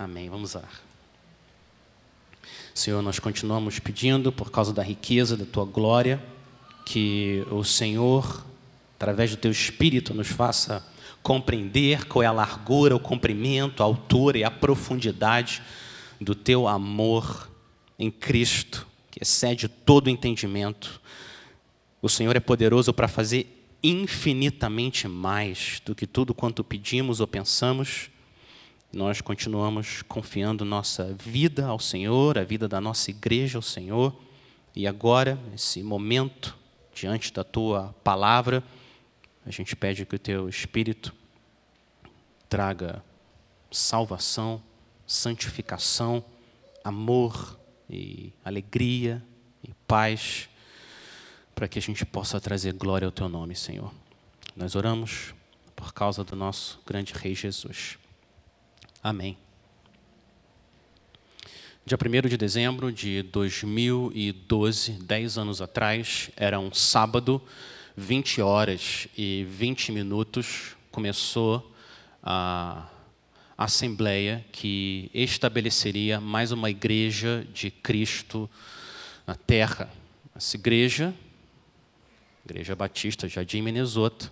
Amém. 0.00 0.30
Vamos 0.30 0.54
orar. 0.54 0.80
Senhor, 2.74 3.02
nós 3.02 3.18
continuamos 3.18 3.78
pedindo, 3.78 4.32
por 4.32 4.50
causa 4.50 4.72
da 4.72 4.82
riqueza 4.82 5.36
da 5.36 5.44
tua 5.44 5.66
glória, 5.66 6.18
que 6.86 7.46
o 7.50 7.62
Senhor, 7.62 8.42
através 8.96 9.30
do 9.30 9.36
teu 9.36 9.50
Espírito, 9.50 10.14
nos 10.14 10.28
faça 10.28 10.82
compreender 11.22 12.06
qual 12.06 12.22
é 12.22 12.26
a 12.26 12.32
largura, 12.32 12.96
o 12.96 12.98
comprimento, 12.98 13.82
a 13.82 13.84
altura 13.84 14.38
e 14.38 14.42
a 14.42 14.50
profundidade 14.50 15.60
do 16.18 16.34
teu 16.34 16.66
amor 16.66 17.50
em 17.98 18.10
Cristo, 18.10 18.86
que 19.10 19.22
excede 19.22 19.68
todo 19.68 20.08
entendimento. 20.08 20.98
O 22.00 22.08
Senhor 22.08 22.34
é 22.34 22.40
poderoso 22.40 22.94
para 22.94 23.06
fazer 23.06 23.68
infinitamente 23.82 25.06
mais 25.06 25.82
do 25.84 25.94
que 25.94 26.06
tudo 26.06 26.32
quanto 26.32 26.64
pedimos 26.64 27.20
ou 27.20 27.26
pensamos 27.26 28.08
nós 28.92 29.20
continuamos 29.20 30.02
confiando 30.02 30.64
nossa 30.64 31.14
vida 31.14 31.66
ao 31.66 31.78
Senhor, 31.78 32.36
a 32.36 32.42
vida 32.42 32.66
da 32.66 32.80
nossa 32.80 33.10
igreja 33.10 33.56
ao 33.58 33.62
Senhor. 33.62 34.14
E 34.74 34.86
agora, 34.86 35.38
nesse 35.50 35.80
momento, 35.82 36.56
diante 36.92 37.32
da 37.32 37.44
tua 37.44 37.94
palavra, 38.02 38.64
a 39.46 39.50
gente 39.50 39.76
pede 39.76 40.04
que 40.04 40.16
o 40.16 40.18
teu 40.18 40.48
Espírito 40.48 41.14
traga 42.48 43.02
salvação, 43.70 44.60
santificação, 45.06 46.24
amor 46.82 47.58
e 47.88 48.32
alegria 48.44 49.22
e 49.62 49.72
paz, 49.86 50.48
para 51.54 51.68
que 51.68 51.78
a 51.78 51.82
gente 51.82 52.04
possa 52.04 52.40
trazer 52.40 52.72
glória 52.72 53.06
ao 53.06 53.12
teu 53.12 53.28
nome, 53.28 53.54
Senhor. 53.54 53.92
Nós 54.56 54.74
oramos 54.74 55.32
por 55.76 55.92
causa 55.92 56.24
do 56.24 56.34
nosso 56.34 56.80
grande 56.84 57.12
Rei 57.12 57.36
Jesus. 57.36 57.98
Amém. 59.02 59.38
Dia 61.86 61.96
1 61.96 62.28
de 62.28 62.36
dezembro 62.36 62.92
de 62.92 63.22
2012, 63.22 64.92
10 64.92 65.38
anos 65.38 65.62
atrás, 65.62 66.30
era 66.36 66.60
um 66.60 66.70
sábado, 66.70 67.40
20 67.96 68.42
horas 68.42 69.08
e 69.16 69.46
20 69.48 69.92
minutos, 69.92 70.76
começou 70.90 71.74
a 72.22 72.90
assembleia 73.56 74.44
que 74.52 75.10
estabeleceria 75.14 76.20
mais 76.20 76.52
uma 76.52 76.68
igreja 76.68 77.48
de 77.54 77.70
Cristo 77.70 78.50
na 79.26 79.34
terra. 79.34 79.90
Essa 80.34 80.58
igreja, 80.58 81.14
Igreja 82.44 82.76
Batista 82.76 83.26
Jardim 83.26 83.62
Menesoto, 83.62 84.30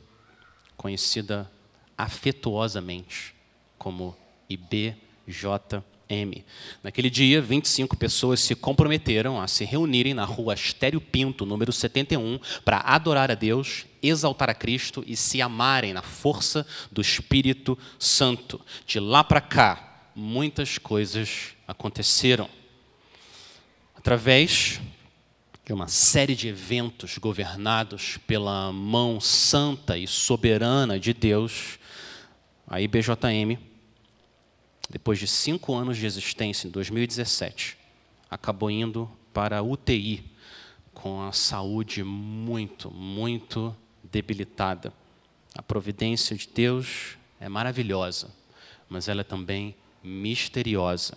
conhecida 0.77 1.51
afetuosamente 1.97 3.35
como 3.79 4.15
IBJM. 4.49 6.45
Naquele 6.83 7.11
dia, 7.11 7.41
25 7.43 7.97
pessoas 7.97 8.41
se 8.41 8.55
comprometeram 8.55 9.41
a 9.41 9.47
se 9.47 9.65
reunirem 9.65 10.15
na 10.15 10.25
rua 10.25 10.55
Astério 10.55 11.01
Pinto, 11.01 11.45
número 11.45 11.71
71, 11.71 12.41
para 12.65 12.79
adorar 12.79 13.31
a 13.31 13.35
Deus, 13.35 13.85
exaltar 14.03 14.49
a 14.49 14.55
Cristo 14.55 15.05
e 15.07 15.15
se 15.15 15.43
amarem 15.43 15.93
na 15.93 16.03
força 16.03 16.67
do 16.91 17.03
Espírito 17.03 17.79
Santo. 17.99 18.61
De 18.87 18.99
lá 18.99 19.23
para 19.23 19.41
cá, 19.41 20.11
muitas 20.15 20.79
coisas 20.79 21.55
aconteceram. 21.67 22.49
Através 23.95 24.81
de 25.67 25.75
uma 25.75 25.89
série 25.89 26.35
de 26.35 26.49
eventos 26.49 27.19
governados 27.19 28.17
pela 28.27 28.73
mão 28.73 29.21
santa 29.21 29.99
e 29.99 30.07
soberana 30.07 30.99
de 30.99 31.13
Deus, 31.13 31.79
a 32.67 32.81
IBJM 32.81 33.68
depois 34.89 35.19
de 35.19 35.27
cinco 35.27 35.75
anos 35.75 35.97
de 35.97 36.07
existência, 36.07 36.67
em 36.67 36.71
2017, 36.71 37.77
acabou 38.31 38.71
indo 38.71 39.11
para 39.33 39.59
a 39.59 39.63
UTI, 39.63 40.25
com 40.95 41.23
a 41.23 41.33
saúde 41.33 42.03
muito, 42.03 42.91
muito 42.91 43.77
debilitada. 44.03 44.93
A 45.55 45.63
providência 45.63 46.35
de 46.35 46.49
Deus 46.49 47.19
é 47.39 47.49
maravilhosa, 47.49 48.35
mas 48.89 49.09
ela 49.09 49.21
é 49.21 49.25
também 49.25 49.77
misteriosa. 50.03 51.17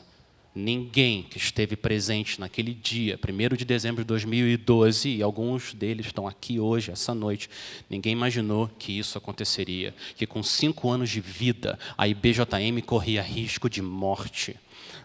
Ninguém 0.54 1.24
que 1.24 1.38
esteve 1.38 1.78
presente 1.78 2.38
naquele 2.38 2.74
dia, 2.74 3.18
1 3.18 3.56
de 3.56 3.64
dezembro 3.64 4.04
de 4.04 4.08
2012, 4.08 5.08
e 5.08 5.24
alguns 5.24 5.74
deles 5.74 6.08
estão 6.08 6.28
aqui 6.28 6.60
hoje, 6.60 6.92
essa 6.92 7.16
noite, 7.16 7.50
ninguém 7.90 8.12
imaginou 8.12 8.70
que 8.78 8.98
isso 8.98 9.18
aconteceria. 9.18 9.96
Que 10.18 10.28
com 10.28 10.44
cinco 10.44 10.90
anos 10.90 11.10
de 11.10 11.22
vida, 11.22 11.80
a 11.98 12.06
IBJM 12.06 12.82
corria 12.86 13.22
risco 13.22 13.70
de 13.70 13.82
morte. 13.82 14.60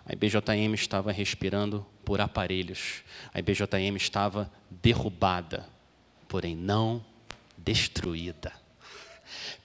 A 0.04 0.12
IBJM 0.14 0.74
estava 0.74 1.12
respirando 1.12 1.86
por 2.04 2.20
aparelhos. 2.20 3.04
A 3.32 3.38
IBJM 3.38 3.96
estava 3.96 4.50
derrubada, 4.68 5.68
porém 6.26 6.56
não 6.56 7.04
destruída. 7.56 8.52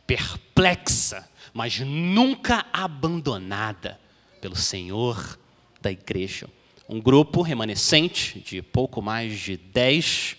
Perplexa, 0.06 1.28
mas 1.54 1.80
nunca 1.80 2.68
abandonada 2.72 4.00
pelo 4.40 4.56
Senhor 4.56 5.40
da 5.82 5.92
igreja. 5.92 6.48
Um 6.88 7.02
grupo 7.02 7.42
remanescente 7.42 8.40
de 8.40 8.62
pouco 8.62 9.02
mais 9.02 9.40
de 9.40 9.58
10 9.58 10.38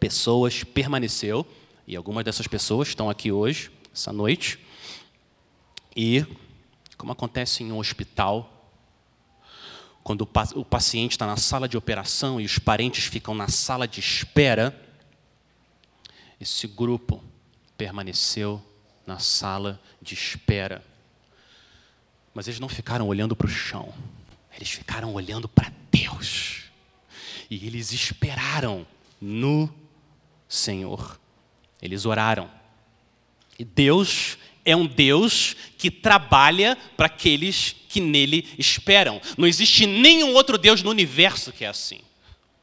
pessoas 0.00 0.64
permaneceu, 0.64 1.46
e 1.86 1.94
algumas 1.94 2.24
dessas 2.24 2.46
pessoas 2.46 2.88
estão 2.88 3.08
aqui 3.08 3.30
hoje, 3.30 3.70
essa 3.94 4.12
noite. 4.12 4.58
E, 5.94 6.24
como 6.96 7.12
acontece 7.12 7.62
em 7.62 7.70
um 7.70 7.78
hospital, 7.78 8.48
quando 10.02 10.28
o 10.56 10.64
paciente 10.64 11.12
está 11.12 11.26
na 11.26 11.36
sala 11.36 11.68
de 11.68 11.76
operação 11.76 12.40
e 12.40 12.44
os 12.44 12.58
parentes 12.58 13.04
ficam 13.04 13.34
na 13.34 13.48
sala 13.48 13.86
de 13.86 14.00
espera, 14.00 14.76
esse 16.40 16.66
grupo 16.66 17.22
permaneceu 17.76 18.60
na 19.06 19.18
sala 19.18 19.80
de 20.00 20.14
espera. 20.14 20.84
Mas 22.34 22.48
eles 22.48 22.58
não 22.58 22.68
ficaram 22.68 23.06
olhando 23.06 23.36
para 23.36 23.46
o 23.46 23.50
chão. 23.50 23.92
Eles 24.56 24.70
ficaram 24.70 25.12
olhando 25.12 25.48
para 25.48 25.72
Deus. 25.90 26.62
E 27.50 27.66
eles 27.66 27.92
esperaram 27.92 28.86
no 29.20 29.72
Senhor. 30.48 31.20
Eles 31.80 32.06
oraram. 32.06 32.50
E 33.58 33.64
Deus 33.64 34.38
é 34.64 34.76
um 34.76 34.86
Deus 34.86 35.56
que 35.76 35.90
trabalha 35.90 36.76
para 36.96 37.06
aqueles 37.06 37.74
que 37.88 38.00
nele 38.00 38.48
esperam. 38.58 39.20
Não 39.36 39.46
existe 39.46 39.86
nenhum 39.86 40.34
outro 40.34 40.56
Deus 40.56 40.82
no 40.82 40.90
universo 40.90 41.52
que 41.52 41.64
é 41.64 41.68
assim. 41.68 42.00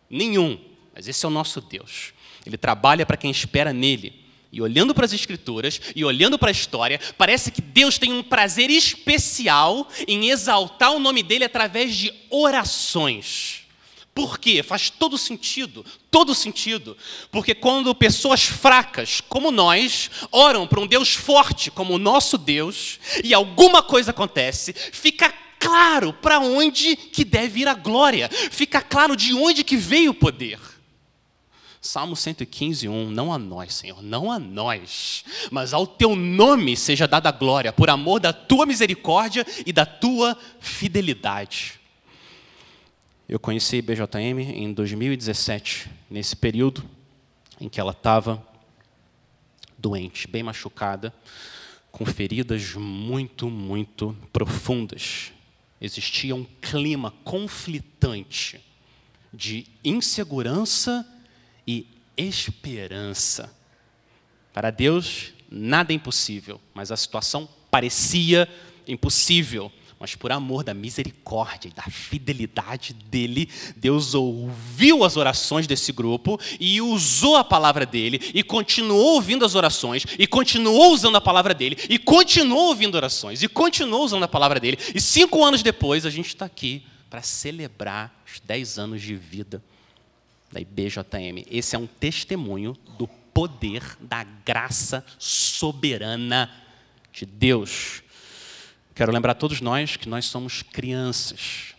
Nenhum. 0.09 0.59
Mas 0.95 1.07
esse 1.07 1.25
é 1.25 1.27
o 1.27 1.31
nosso 1.31 1.61
Deus. 1.61 2.13
Ele 2.45 2.57
trabalha 2.57 3.05
para 3.05 3.17
quem 3.17 3.29
espera 3.29 3.73
nele. 3.73 4.25
E 4.51 4.61
olhando 4.61 4.95
para 4.95 5.05
as 5.05 5.13
Escrituras 5.13 5.79
e 5.95 6.03
olhando 6.03 6.37
para 6.37 6.49
a 6.49 6.51
história, 6.51 6.99
parece 7.17 7.51
que 7.51 7.61
Deus 7.61 7.97
tem 7.97 8.11
um 8.11 8.23
prazer 8.23 8.69
especial 8.69 9.87
em 10.07 10.29
exaltar 10.29 10.91
o 10.91 10.99
nome 10.99 11.21
dele 11.21 11.43
através 11.43 11.95
de 11.95 12.11
orações. 12.29 13.59
Por 14.13 14.37
quê? 14.37 14.61
Faz 14.61 14.89
todo 14.89 15.17
sentido, 15.17 15.85
todo 16.11 16.35
sentido. 16.35 16.97
Porque 17.31 17.55
quando 17.55 17.93
pessoas 17.95 18.43
fracas, 18.43 19.21
como 19.21 19.51
nós, 19.51 20.09
oram 20.31 20.67
para 20.67 20.79
um 20.81 20.87
Deus 20.87 21.13
forte, 21.13 21.71
como 21.71 21.93
o 21.93 21.99
nosso 21.99 22.37
Deus, 22.37 22.99
e 23.23 23.33
alguma 23.33 23.81
coisa 23.81 24.11
acontece, 24.11 24.73
fica 24.73 25.33
claro 25.59 26.11
para 26.11 26.39
onde 26.39 26.95
que 26.95 27.23
deve 27.23 27.61
ir 27.61 27.67
a 27.67 27.73
glória, 27.73 28.29
fica 28.51 28.81
claro 28.81 29.15
de 29.15 29.33
onde 29.33 29.63
que 29.63 29.77
veio 29.77 30.11
o 30.11 30.15
poder. 30.15 30.59
Salmo 31.89 32.15
115, 32.15 32.87
1. 32.87 33.09
Não 33.09 33.33
a 33.33 33.39
nós, 33.39 33.73
Senhor, 33.73 33.99
não 34.03 34.31
a 34.31 34.37
nós, 34.37 35.25
mas 35.49 35.73
ao 35.73 35.87
teu 35.87 36.15
nome 36.15 36.77
seja 36.77 37.07
dada 37.07 37.29
a 37.29 37.31
glória, 37.31 37.73
por 37.73 37.89
amor 37.89 38.19
da 38.19 38.31
tua 38.31 38.63
misericórdia 38.67 39.43
e 39.65 39.73
da 39.73 39.87
tua 39.87 40.37
fidelidade. 40.59 41.79
Eu 43.27 43.39
conheci 43.39 43.81
BJM 43.81 44.39
em 44.39 44.71
2017, 44.71 45.89
nesse 46.11 46.35
período 46.35 46.87
em 47.59 47.67
que 47.67 47.79
ela 47.79 47.91
estava 47.91 48.45
doente, 49.75 50.27
bem 50.27 50.43
machucada, 50.43 51.11
com 51.91 52.05
feridas 52.05 52.75
muito, 52.75 53.49
muito 53.49 54.15
profundas. 54.31 55.33
Existia 55.81 56.35
um 56.35 56.45
clima 56.61 57.11
conflitante 57.23 58.63
de 59.33 59.65
insegurança 59.83 61.03
e 61.69 61.85
esperança. 62.17 63.55
Para 64.51 64.71
Deus, 64.71 65.33
nada 65.51 65.93
é 65.93 65.95
impossível, 65.95 66.59
mas 66.73 66.91
a 66.91 66.97
situação 66.97 67.47
parecia 67.69 68.49
impossível, 68.87 69.71
mas 69.99 70.15
por 70.15 70.31
amor 70.31 70.63
da 70.63 70.73
misericórdia 70.73 71.69
e 71.69 71.71
da 71.71 71.83
fidelidade 71.83 72.93
dele, 72.93 73.47
Deus 73.75 74.15
ouviu 74.15 75.03
as 75.03 75.15
orações 75.15 75.67
desse 75.67 75.91
grupo 75.91 76.39
e 76.59 76.81
usou 76.81 77.35
a 77.35 77.43
palavra 77.43 77.85
dele 77.85 78.19
e 78.33 78.41
continuou 78.41 79.13
ouvindo 79.13 79.45
as 79.45 79.53
orações 79.53 80.05
e 80.17 80.25
continuou 80.25 80.91
usando 80.91 81.17
a 81.17 81.21
palavra 81.21 81.53
dele 81.53 81.77
e 81.87 81.99
continuou 81.99 82.69
ouvindo 82.69 82.95
orações 82.95 83.43
e 83.43 83.47
continuou 83.47 84.03
usando 84.03 84.23
a 84.23 84.27
palavra 84.27 84.59
dele. 84.59 84.79
E 84.95 84.99
cinco 84.99 85.45
anos 85.45 85.61
depois 85.61 86.03
a 86.03 86.09
gente 86.09 86.29
está 86.29 86.45
aqui 86.45 86.81
para 87.11 87.21
celebrar 87.21 88.23
os 88.25 88.39
dez 88.39 88.79
anos 88.79 89.03
de 89.03 89.15
vida 89.15 89.61
da 90.51 90.59
IBJM. 90.59 91.45
Esse 91.49 91.75
é 91.75 91.79
um 91.79 91.87
testemunho 91.87 92.75
do 92.97 93.07
poder 93.07 93.83
da 93.99 94.23
graça 94.23 95.05
soberana 95.17 96.51
de 97.11 97.25
Deus. 97.25 98.03
Quero 98.95 99.11
lembrar 99.11 99.31
a 99.31 99.35
todos 99.35 99.61
nós 99.61 99.95
que 99.95 100.09
nós 100.09 100.25
somos 100.25 100.61
crianças. 100.61 101.73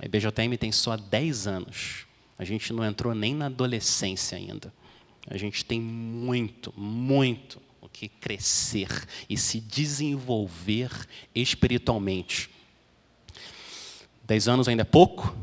A 0.00 0.06
IBJM 0.06 0.56
tem 0.58 0.70
só 0.70 0.96
10 0.96 1.46
anos. 1.46 2.06
A 2.38 2.44
gente 2.44 2.72
não 2.72 2.84
entrou 2.84 3.14
nem 3.14 3.34
na 3.34 3.46
adolescência 3.46 4.38
ainda. 4.38 4.72
A 5.26 5.36
gente 5.36 5.64
tem 5.64 5.80
muito, 5.80 6.72
muito 6.76 7.60
o 7.80 7.88
que 7.88 8.08
crescer 8.08 8.88
e 9.28 9.36
se 9.36 9.60
desenvolver 9.60 10.90
espiritualmente. 11.34 12.48
Dez 14.24 14.46
anos 14.46 14.68
ainda 14.68 14.82
é 14.82 14.84
pouco, 14.84 15.34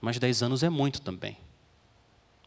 mas 0.00 0.18
dez 0.18 0.42
anos 0.42 0.62
é 0.62 0.68
muito 0.68 1.00
também. 1.00 1.36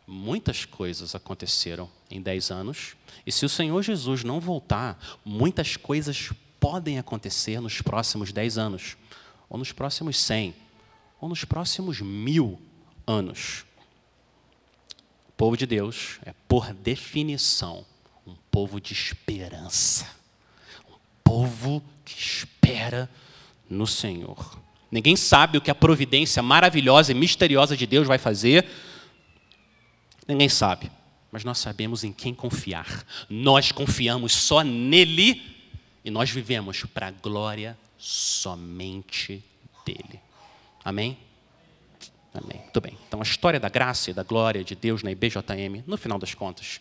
Muitas 0.08 0.66
coisas 0.66 1.14
aconteceram 1.14 1.90
em 2.10 2.22
dez 2.22 2.50
anos, 2.50 2.96
e 3.26 3.32
se 3.32 3.46
o 3.46 3.50
Senhor 3.50 3.82
Jesus 3.84 4.24
não 4.24 4.40
voltar, 4.40 5.00
muitas 5.24 5.78
coisas 5.78 6.32
podem 6.60 6.98
acontecer 6.98 7.60
nos 7.60 7.82
próximos 7.82 8.32
dez 8.32 8.58
anos, 8.58 8.98
ou 9.50 9.58
nos 9.58 9.72
próximos 9.72 10.18
cem, 10.18 10.56
ou 11.22 11.30
nos 11.30 11.46
próximos 11.46 12.02
mil 12.02 12.60
anos. 13.06 13.66
O 15.28 15.32
povo 15.34 15.56
de 15.56 15.66
Deus 15.66 16.20
é, 16.26 16.34
por 16.48 16.74
definição, 16.74 17.86
um 18.26 18.36
povo 18.52 18.80
de 18.80 18.94
esperança. 18.94 20.08
Um 20.90 20.98
povo 21.24 21.84
que 22.04 22.20
espera 22.20 23.10
no 23.70 23.88
Senhor. 23.88 24.60
Ninguém 24.92 25.16
sabe 25.16 25.58
o 25.58 25.62
que 25.62 25.70
a 25.70 25.76
providência 25.76 26.42
maravilhosa 26.42 27.12
e 27.12 27.16
misteriosa 27.16 27.78
de 27.78 27.86
Deus 27.86 28.08
vai 28.08 28.18
fazer 28.18 28.66
Ninguém 30.30 30.48
sabe, 30.48 30.92
mas 31.32 31.44
nós 31.44 31.58
sabemos 31.58 32.04
em 32.04 32.14
quem 32.14 32.36
confiar. 32.36 33.04
Nós 33.28 33.72
confiamos 33.72 34.32
só 34.32 34.62
nele 34.62 35.42
e 36.06 36.12
nós 36.12 36.30
vivemos 36.30 36.86
para 36.86 37.08
a 37.08 37.12
glória 37.12 37.76
somente 37.98 39.44
dele. 39.84 40.20
Amém? 40.86 41.18
Amém. 42.32 42.60
Muito 42.60 42.80
bem. 42.80 42.96
Então, 43.08 43.20
a 43.20 43.24
história 43.24 43.60
da 43.60 43.70
graça 43.70 44.12
e 44.12 44.14
da 44.14 44.22
glória 44.22 44.64
de 44.64 44.76
Deus 44.76 45.02
na 45.02 45.10
IBJM, 45.10 45.84
no 45.88 45.98
final 45.98 46.20
das 46.20 46.36
contas, 46.36 46.80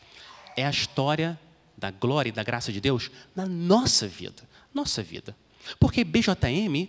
é 0.55 0.67
a 0.67 0.71
história 0.71 1.41
da 1.75 1.91
glória 1.91 2.29
e 2.29 2.33
da 2.33 2.43
graça 2.43 2.71
de 2.71 2.83
Deus 2.83 3.11
na 3.35 3.47
nossa 3.47 4.07
vida. 4.07 4.43
Nossa 4.75 5.03
vida. 5.03 5.35
Porque 5.81 6.03
IBJM 6.03 6.87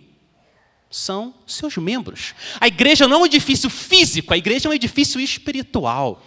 são 0.90 1.32
seus 1.46 1.76
membros. 1.76 2.34
A 2.60 2.66
igreja 2.66 3.06
não 3.06 3.18
é 3.18 3.20
um 3.20 3.26
edifício 3.26 3.70
físico, 3.70 4.34
a 4.34 4.36
igreja 4.36 4.68
é 4.68 4.70
um 4.70 4.74
edifício 4.74 5.20
espiritual. 5.20 6.22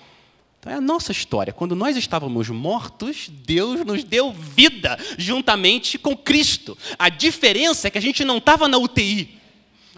Então 0.60 0.72
é 0.72 0.78
a 0.78 0.82
nossa 0.82 1.12
história. 1.12 1.52
Quando 1.52 1.76
nós 1.76 1.98
estávamos 1.98 2.48
mortos, 2.48 3.28
Deus 3.30 3.86
nos 3.86 4.06
deu 4.06 4.32
vida 4.32 4.98
juntamente 5.18 5.98
com 5.98 6.16
Cristo. 6.16 6.78
A 6.98 7.10
diferença 7.10 7.88
é 7.88 7.92
que 7.92 7.98
a 7.98 8.02
gente 8.02 8.24
não 8.24 8.38
estava 8.38 8.70
na 8.70 8.78
UTI. 8.78 9.42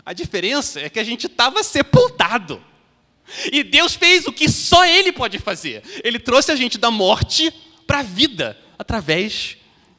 A 0.03 0.11
diferença 0.11 0.81
é 0.81 0.89
que 0.89 0.99
a 0.99 1.03
gente 1.03 1.27
estava 1.27 1.63
sepultado. 1.63 2.59
E 3.51 3.63
Deus 3.63 3.93
fez 3.93 4.25
o 4.25 4.33
que 4.33 4.49
só 4.49 4.83
Ele 4.85 5.11
pode 5.11 5.37
fazer. 5.37 5.83
Ele 6.03 6.17
trouxe 6.17 6.51
a 6.51 6.55
gente 6.55 6.79
da 6.79 6.89
morte 6.89 7.53
para 7.85 7.99
a 7.99 8.03
vida 8.03 8.57
através 8.77 9.57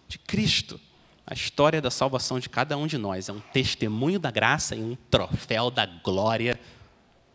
de 0.09 0.19
Cristo. 0.19 0.81
A 1.26 1.34
história 1.34 1.82
da 1.82 1.90
salvação 1.90 2.38
de 2.38 2.49
cada 2.49 2.78
um 2.78 2.87
de 2.87 2.96
nós 2.96 3.28
é 3.28 3.32
um 3.32 3.40
testemunho 3.40 4.17
da 4.17 4.31
graça 4.31 4.76
e 4.76 4.81
um 4.81 4.96
troféu 5.11 5.73
da 5.73 5.84
glória 5.84 6.58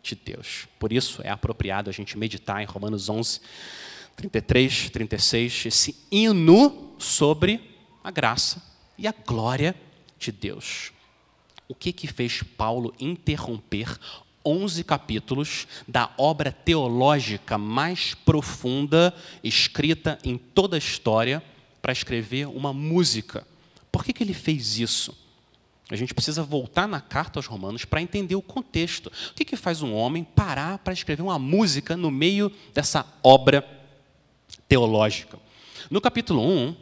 de 0.02 0.14
Deus. 0.14 0.66
Por 0.78 0.90
isso 0.94 1.20
é 1.22 1.28
apropriado 1.28 1.90
a 1.90 1.92
gente 1.92 2.16
meditar 2.16 2.62
em 2.62 2.64
Romanos 2.64 3.10
11, 3.10 3.42
33, 4.16 4.88
36, 4.88 5.66
esse 5.66 6.06
hino 6.10 6.94
sobre 6.98 7.60
a 8.02 8.10
graça 8.10 8.62
e 8.96 9.06
a 9.06 9.12
glória 9.12 9.74
de 10.18 10.32
Deus. 10.32 10.90
O 11.68 11.74
que 11.74 11.92
que 11.92 12.06
fez 12.06 12.42
Paulo 12.42 12.94
interromper 12.98 13.98
11 14.44 14.84
capítulos 14.84 15.68
da 15.86 16.10
obra 16.16 16.50
teológica 16.50 17.58
mais 17.58 18.14
profunda 18.14 19.14
escrita 19.44 20.18
em 20.24 20.38
toda 20.38 20.76
a 20.76 20.78
história 20.78 21.42
para 21.82 21.92
escrever 21.92 22.48
uma 22.48 22.72
música? 22.72 23.46
Por 23.92 24.02
que, 24.02 24.12
que 24.14 24.24
ele 24.24 24.34
fez 24.34 24.78
isso? 24.78 25.14
A 25.90 25.96
gente 25.96 26.14
precisa 26.14 26.42
voltar 26.42 26.88
na 26.88 27.02
carta 27.02 27.38
aos 27.38 27.46
Romanos 27.46 27.84
para 27.84 28.00
entender 28.00 28.34
o 28.34 28.40
contexto. 28.40 29.12
O 29.30 29.34
que, 29.34 29.44
que 29.44 29.56
faz 29.56 29.82
um 29.82 29.92
homem 29.92 30.24
parar 30.24 30.78
para 30.78 30.94
escrever 30.94 31.22
uma 31.22 31.38
música 31.38 31.96
no 31.98 32.10
meio 32.10 32.50
dessa 32.72 33.04
obra 33.22 33.62
teológica? 34.66 35.38
No 35.90 36.00
capítulo 36.00 36.40
1, 36.42 36.74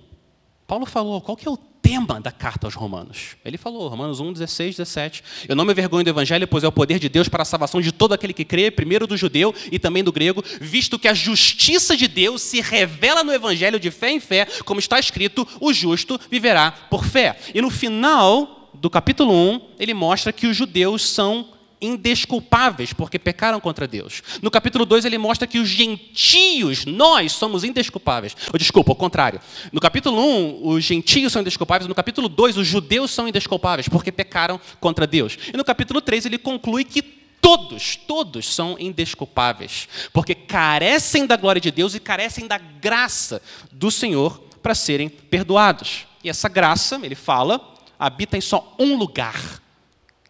Paulo 0.65 0.87
falou 0.87 1.21
qual 1.21 1.37
que 1.37 1.49
é 1.49 1.51
o 1.51 1.59
tema 1.91 2.21
da 2.21 2.31
carta 2.31 2.69
aos 2.69 2.75
Romanos. 2.75 3.37
Ele 3.45 3.59
falou, 3.59 3.89
Romanos 3.89 4.21
1, 4.21 4.35
16, 4.35 4.77
17. 4.77 5.25
Eu 5.49 5.57
não 5.57 5.65
me 5.65 5.75
vergonho 5.75 6.05
do 6.05 6.11
Evangelho, 6.11 6.47
pois 6.47 6.63
é 6.63 6.69
o 6.69 6.73
poder 6.73 7.01
de 7.01 7.09
Deus 7.09 7.29
para 7.29 7.43
a 7.43 7.45
salvação 7.45 7.81
de 7.81 7.91
todo 7.91 8.13
aquele 8.13 8.33
que 8.33 8.45
crê, 8.45 8.71
primeiro 8.71 9.09
do 9.09 9.17
judeu 9.17 9.53
e 9.73 9.79
também 9.79 10.05
do 10.05 10.13
grego, 10.13 10.41
visto 10.61 11.01
que 11.01 11.09
a 11.09 11.15
justiça 11.15 11.97
de 11.97 12.07
Deus 12.07 12.43
se 12.43 12.61
revela 12.61 13.25
no 13.25 13.33
Evangelho 13.33 13.81
de 13.81 13.91
fé 13.91 14.13
em 14.13 14.21
fé, 14.21 14.47
como 14.65 14.79
está 14.79 15.01
escrito: 15.01 15.47
o 15.61 15.73
justo 15.73 16.21
viverá 16.31 16.71
por 16.71 17.05
fé. 17.05 17.37
E 17.53 17.61
no 17.61 17.71
final 17.71 18.71
do 18.73 18.89
capítulo 18.89 19.33
1, 19.33 19.61
ele 19.81 19.93
mostra 19.93 20.33
que 20.33 20.47
os 20.47 20.57
judeus 20.57 21.09
são 21.09 21.49
indesculpáveis 21.81 22.93
porque 22.93 23.19
pecaram 23.19 23.61
contra 23.61 23.87
Deus. 23.87 24.23
No 24.43 24.51
capítulo 24.51 24.85
2 24.85 25.05
ele 25.05 25.19
mostra 25.19 25.47
que 25.47 25.59
os 25.59 25.69
gentios, 25.69 26.85
nós 26.85 27.33
somos 27.33 27.65
indesculpáveis. 27.65 28.37
Ou, 28.53 28.59
desculpa, 28.59 28.93
ao 28.93 28.97
contrário. 28.97 29.41
No 29.73 29.81
capítulo 29.81 30.21
1, 30.21 30.69
os 30.69 30.85
gentios 30.85 31.33
são 31.33 31.43
indesculpáveis, 31.43 31.89
no 31.89 31.95
capítulo 31.95 32.29
2 32.29 32.59
os 32.59 32.67
judeus 32.67 33.11
são 33.11 33.27
indesculpáveis 33.27 33.89
porque 33.89 34.13
pecaram 34.13 34.61
contra 34.81 35.07
Deus. 35.07 35.39
E 35.53 35.57
no 35.57 35.65
capítulo 35.65 36.01
3 36.01 36.27
ele 36.27 36.39
conclui 36.39 36.85
que 36.85 37.03
todos, 37.41 37.97
todos 37.97 38.55
são 38.55 38.77
indesculpáveis, 38.79 39.89
porque 40.13 40.35
carecem 40.35 41.27
da 41.27 41.37
glória 41.37 41.61
de 41.61 41.71
Deus 41.71 41.95
e 41.95 42.01
carecem 42.01 42.47
da 42.47 42.59
graça 42.59 43.41
do 43.73 43.91
Senhor 43.91 44.39
para 44.63 44.75
serem 44.75 45.09
perdoados. 45.09 46.07
E 46.23 46.29
essa 46.29 46.49
graça, 46.49 47.01
ele 47.03 47.15
fala, 47.15 47.75
habita 47.99 48.37
em 48.37 48.41
só 48.41 48.77
um 48.79 48.97
lugar. 48.97 49.61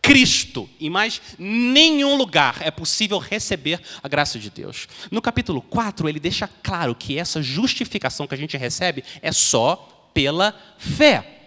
Cristo, 0.03 0.69
em 0.81 0.89
mais 0.89 1.21
nenhum 1.39 2.17
lugar 2.17 2.59
é 2.61 2.71
possível 2.71 3.19
receber 3.19 3.81
a 4.03 4.09
graça 4.09 4.39
de 4.39 4.51
Deus. 4.51 4.89
No 5.11 5.21
capítulo 5.21 5.61
4, 5.61 6.09
ele 6.09 6.19
deixa 6.19 6.49
claro 6.63 6.95
que 6.95 7.19
essa 7.19 7.43
justificação 7.43 8.27
que 8.27 8.35
a 8.35 8.39
gente 8.39 8.57
recebe 8.57 9.05
é 9.21 9.31
só 9.31 10.11
pela 10.15 10.55
fé. 10.79 11.47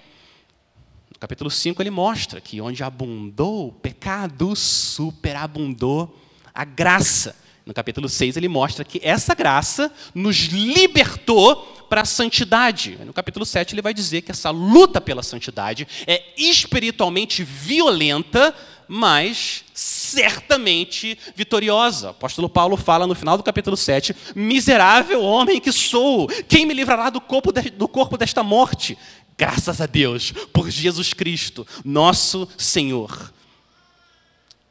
No 1.12 1.20
capítulo 1.20 1.50
5, 1.50 1.82
ele 1.82 1.90
mostra 1.90 2.40
que 2.40 2.62
onde 2.62 2.84
abundou 2.84 3.70
o 3.70 3.72
pecado, 3.72 4.56
superabundou 4.56 6.20
a 6.54 6.64
graça. 6.64 7.36
No 7.66 7.74
capítulo 7.74 8.10
6, 8.10 8.36
ele 8.38 8.50
mostra 8.50 8.84
que 8.84 9.00
essa 9.02 9.34
graça 9.34 9.92
nos 10.14 10.36
libertou 10.48 11.83
para 11.94 12.02
a 12.02 12.06
santidade. 12.06 12.98
No 13.06 13.14
capítulo 13.14 13.46
7, 13.46 13.76
ele 13.76 13.82
vai 13.84 13.94
dizer 13.94 14.24
que 14.24 14.32
essa 14.32 14.50
luta 14.50 15.00
pela 15.00 15.22
santidade 15.22 15.88
é 16.08 16.24
espiritualmente 16.36 17.44
violenta, 17.44 18.52
mas 18.88 19.64
certamente 19.76 21.16
vitoriosa. 21.36 22.08
O 22.08 22.10
apóstolo 22.10 22.50
Paulo 22.50 22.78
fala 22.78 23.06
no 23.06 23.14
final 23.14 23.38
do 23.38 23.44
capítulo 23.44 23.78
7: 23.78 24.16
Miserável 24.34 25.22
homem 25.22 25.62
que 25.62 25.72
sou, 25.72 26.28
quem 26.48 26.66
me 26.66 26.74
livrará 26.74 27.12
do 27.12 27.22
corpo, 27.22 27.52
de, 27.52 27.70
do 27.70 27.88
corpo 27.88 28.18
desta 28.18 28.42
morte? 28.42 28.98
Graças 29.38 29.80
a 29.80 29.86
Deus, 29.86 30.32
por 30.52 30.72
Jesus 30.72 31.14
Cristo, 31.14 31.64
nosso 31.86 32.50
Senhor. 32.58 33.32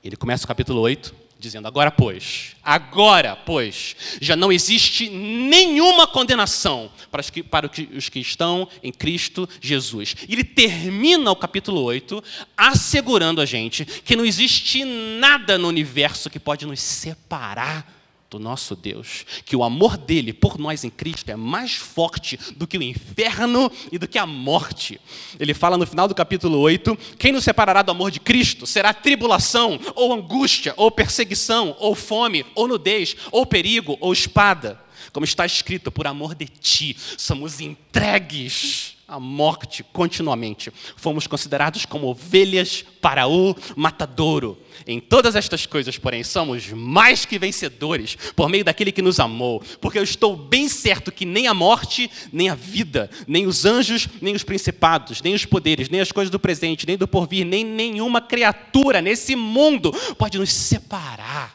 Ele 0.02 0.16
começa 0.16 0.44
o 0.44 0.48
capítulo 0.48 0.80
8 0.80 1.21
dizendo: 1.42 1.68
Agora, 1.68 1.90
pois, 1.90 2.56
agora, 2.62 3.36
pois, 3.36 3.96
já 4.20 4.34
não 4.36 4.52
existe 4.52 5.10
nenhuma 5.10 6.06
condenação 6.06 6.90
para 7.10 7.20
os 7.20 7.28
que, 7.28 7.42
para 7.42 7.70
os 7.94 8.08
que 8.08 8.20
estão 8.20 8.68
em 8.82 8.92
Cristo 8.92 9.48
Jesus. 9.60 10.14
E 10.28 10.32
ele 10.32 10.44
termina 10.44 11.30
o 11.30 11.36
capítulo 11.36 11.82
8 11.82 12.22
assegurando 12.56 13.40
a 13.40 13.44
gente 13.44 13.84
que 13.84 14.16
não 14.16 14.24
existe 14.24 14.84
nada 14.84 15.58
no 15.58 15.68
universo 15.68 16.30
que 16.30 16.38
pode 16.38 16.64
nos 16.64 16.80
separar 16.80 18.01
do 18.32 18.38
nosso 18.38 18.74
Deus, 18.74 19.26
que 19.44 19.54
o 19.54 19.62
amor 19.62 19.98
dele 19.98 20.32
por 20.32 20.58
nós 20.58 20.84
em 20.84 20.90
Cristo 20.90 21.30
é 21.30 21.36
mais 21.36 21.74
forte 21.74 22.38
do 22.56 22.66
que 22.66 22.78
o 22.78 22.82
inferno 22.82 23.70
e 23.90 23.98
do 23.98 24.08
que 24.08 24.18
a 24.18 24.24
morte. 24.24 24.98
Ele 25.38 25.52
fala 25.52 25.76
no 25.76 25.86
final 25.86 26.08
do 26.08 26.14
capítulo 26.14 26.58
8: 26.58 26.96
quem 27.18 27.30
nos 27.30 27.44
separará 27.44 27.82
do 27.82 27.90
amor 27.90 28.10
de 28.10 28.20
Cristo 28.20 28.66
será 28.66 28.94
tribulação, 28.94 29.78
ou 29.94 30.14
angústia, 30.14 30.72
ou 30.78 30.90
perseguição, 30.90 31.76
ou 31.78 31.94
fome, 31.94 32.46
ou 32.54 32.66
nudez, 32.66 33.14
ou 33.30 33.44
perigo, 33.44 33.98
ou 34.00 34.14
espada. 34.14 34.80
Como 35.12 35.24
está 35.24 35.44
escrito, 35.44 35.92
por 35.92 36.06
amor 36.06 36.34
de 36.34 36.46
ti, 36.46 36.96
somos 37.18 37.60
entregues 37.60 38.96
à 39.12 39.20
morte 39.20 39.84
continuamente. 39.92 40.72
Fomos 40.96 41.26
considerados 41.26 41.84
como 41.84 42.06
ovelhas 42.06 42.82
para 42.98 43.28
o 43.28 43.54
matadouro. 43.76 44.56
Em 44.86 44.98
todas 44.98 45.36
estas 45.36 45.66
coisas, 45.66 45.98
porém, 45.98 46.24
somos 46.24 46.68
mais 46.72 47.26
que 47.26 47.38
vencedores 47.38 48.16
por 48.34 48.48
meio 48.48 48.64
daquele 48.64 48.90
que 48.90 49.02
nos 49.02 49.20
amou, 49.20 49.62
porque 49.82 49.98
eu 49.98 50.02
estou 50.02 50.34
bem 50.34 50.66
certo 50.66 51.12
que 51.12 51.26
nem 51.26 51.46
a 51.46 51.52
morte, 51.52 52.10
nem 52.32 52.48
a 52.48 52.54
vida, 52.54 53.10
nem 53.28 53.46
os 53.46 53.66
anjos, 53.66 54.08
nem 54.22 54.34
os 54.34 54.42
principados, 54.42 55.20
nem 55.20 55.34
os 55.34 55.44
poderes, 55.44 55.90
nem 55.90 56.00
as 56.00 56.10
coisas 56.10 56.30
do 56.30 56.40
presente, 56.40 56.86
nem 56.86 56.96
do 56.96 57.06
porvir, 57.06 57.44
nem 57.44 57.62
nenhuma 57.62 58.22
criatura 58.22 59.02
nesse 59.02 59.36
mundo 59.36 59.92
pode 60.16 60.38
nos 60.38 60.50
separar 60.50 61.54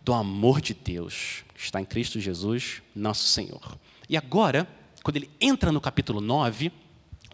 do 0.00 0.12
amor 0.14 0.60
de 0.60 0.74
Deus 0.74 1.44
que 1.56 1.62
está 1.62 1.80
em 1.80 1.84
Cristo 1.84 2.20
Jesus, 2.20 2.82
nosso 2.94 3.26
Senhor. 3.26 3.76
E 4.08 4.16
agora, 4.16 4.68
quando 5.06 5.18
ele 5.18 5.30
entra 5.40 5.70
no 5.70 5.80
capítulo 5.80 6.20
9, 6.20 6.72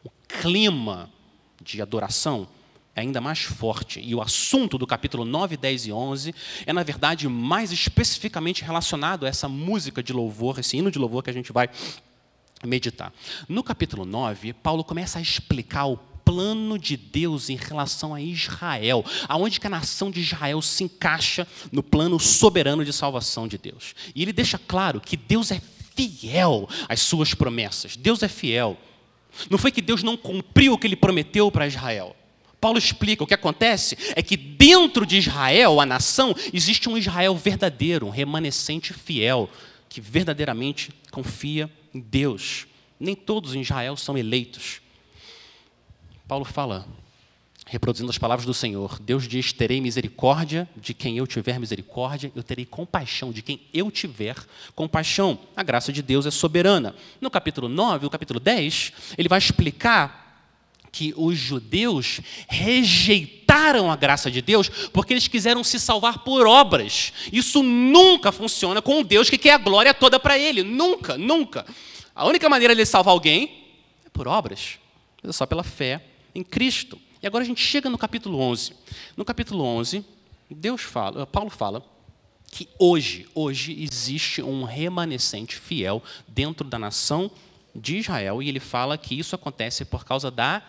o 0.05 0.11
clima 0.29 1.09
de 1.59 1.81
adoração 1.81 2.47
é 2.95 3.00
ainda 3.00 3.19
mais 3.19 3.38
forte. 3.45 3.99
E 3.99 4.14
o 4.14 4.21
assunto 4.21 4.76
do 4.76 4.87
capítulo 4.87 5.25
9, 5.25 5.57
10 5.57 5.87
e 5.87 5.93
11 5.93 6.35
é, 6.67 6.73
na 6.75 6.83
verdade, 6.83 7.26
mais 7.31 7.73
especificamente 7.73 8.62
relacionado 8.62 9.25
a 9.25 9.29
essa 9.31 9.49
música 9.49 10.02
de 10.02 10.12
louvor, 10.12 10.59
esse 10.59 10.76
hino 10.76 10.91
de 10.91 10.99
louvor 10.99 11.23
que 11.23 11.31
a 11.31 11.33
gente 11.33 11.50
vai 11.50 11.71
meditar. 12.62 13.11
No 13.49 13.64
capítulo 13.64 14.05
9, 14.05 14.52
Paulo 14.52 14.85
começa 14.85 15.19
a 15.19 15.23
explicar 15.23 15.87
o 15.87 15.97
plano 15.97 16.79
de 16.79 16.95
Deus 16.95 17.49
em 17.49 17.57
relação 17.57 18.14
a 18.14 18.21
Israel, 18.21 19.02
aonde 19.26 19.59
que 19.59 19.67
a 19.67 19.71
nação 19.71 20.11
de 20.11 20.21
Israel 20.21 20.61
se 20.61 20.85
encaixa 20.85 21.49
no 21.73 21.83
plano 21.83 22.21
soberano 22.21 22.85
de 22.85 22.93
salvação 22.93 23.49
de 23.49 23.57
Deus. 23.57 23.95
E 24.14 24.21
ele 24.21 24.33
deixa 24.35 24.59
claro 24.59 25.00
que 25.00 25.17
Deus 25.17 25.50
é 25.50 25.62
fiel 25.95 26.69
às 26.89 27.01
suas 27.01 27.35
promessas. 27.35 27.97
Deus 27.97 28.23
é 28.23 28.29
fiel. 28.29 28.77
Não 29.49 29.59
foi 29.59 29.71
que 29.71 29.81
Deus 29.81 30.03
não 30.03 30.17
cumpriu 30.17 30.75
o 30.75 30.79
que 30.79 30.87
ele 30.87 30.97
prometeu 30.97 31.51
para 31.51 31.67
Israel. 31.67 32.15
Paulo 32.61 32.79
explica: 32.79 33.25
o 33.25 33.27
que 33.27 33.35
acontece 33.35 33.97
é 34.15 34.23
que 34.23 34.37
dentro 34.37 35.05
de 35.05 35.17
Israel, 35.17 35.81
a 35.81 35.87
nação, 35.87 36.35
existe 36.53 36.89
um 36.89 36.97
Israel 36.97 37.35
verdadeiro, 37.37 38.07
um 38.07 38.11
remanescente 38.11 38.93
fiel, 38.93 39.51
que 39.89 40.01
verdadeiramente 40.01 40.93
confia 41.11 41.71
em 41.93 42.01
Deus. 42.01 42.67
Nem 43.01 43.17
todos 43.17 43.55
em 43.55 43.61
Israel 43.61 43.97
são 43.97 44.17
eleitos. 44.17 44.81
Paulo 46.29 46.45
fala, 46.45 46.87
reproduzindo 47.73 48.11
as 48.11 48.19
palavras 48.19 48.45
do 48.45 48.52
Senhor: 48.52 48.99
Deus 49.00 49.26
diz: 49.26 49.50
Terei 49.50 49.81
misericórdia 49.81 50.69
de 50.76 50.93
quem 50.93 51.17
eu 51.17 51.26
tiver 51.26 51.59
misericórdia, 51.59 52.31
eu 52.37 52.43
terei 52.43 52.67
compaixão 52.67 53.33
de 53.33 53.41
quem 53.41 53.62
eu 53.73 53.91
tiver 53.91 54.37
compaixão. 54.75 55.38
A 55.57 55.62
graça 55.62 55.91
de 55.91 56.02
Deus 56.02 56.26
é 56.26 56.31
soberana. 56.31 56.95
No 57.19 57.31
capítulo 57.31 57.71
9, 57.71 58.05
no 58.05 58.11
capítulo 58.11 58.38
10, 58.38 58.93
ele 59.17 59.29
vai 59.29 59.38
explicar 59.38 60.21
que 60.93 61.14
os 61.17 61.38
judeus 61.38 62.21
rejeitaram 62.47 63.91
a 63.91 63.97
graça 63.97 64.31
de 64.31 64.43
Deus 64.43 64.69
porque 64.93 65.14
eles 65.14 65.26
quiseram 65.26 65.64
se 65.64 65.81
salvar 65.81 66.19
por 66.19 66.47
obras. 66.47 67.14
Isso 67.33 67.62
nunca 67.62 68.31
funciona 68.31 68.83
com 68.83 68.99
um 68.99 69.02
Deus 69.02 69.31
que 69.31 69.38
quer 69.38 69.55
a 69.55 69.59
glória 69.59 69.95
toda 69.95 70.21
para 70.21 70.38
ele. 70.38 70.62
Nunca, 70.62 71.17
nunca. 71.17 71.64
A 72.14 72.26
única 72.26 72.47
maneira 72.50 72.76
de 72.76 72.85
salvar 72.85 73.12
alguém 73.12 73.64
é 74.05 74.11
por 74.11 74.29
obras, 74.29 74.79
é 75.25 75.33
só 75.33 75.47
pela 75.47 75.64
fé 75.64 76.05
em 76.35 76.43
Cristo. 76.43 77.00
E 77.23 77.26
agora 77.26 77.45
a 77.45 77.47
gente 77.47 77.62
chega 77.62 77.88
no 77.88 77.97
capítulo 77.97 78.41
11. 78.41 78.73
No 79.17 79.25
capítulo 79.25 79.62
11, 79.62 80.05
Deus 80.50 80.83
fala, 80.83 81.25
Paulo 81.25 81.50
fala 81.50 81.85
que 82.50 82.69
hoje, 82.79 83.29
hoje 83.35 83.81
existe 83.81 84.43
um 84.43 84.64
remanescente 84.64 85.57
fiel 85.57 86.02
dentro 86.26 86.69
da 86.69 86.79
nação 86.79 87.31
de 87.75 87.99
Israel 87.99 88.43
e 88.43 88.49
ele 88.49 88.61
fala 88.61 88.99
que 88.99 89.19
isso 89.19 89.35
acontece 89.35 89.85
por 89.85 90.05
causa 90.05 90.31
da 90.31 90.62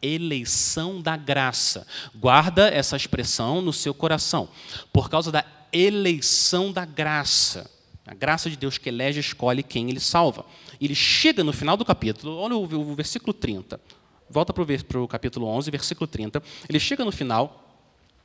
eleição 0.00 1.00
da 1.02 1.16
graça. 1.16 1.86
Guarda 2.14 2.68
essa 2.68 2.96
expressão 2.96 3.60
no 3.60 3.72
seu 3.72 3.92
coração. 3.92 4.48
Por 4.92 5.10
causa 5.10 5.30
da 5.30 5.44
eleição 5.72 6.72
da 6.72 6.86
graça. 6.86 7.70
A 8.06 8.14
graça 8.14 8.48
de 8.48 8.56
Deus 8.56 8.78
que 8.78 8.88
elege 8.88 9.18
e 9.18 9.20
escolhe 9.20 9.62
quem 9.62 9.90
ele 9.90 10.00
salva. 10.00 10.46
Ele 10.80 10.94
chega 10.94 11.44
no 11.44 11.52
final 11.52 11.76
do 11.76 11.84
capítulo, 11.84 12.36
olha 12.36 12.56
o, 12.56 12.94
versículo 12.94 13.34
30. 13.34 13.78
Volta 14.30 14.52
para 14.52 15.00
o 15.00 15.08
capítulo 15.08 15.46
11, 15.46 15.70
versículo 15.70 16.06
30. 16.06 16.42
Ele 16.68 16.78
chega 16.78 17.04
no 17.04 17.12
final, 17.12 17.64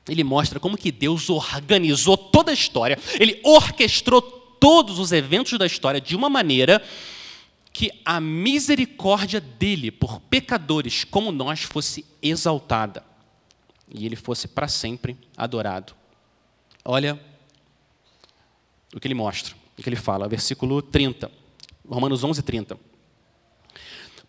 ele 0.08 0.24
mostra 0.24 0.60
como 0.60 0.78
que 0.78 0.92
Deus 0.92 1.30
organizou 1.30 2.18
toda 2.18 2.52
a 2.52 2.54
história, 2.54 3.00
ele 3.20 3.40
orquestrou 3.44 4.22
todos 4.22 5.00
os 5.00 5.12
eventos 5.12 5.58
da 5.58 5.66
história 5.66 6.00
de 6.00 6.16
uma 6.16 6.30
maneira 6.30 6.82
que 7.72 7.92
a 8.06 8.22
misericórdia 8.22 9.42
dele 9.42 9.92
por 9.92 10.20
pecadores 10.22 11.04
como 11.04 11.32
nós 11.32 11.64
fosse 11.64 12.06
exaltada 12.22 13.04
e 13.94 14.06
ele 14.06 14.16
fosse 14.16 14.48
para 14.48 14.68
sempre 14.68 15.18
adorado. 15.36 15.94
Olha 16.86 17.20
o 18.94 19.00
que 19.00 19.08
ele 19.08 19.16
mostra, 19.16 19.56
o 19.78 19.82
que 19.82 19.90
ele 19.90 19.96
fala, 19.96 20.28
versículo 20.28 20.82
30, 20.82 21.32
Romanos 21.88 22.24
11, 22.24 22.42
30. 22.44 22.78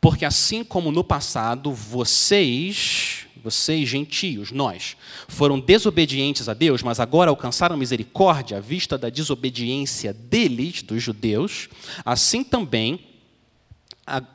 Porque 0.04 0.26
assim 0.26 0.62
como 0.62 0.92
no 0.92 1.02
passado 1.02 1.72
vocês, 1.72 3.24
vocês 3.42 3.88
gentios, 3.88 4.52
nós, 4.52 4.98
foram 5.28 5.58
desobedientes 5.58 6.46
a 6.46 6.52
Deus, 6.52 6.82
mas 6.82 7.00
agora 7.00 7.30
alcançaram 7.30 7.74
misericórdia 7.74 8.58
à 8.58 8.60
vista 8.60 8.98
da 8.98 9.08
desobediência 9.08 10.12
deles, 10.12 10.82
dos 10.82 11.02
judeus, 11.02 11.70
assim 12.04 12.44
também 12.44 13.00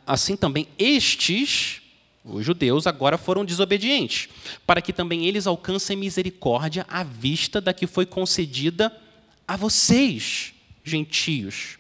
assim 0.08 0.36
também 0.36 0.68
estes, 0.80 1.84
os 2.26 2.44
judeus, 2.44 2.88
agora 2.88 3.16
foram 3.16 3.46
desobedientes, 3.46 4.28
para 4.66 4.82
que 4.82 4.92
também 4.92 5.28
eles 5.28 5.46
alcancem 5.46 5.96
misericórdia 5.96 6.84
à 6.90 7.04
vista 7.04 7.62
da 7.62 7.76
que 7.76 7.86
foi 7.86 8.08
concedida 8.08 8.92
a 9.48 9.56
vocês, 9.56 10.52
gentios. 10.84 11.79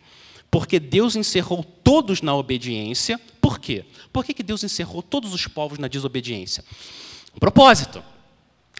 Porque 0.51 0.79
Deus 0.79 1.15
encerrou 1.15 1.63
todos 1.63 2.21
na 2.21 2.35
obediência. 2.35 3.19
Por 3.39 3.59
quê? 3.59 3.85
Por 4.11 4.25
que 4.25 4.41
Deus 4.41 4.63
encerrou 4.63 5.01
todos 5.01 5.33
os 5.33 5.47
povos 5.47 5.77
na 5.77 5.87
desobediência? 5.87 6.63
Propósito 7.39 8.03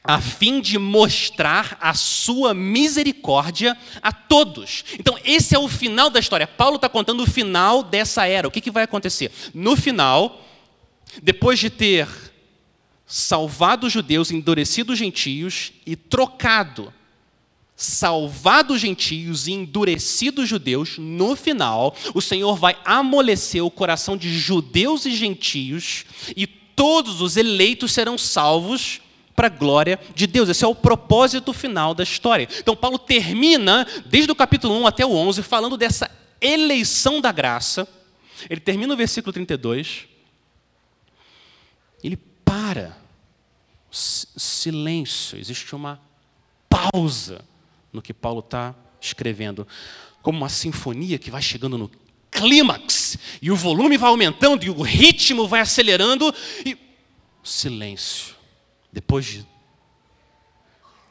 a 0.04 0.22
fim 0.22 0.62
de 0.62 0.78
mostrar 0.78 1.78
a 1.82 1.94
sua 1.94 2.54
misericórdia 2.54 3.78
a 4.02 4.12
todos. 4.12 4.86
Então, 4.98 5.18
esse 5.26 5.54
é 5.54 5.60
o 5.60 5.68
final 5.68 6.10
da 6.10 6.20
história. 6.20 6.48
Paulo 6.48 6.78
está 6.78 6.88
contando 6.88 7.22
o 7.22 7.28
final 7.28 7.84
dessa 7.84 8.26
era. 8.26 8.48
O 8.48 8.52
que, 8.52 8.62
que 8.62 8.72
vai 8.72 8.84
acontecer? 8.84 9.32
No 9.54 9.76
final, 9.76 10.42
depois 11.22 11.60
de 11.60 11.70
ter 11.70 12.08
salvado 13.06 13.88
os 13.88 13.94
judeus, 13.94 14.32
endurecido 14.32 14.94
os 14.94 15.00
gentios 15.00 15.74
e 15.86 15.96
trocado 15.96 16.94
salvado 17.80 18.74
os 18.74 18.82
gentios 18.82 19.48
e 19.48 19.54
endurecido 19.54 20.42
os 20.42 20.50
judeus, 20.50 20.98
no 20.98 21.34
final, 21.34 21.96
o 22.14 22.22
Senhor 22.22 22.58
vai 22.58 22.78
amolecer 22.84 23.64
o 23.64 23.72
coração 23.72 24.18
de 24.18 24.38
judeus 24.38 25.06
e 25.06 25.16
gentios 25.16 26.04
e 26.36 26.46
todos 26.46 27.22
os 27.22 27.38
eleitos 27.38 27.94
serão 27.94 28.18
salvos 28.18 29.00
para 29.34 29.48
a 29.48 29.50
glória 29.50 29.98
de 30.14 30.28
Deus. 30.28 30.50
Esse 30.50 30.66
é 30.66 30.68
o 30.68 30.76
propósito 30.76 31.54
final 31.54 31.94
da 31.94 32.04
história. 32.04 32.50
Então, 32.60 32.76
Paulo 32.76 33.00
termina, 33.00 33.88
desde 34.06 34.30
o 34.30 34.36
capítulo 34.36 34.78
1 34.82 34.88
até 34.88 35.06
o 35.06 35.14
11, 35.14 35.42
falando 35.42 35.78
dessa 35.78 36.12
eleição 36.42 37.22
da 37.22 37.32
graça. 37.32 37.88
Ele 38.50 38.60
termina 38.60 38.94
o 38.94 38.98
versículo 38.98 39.32
32. 39.32 40.06
Ele 42.04 42.18
para. 42.44 42.98
Silêncio. 43.90 45.40
Existe 45.40 45.74
uma 45.74 46.00
pausa 46.70 47.42
no 47.92 48.02
que 48.02 48.14
Paulo 48.14 48.40
está 48.40 48.76
escrevendo. 49.02 49.68
Como 50.22 50.38
uma 50.38 50.50
sinfonia 50.50 51.18
que 51.18 51.32
vai 51.32 51.42
chegando 51.42 51.78
no 51.78 51.92
clímax. 52.30 53.18
E 53.42 53.52
o 53.52 53.56
volume 53.56 53.98
vai 53.98 54.10
aumentando 54.10 54.64
e 54.66 54.70
o 54.70 54.82
ritmo 54.82 55.48
vai 55.48 55.62
acelerando. 55.62 56.34
E 56.66 56.78
silêncio 57.44 58.40
depois 58.92 59.26
de 59.26 59.48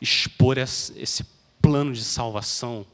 expor 0.00 0.58
esse 0.58 1.24
plano 1.60 1.92
de 1.92 2.04
salvação 2.04 2.86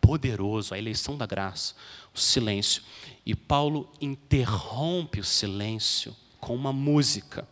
poderoso, 0.00 0.72
a 0.72 0.78
eleição 0.78 1.16
da 1.16 1.26
graça, 1.26 1.74
o 2.14 2.18
silêncio. 2.18 2.82
E 3.24 3.34
Paulo 3.34 3.90
interrompe 4.00 5.20
o 5.20 5.24
silêncio 5.24 6.14
com 6.40 6.54
uma 6.54 6.72
música. 6.72 7.46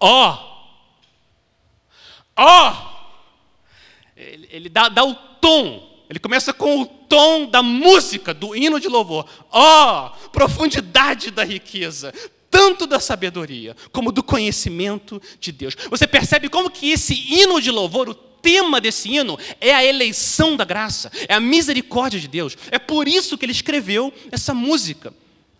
Ó! 0.00 0.32
Oh! 0.32 0.56
Ó! 2.36 2.92
Oh! 2.92 2.95
Ele, 4.16 4.48
ele 4.50 4.68
dá, 4.68 4.88
dá 4.88 5.04
o 5.04 5.14
tom. 5.14 5.94
Ele 6.08 6.18
começa 6.18 6.52
com 6.52 6.82
o 6.82 6.86
tom 6.86 7.46
da 7.46 7.62
música, 7.62 8.32
do 8.32 8.54
hino 8.54 8.80
de 8.80 8.88
louvor. 8.88 9.26
Ó, 9.50 10.06
oh, 10.06 10.28
profundidade 10.30 11.30
da 11.30 11.44
riqueza, 11.44 12.14
tanto 12.50 12.86
da 12.86 13.00
sabedoria 13.00 13.76
como 13.92 14.12
do 14.12 14.22
conhecimento 14.22 15.20
de 15.40 15.50
Deus. 15.52 15.76
Você 15.90 16.06
percebe 16.06 16.48
como 16.48 16.70
que 16.70 16.90
esse 16.92 17.14
hino 17.14 17.60
de 17.60 17.70
louvor, 17.70 18.08
o 18.08 18.14
tema 18.14 18.80
desse 18.80 19.08
hino 19.08 19.36
é 19.60 19.74
a 19.74 19.84
eleição 19.84 20.56
da 20.56 20.64
graça, 20.64 21.10
é 21.28 21.34
a 21.34 21.40
misericórdia 21.40 22.20
de 22.20 22.28
Deus. 22.28 22.56
É 22.70 22.78
por 22.78 23.08
isso 23.08 23.36
que 23.36 23.44
ele 23.44 23.52
escreveu 23.52 24.12
essa 24.30 24.54
música. 24.54 25.12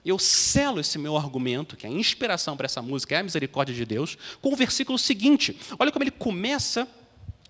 Eu 0.05 0.21
selo 0.21 0.79
esse 0.79 0.97
meu 0.97 1.17
argumento, 1.17 1.77
que 1.77 1.85
a 1.85 1.91
inspiração 1.91 2.57
para 2.57 2.67
essa 2.67 2.81
música 2.81 3.17
é 3.17 3.19
a 3.19 3.25
misericórdia 3.25 3.75
de 3.75 3.85
Deus, 3.85 4.17
com 4.41 4.53
o 4.53 4.57
versículo 4.57 4.97
seguinte. 4.97 5.57
Olha 5.81 5.91
como 5.91 6.05
ele 6.05 6.13
começa, 6.13 6.87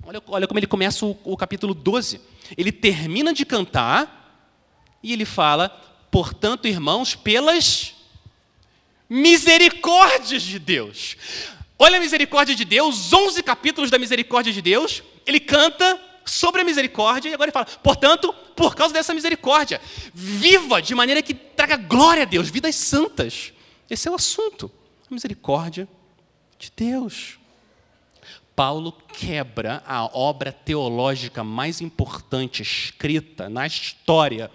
olha, 0.03 0.23
olha 0.27 0.47
como 0.47 0.59
ele 0.59 0.67
começa 0.67 1.05
o, 1.05 1.17
o 1.25 1.37
capítulo 1.37 1.75
12. 1.75 2.21
Ele 2.57 2.73
termina 2.73 3.33
de 3.33 3.45
cantar 3.45 4.45
e 5.03 5.13
ele 5.13 5.25
fala: 5.25 5.69
"Portanto, 6.11 6.67
irmãos, 6.67 7.15
pelas 7.15 7.97
misericórdias 9.09 10.43
de 10.43 10.59
Deus. 10.59 11.17
Olha 11.79 11.99
a 11.99 12.01
misericórdia 12.01 12.55
de 12.55 12.65
Deus, 12.65 13.13
11 13.13 13.43
capítulos 13.43 13.91
da 13.91 13.99
misericórdia 13.99 14.53
de 14.53 14.63
Deus. 14.63 15.03
Ele 15.27 15.39
canta 15.39 16.01
sobre 16.25 16.63
a 16.63 16.65
misericórdia 16.65 17.29
e 17.29 17.35
agora 17.35 17.49
ele 17.49 17.53
fala: 17.53 17.67
portanto, 17.83 18.33
por 18.55 18.75
causa 18.75 18.95
dessa 18.95 19.15
misericórdia, 19.15 19.81
viva 20.13 20.81
de 20.81 20.95
maneira 20.95 21.23
que 21.23 21.35
traga 21.35 21.77
glória 21.77 22.23
a 22.23 22.27
Deus, 22.27 22.49
vidas 22.49 22.75
santas. 22.75 23.53
Esse 23.89 24.09
é 24.09 24.11
o 24.11 24.15
assunto, 24.15 24.71
a 25.11 25.15
misericórdia 25.15 25.89
de 26.59 26.73
Deus. 26.75 27.39
Paulo 28.57 28.91
quebra 28.91 29.83
a 29.87 30.07
obra 30.17 30.51
teológica 30.51 31.45
mais 31.45 31.83
importante 31.83 32.63
escrita 32.63 33.51
na 33.51 33.67
história 33.67 34.51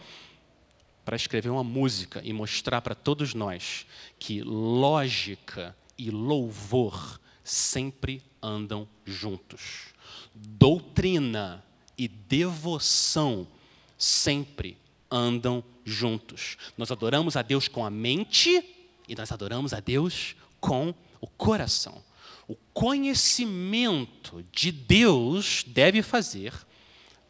para 1.06 1.16
escrever 1.16 1.50
uma 1.50 1.64
música 1.64 2.20
e 2.24 2.34
mostrar 2.34 2.82
para 2.82 2.96
todos 2.96 3.36
nós 3.36 3.86
que 4.18 4.42
lógica 4.42 5.76
e 5.96 6.10
louvor 6.10 7.22
sempre 7.44 8.24
andam 8.42 8.88
juntos. 9.06 9.94
Doutrina 10.34 11.64
e 11.96 12.08
devoção 12.08 13.48
sempre 14.00 14.80
andam 15.12 15.64
juntos. 15.86 16.58
Nós 16.76 16.90
adoramos 16.90 17.36
a 17.36 17.44
Deus 17.44 17.68
com 17.68 17.86
a 17.86 17.92
mente 17.92 18.64
e 19.08 19.14
nós 19.14 19.32
adoramos 19.32 19.74
a 19.74 19.80
Deus 19.80 20.36
com 20.60 20.92
o 21.20 21.28
coração. 21.28 22.04
O 22.52 22.58
conhecimento 22.74 24.44
de 24.52 24.74
Deus 24.74 25.64
deve 25.66 26.02
fazer 26.02 26.52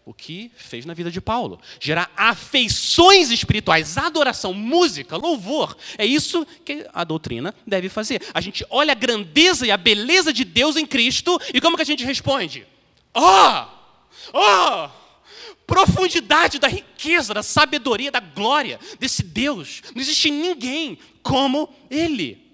o 0.03 0.15
que 0.15 0.51
fez 0.55 0.83
na 0.83 0.95
vida 0.95 1.11
de 1.11 1.21
Paulo. 1.21 1.61
Gerar 1.79 2.11
afeições 2.17 3.29
espirituais, 3.29 3.99
adoração, 3.99 4.51
música, 4.51 5.15
louvor. 5.15 5.77
É 5.95 6.07
isso 6.07 6.43
que 6.65 6.87
a 6.91 7.03
doutrina 7.03 7.53
deve 7.67 7.87
fazer. 7.87 8.19
A 8.33 8.41
gente 8.41 8.65
olha 8.67 8.93
a 8.93 8.95
grandeza 8.95 9.67
e 9.67 9.69
a 9.69 9.77
beleza 9.77 10.33
de 10.33 10.43
Deus 10.43 10.75
em 10.75 10.87
Cristo 10.87 11.39
e 11.53 11.61
como 11.61 11.75
que 11.75 11.83
a 11.83 11.85
gente 11.85 12.03
responde? 12.03 12.65
Oh! 13.13 13.67
Oh! 14.33 14.89
Profundidade 15.67 16.57
da 16.57 16.67
riqueza, 16.67 17.31
da 17.31 17.43
sabedoria, 17.43 18.11
da 18.11 18.19
glória 18.19 18.79
desse 18.99 19.21
Deus. 19.21 19.83
Não 19.93 20.01
existe 20.01 20.31
ninguém 20.31 20.97
como 21.21 21.69
Ele. 21.91 22.50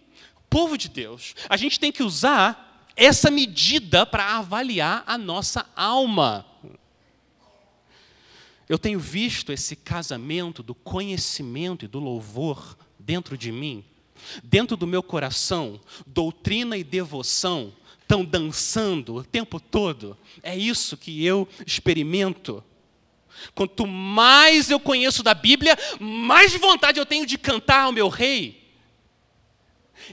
Povo 0.58 0.76
de 0.76 0.90
Deus, 0.90 1.36
a 1.48 1.56
gente 1.56 1.80
tem 1.80 1.92
que 1.92 2.02
usar 2.02 2.90
essa 2.96 3.30
medida 3.30 4.08
para 4.08 4.38
avaliar 4.38 5.04
a 5.06 5.16
nossa 5.16 5.70
alma. 5.76 6.48
Eu 8.68 8.80
tenho 8.80 9.00
visto 9.00 9.52
esse 9.52 9.76
casamento 9.76 10.64
do 10.64 10.74
conhecimento 10.74 11.86
e 11.86 11.88
do 11.88 12.00
louvor 12.00 12.76
dentro 12.98 13.38
de 13.38 13.52
mim, 13.52 13.86
dentro 14.44 14.76
do 14.76 14.88
meu 14.88 15.04
coração, 15.04 15.80
doutrina 16.08 16.76
e 16.76 16.84
devoção 16.84 17.72
estão 18.02 18.26
dançando 18.26 19.18
o 19.18 19.24
tempo 19.24 19.60
todo. 19.60 20.18
É 20.42 20.58
isso 20.58 20.98
que 20.98 21.24
eu 21.24 21.48
experimento. 21.68 22.64
Quanto 23.54 23.86
mais 23.86 24.72
eu 24.72 24.80
conheço 24.80 25.22
da 25.22 25.36
Bíblia, 25.36 25.78
mais 26.00 26.56
vontade 26.56 27.00
eu 27.00 27.06
tenho 27.06 27.28
de 27.28 27.38
cantar 27.38 27.82
ao 27.82 27.92
meu 27.92 28.10
rei. 28.10 28.57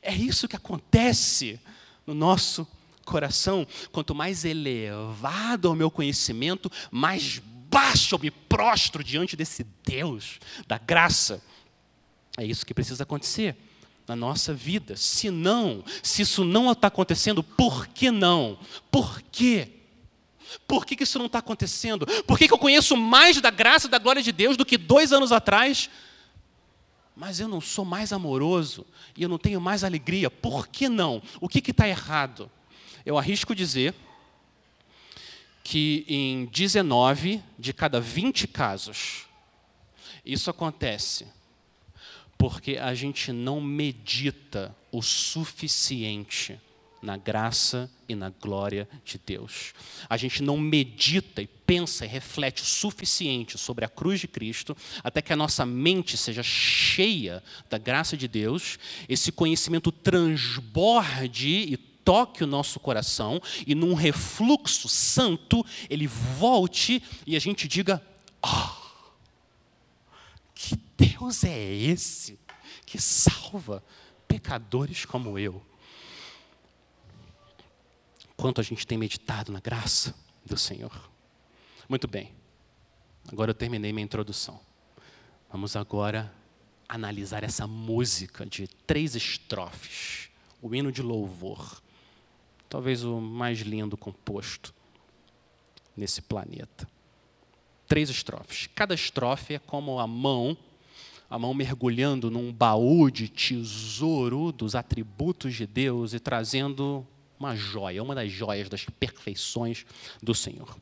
É 0.02 0.14
isso 0.14 0.48
que 0.48 0.56
acontece 0.56 1.60
no 2.06 2.14
nosso 2.14 2.66
coração. 3.04 3.66
Quanto 3.92 4.14
mais 4.14 4.44
elevado 4.44 5.70
o 5.70 5.74
meu 5.74 5.90
conhecimento, 5.90 6.70
mais 6.90 7.40
baixo, 7.68 8.14
eu 8.14 8.18
me 8.18 8.30
prostro 8.30 9.02
diante 9.02 9.36
desse 9.36 9.66
Deus 9.84 10.38
da 10.66 10.78
graça. 10.78 11.42
É 12.36 12.44
isso 12.44 12.66
que 12.66 12.74
precisa 12.74 13.02
acontecer 13.02 13.56
na 14.06 14.14
nossa 14.14 14.52
vida. 14.52 14.96
Se 14.96 15.30
não, 15.30 15.84
se 16.02 16.22
isso 16.22 16.44
não 16.44 16.70
está 16.70 16.88
acontecendo, 16.88 17.42
por 17.42 17.86
que 17.86 18.10
não? 18.10 18.58
Por 18.90 19.22
quê? 19.22 19.68
Por 20.68 20.84
que, 20.86 20.94
que 20.94 21.02
isso 21.02 21.18
não 21.18 21.26
está 21.26 21.38
acontecendo? 21.38 22.06
Por 22.24 22.38
que, 22.38 22.46
que 22.46 22.54
eu 22.54 22.58
conheço 22.58 22.96
mais 22.96 23.40
da 23.40 23.50
graça 23.50 23.86
e 23.86 23.90
da 23.90 23.98
glória 23.98 24.22
de 24.22 24.30
Deus 24.30 24.56
do 24.56 24.64
que 24.64 24.78
dois 24.78 25.12
anos 25.12 25.32
atrás? 25.32 25.90
Mas 27.16 27.38
eu 27.38 27.46
não 27.46 27.60
sou 27.60 27.84
mais 27.84 28.12
amoroso 28.12 28.84
e 29.16 29.22
eu 29.22 29.28
não 29.28 29.38
tenho 29.38 29.60
mais 29.60 29.84
alegria. 29.84 30.30
Por 30.30 30.66
que 30.66 30.88
não? 30.88 31.22
O 31.40 31.48
que 31.48 31.70
está 31.70 31.88
errado? 31.88 32.50
Eu 33.06 33.16
arrisco 33.18 33.54
dizer 33.54 33.94
que 35.62 36.04
em 36.08 36.46
19 36.46 37.42
de 37.58 37.72
cada 37.72 38.00
20 38.00 38.48
casos, 38.48 39.26
isso 40.24 40.50
acontece 40.50 41.26
porque 42.36 42.76
a 42.76 42.94
gente 42.94 43.32
não 43.32 43.60
medita 43.60 44.74
o 44.90 45.00
suficiente 45.00 46.60
na 47.04 47.16
graça 47.18 47.90
e 48.08 48.14
na 48.14 48.30
glória 48.30 48.88
de 49.04 49.20
Deus. 49.24 49.74
A 50.08 50.16
gente 50.16 50.42
não 50.42 50.56
medita 50.56 51.42
e 51.42 51.46
pensa 51.46 52.04
e 52.04 52.08
reflete 52.08 52.62
o 52.62 52.66
suficiente 52.66 53.58
sobre 53.58 53.84
a 53.84 53.88
cruz 53.88 54.20
de 54.20 54.26
Cristo, 54.26 54.76
até 55.02 55.20
que 55.20 55.32
a 55.32 55.36
nossa 55.36 55.66
mente 55.66 56.16
seja 56.16 56.42
cheia 56.42 57.42
da 57.68 57.76
graça 57.76 58.16
de 58.16 58.26
Deus, 58.26 58.78
esse 59.08 59.30
conhecimento 59.30 59.92
transborde 59.92 61.48
e 61.48 61.76
toque 61.76 62.42
o 62.42 62.46
nosso 62.46 62.80
coração 62.80 63.40
e 63.66 63.74
num 63.74 63.94
refluxo 63.94 64.88
santo 64.88 65.64
ele 65.88 66.06
volte 66.06 67.02
e 67.26 67.36
a 67.36 67.38
gente 67.38 67.68
diga: 67.68 68.02
oh, 68.42 68.70
que 70.54 70.78
Deus 70.96 71.44
é 71.44 71.74
esse 71.74 72.38
que 72.86 73.00
salva 73.00 73.82
pecadores 74.26 75.04
como 75.04 75.38
eu? 75.38 75.62
Quanto 78.44 78.60
a 78.60 78.64
gente 78.64 78.86
tem 78.86 78.98
meditado 78.98 79.50
na 79.50 79.58
graça 79.58 80.14
do 80.44 80.58
Senhor. 80.58 81.10
Muito 81.88 82.06
bem, 82.06 82.30
agora 83.26 83.52
eu 83.52 83.54
terminei 83.54 83.90
minha 83.90 84.04
introdução. 84.04 84.60
Vamos 85.50 85.76
agora 85.76 86.30
analisar 86.86 87.42
essa 87.42 87.66
música 87.66 88.44
de 88.44 88.68
três 88.68 89.16
estrofes, 89.16 90.28
o 90.60 90.74
hino 90.74 90.92
de 90.92 91.00
louvor 91.00 91.82
talvez 92.68 93.02
o 93.02 93.18
mais 93.18 93.60
lindo 93.60 93.96
composto 93.96 94.74
nesse 95.96 96.20
planeta. 96.20 96.86
Três 97.88 98.10
estrofes. 98.10 98.68
Cada 98.74 98.94
estrofe 98.94 99.54
é 99.54 99.58
como 99.58 99.98
a 99.98 100.06
mão, 100.06 100.54
a 101.30 101.38
mão 101.38 101.54
mergulhando 101.54 102.30
num 102.30 102.52
baú 102.52 103.10
de 103.10 103.26
tesouro 103.26 104.52
dos 104.52 104.74
atributos 104.74 105.54
de 105.54 105.66
Deus 105.66 106.12
e 106.12 106.20
trazendo 106.20 107.06
uma 107.38 107.54
joia, 107.56 108.02
uma 108.02 108.14
das 108.14 108.30
joias 108.30 108.68
das 108.68 108.84
perfeições 108.84 109.84
do 110.22 110.34
Senhor. 110.34 110.76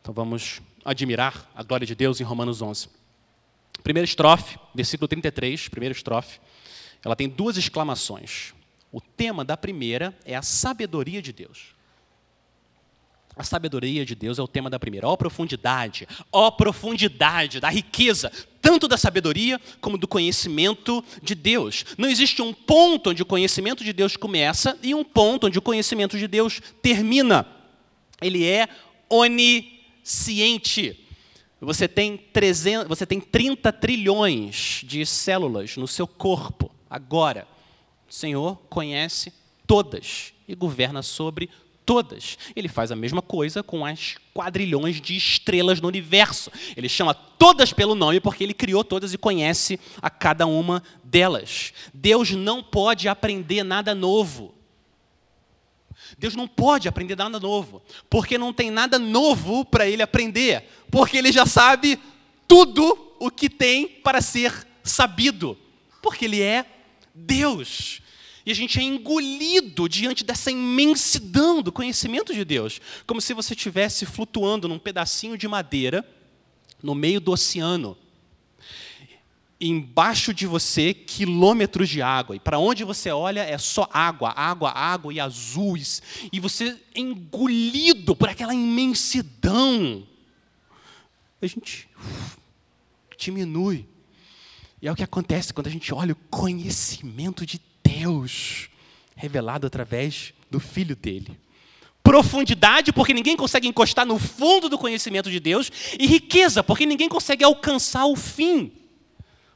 Então 0.00 0.12
vamos 0.12 0.60
admirar 0.84 1.50
a 1.54 1.62
glória 1.62 1.86
de 1.86 1.94
Deus 1.94 2.20
em 2.20 2.24
Romanos 2.24 2.60
11. 2.60 2.88
Primeira 3.82 4.04
estrofe, 4.04 4.58
versículo 4.74 5.08
33, 5.08 5.68
primeira 5.68 5.94
estrofe, 5.94 6.40
ela 7.04 7.16
tem 7.16 7.28
duas 7.28 7.56
exclamações. 7.56 8.54
O 8.90 9.00
tema 9.00 9.44
da 9.44 9.56
primeira 9.56 10.16
é 10.24 10.34
a 10.34 10.42
sabedoria 10.42 11.22
de 11.22 11.32
Deus. 11.32 11.74
A 13.34 13.42
sabedoria 13.42 14.04
de 14.04 14.14
Deus 14.14 14.38
é 14.38 14.42
o 14.42 14.48
tema 14.48 14.68
da 14.68 14.78
primeira. 14.78 15.08
Ó 15.08 15.16
profundidade, 15.16 16.06
ó 16.30 16.50
profundidade 16.50 17.60
da 17.60 17.70
riqueza, 17.70 18.30
tanto 18.62 18.86
da 18.86 18.96
sabedoria 18.96 19.60
como 19.80 19.98
do 19.98 20.06
conhecimento 20.06 21.04
de 21.20 21.34
Deus. 21.34 21.84
Não 21.98 22.08
existe 22.08 22.40
um 22.40 22.54
ponto 22.54 23.10
onde 23.10 23.20
o 23.20 23.26
conhecimento 23.26 23.82
de 23.82 23.92
Deus 23.92 24.16
começa 24.16 24.78
e 24.82 24.94
um 24.94 25.02
ponto 25.02 25.48
onde 25.48 25.58
o 25.58 25.62
conhecimento 25.62 26.16
de 26.16 26.28
Deus 26.28 26.62
termina. 26.80 27.44
Ele 28.22 28.46
é 28.46 28.68
onisciente. 29.10 30.98
Você 31.60 31.88
tem, 31.88 32.16
300, 32.16 32.88
você 32.88 33.04
tem 33.04 33.20
30 33.20 33.72
trilhões 33.72 34.82
de 34.84 35.04
células 35.04 35.76
no 35.76 35.88
seu 35.88 36.06
corpo 36.06 36.70
agora. 36.88 37.46
O 38.08 38.12
Senhor 38.12 38.56
conhece 38.68 39.32
todas 39.66 40.32
e 40.46 40.54
governa 40.54 41.02
sobre 41.02 41.46
todas. 41.46 41.61
Ele 42.54 42.68
faz 42.68 42.90
a 42.92 42.96
mesma 42.96 43.20
coisa 43.20 43.62
com 43.62 43.84
as 43.84 44.16
quadrilhões 44.32 45.00
de 45.00 45.16
estrelas 45.16 45.80
no 45.80 45.88
universo. 45.88 46.50
Ele 46.76 46.88
chama 46.88 47.14
todas 47.14 47.72
pelo 47.72 47.94
nome 47.94 48.20
porque 48.20 48.44
ele 48.44 48.54
criou 48.54 48.84
todas 48.84 49.12
e 49.12 49.18
conhece 49.18 49.78
a 50.00 50.08
cada 50.08 50.46
uma 50.46 50.82
delas. 51.02 51.72
Deus 51.92 52.30
não 52.30 52.62
pode 52.62 53.08
aprender 53.08 53.62
nada 53.62 53.94
novo. 53.94 54.54
Deus 56.18 56.36
não 56.36 56.46
pode 56.46 56.88
aprender 56.88 57.16
nada 57.16 57.40
novo, 57.40 57.82
porque 58.08 58.36
não 58.36 58.52
tem 58.52 58.70
nada 58.70 58.98
novo 58.98 59.64
para 59.64 59.88
ele 59.88 60.02
aprender, 60.02 60.68
porque 60.90 61.16
ele 61.16 61.32
já 61.32 61.46
sabe 61.46 61.98
tudo 62.46 63.16
o 63.18 63.30
que 63.30 63.48
tem 63.48 63.88
para 63.88 64.20
ser 64.20 64.66
sabido, 64.84 65.58
porque 66.02 66.26
ele 66.26 66.42
é 66.42 66.66
Deus. 67.14 68.01
E 68.44 68.50
a 68.50 68.54
gente 68.54 68.78
é 68.78 68.82
engolido 68.82 69.88
diante 69.88 70.24
dessa 70.24 70.50
imensidão 70.50 71.62
do 71.62 71.70
conhecimento 71.70 72.34
de 72.34 72.44
Deus, 72.44 72.80
como 73.06 73.20
se 73.20 73.34
você 73.34 73.54
estivesse 73.54 74.04
flutuando 74.04 74.66
num 74.66 74.78
pedacinho 74.78 75.38
de 75.38 75.46
madeira 75.46 76.06
no 76.82 76.94
meio 76.94 77.20
do 77.20 77.30
oceano. 77.30 77.96
Embaixo 79.60 80.34
de 80.34 80.44
você, 80.44 80.92
quilômetros 80.92 81.88
de 81.88 82.02
água. 82.02 82.34
E 82.34 82.40
para 82.40 82.58
onde 82.58 82.82
você 82.82 83.12
olha 83.12 83.42
é 83.42 83.56
só 83.58 83.88
água, 83.92 84.30
água, 84.30 84.70
água 84.70 85.14
e 85.14 85.20
azuis. 85.20 86.02
E 86.32 86.40
você 86.40 86.76
é 86.92 87.00
engolido 87.00 88.16
por 88.16 88.28
aquela 88.28 88.52
imensidão. 88.52 90.04
A 91.40 91.46
gente 91.46 91.88
diminui. 93.16 93.86
E 94.80 94.88
é 94.88 94.92
o 94.92 94.96
que 94.96 95.04
acontece 95.04 95.54
quando 95.54 95.68
a 95.68 95.70
gente 95.70 95.94
olha 95.94 96.12
o 96.12 96.16
conhecimento 96.28 97.46
de 97.46 97.60
Deus 97.98 98.68
revelado 99.14 99.66
através 99.66 100.32
do 100.50 100.58
Filho 100.58 100.96
dele. 100.96 101.38
Profundidade, 102.02 102.92
porque 102.92 103.14
ninguém 103.14 103.36
consegue 103.36 103.68
encostar 103.68 104.04
no 104.04 104.18
fundo 104.18 104.68
do 104.68 104.78
conhecimento 104.78 105.30
de 105.30 105.38
Deus, 105.38 105.70
e 105.98 106.06
riqueza, 106.06 106.62
porque 106.62 106.84
ninguém 106.84 107.08
consegue 107.08 107.44
alcançar 107.44 108.06
o 108.06 108.16
fim. 108.16 108.72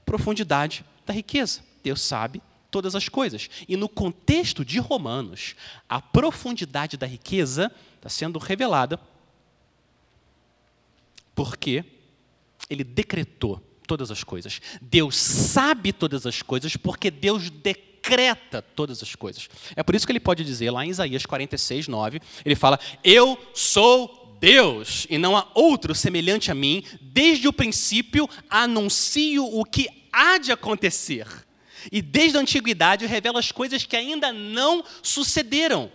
Profundidade 0.04 0.84
da 1.04 1.12
riqueza. 1.12 1.60
Deus 1.82 2.00
sabe 2.00 2.40
todas 2.70 2.94
as 2.94 3.08
coisas. 3.08 3.48
E 3.68 3.76
no 3.76 3.88
contexto 3.88 4.64
de 4.64 4.78
Romanos, 4.78 5.56
a 5.88 6.00
profundidade 6.00 6.96
da 6.96 7.06
riqueza 7.06 7.72
está 7.96 8.08
sendo 8.08 8.38
revelada 8.38 9.00
porque 11.34 11.84
ele 12.70 12.84
decretou 12.84 13.60
todas 13.86 14.10
as 14.10 14.22
coisas. 14.22 14.60
Deus 14.80 15.16
sabe 15.16 15.92
todas 15.92 16.26
as 16.26 16.42
coisas 16.42 16.76
porque 16.76 17.10
Deus 17.10 17.50
decreta 18.06 18.62
todas 18.62 19.02
as 19.02 19.14
coisas. 19.14 19.48
É 19.74 19.82
por 19.82 19.94
isso 19.94 20.06
que 20.06 20.12
ele 20.12 20.20
pode 20.20 20.44
dizer 20.44 20.70
lá 20.70 20.86
em 20.86 20.90
Isaías 20.90 21.26
46, 21.26 21.88
9, 21.88 22.20
ele 22.44 22.54
fala: 22.54 22.78
Eu 23.02 23.36
sou 23.52 24.36
Deus 24.40 25.06
e 25.10 25.18
não 25.18 25.36
há 25.36 25.48
outro 25.54 25.94
semelhante 25.94 26.50
a 26.50 26.54
mim, 26.54 26.84
desde 27.00 27.48
o 27.48 27.52
princípio 27.52 28.28
anuncio 28.48 29.44
o 29.44 29.64
que 29.64 29.88
há 30.12 30.38
de 30.38 30.52
acontecer. 30.52 31.26
E 31.90 32.00
desde 32.00 32.36
a 32.36 32.40
antiguidade 32.40 33.06
revela 33.06 33.38
as 33.38 33.52
coisas 33.52 33.84
que 33.84 33.96
ainda 33.96 34.32
não 34.32 34.84
sucederam. 35.02 35.90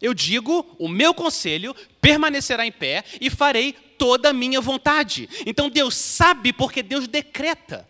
Eu 0.00 0.14
digo, 0.14 0.64
o 0.78 0.88
meu 0.88 1.12
conselho 1.12 1.74
permanecerá 2.00 2.64
em 2.64 2.72
pé 2.72 3.04
e 3.20 3.28
farei 3.30 3.72
toda 3.72 4.30
a 4.30 4.32
minha 4.32 4.60
vontade. 4.60 5.28
Então 5.44 5.68
Deus 5.68 5.96
sabe 5.96 6.52
porque 6.52 6.82
Deus 6.82 7.08
decreta, 7.08 7.88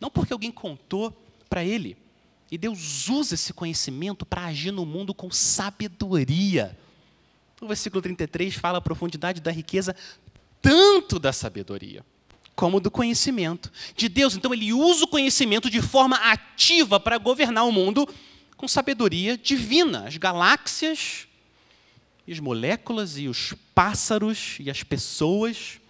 não 0.00 0.08
porque 0.08 0.32
alguém 0.32 0.52
contou 0.52 1.12
para 1.48 1.64
ele. 1.64 1.96
E 2.50 2.56
Deus 2.56 3.08
usa 3.08 3.34
esse 3.34 3.52
conhecimento 3.52 4.24
para 4.24 4.46
agir 4.46 4.70
no 4.70 4.86
mundo 4.86 5.12
com 5.12 5.30
sabedoria. 5.30 6.76
O 7.60 7.66
versículo 7.66 8.00
33 8.00 8.54
fala 8.54 8.78
a 8.78 8.80
profundidade 8.80 9.40
da 9.40 9.50
riqueza, 9.50 9.94
tanto 10.62 11.18
da 11.18 11.32
sabedoria 11.32 12.04
como 12.58 12.80
do 12.80 12.90
conhecimento 12.90 13.70
de 13.96 14.08
Deus. 14.08 14.34
Então 14.34 14.52
ele 14.52 14.72
usa 14.72 15.04
o 15.04 15.08
conhecimento 15.08 15.70
de 15.70 15.80
forma 15.80 16.16
ativa 16.16 16.98
para 16.98 17.16
governar 17.16 17.64
o 17.64 17.70
mundo 17.70 18.08
com 18.56 18.66
sabedoria 18.66 19.38
divina. 19.38 20.08
As 20.08 20.16
galáxias 20.16 21.28
e 22.26 22.32
as 22.32 22.40
moléculas 22.40 23.16
e 23.16 23.28
os 23.28 23.54
pássaros 23.72 24.56
e 24.58 24.68
as 24.68 24.82
pessoas. 24.82 25.80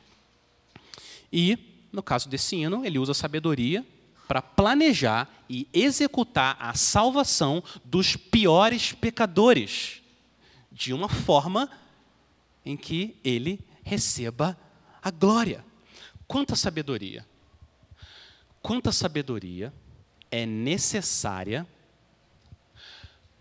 E, 1.33 1.57
no 1.91 2.03
caso 2.03 2.29
desse 2.29 2.57
hino, 2.57 2.85
ele 2.85 2.99
usa 2.99 3.13
a 3.13 3.15
sabedoria 3.15 3.83
para 4.29 4.43
planejar 4.43 5.29
e 5.49 5.67
executar 5.73 6.57
a 6.61 6.75
salvação 6.75 7.65
dos 7.83 8.15
piores 8.15 8.93
pecadores, 8.93 10.03
de 10.71 10.93
uma 10.93 11.09
forma 11.09 11.71
em 12.65 12.77
que 12.77 13.17
ele 13.25 13.59
receba 13.83 14.57
a 15.03 15.11
glória. 15.11 15.65
Quanta 16.27 16.55
sabedoria! 16.55 17.27
Quanta 18.61 18.93
sabedoria 18.93 19.73
é 20.31 20.45
necessária 20.45 21.67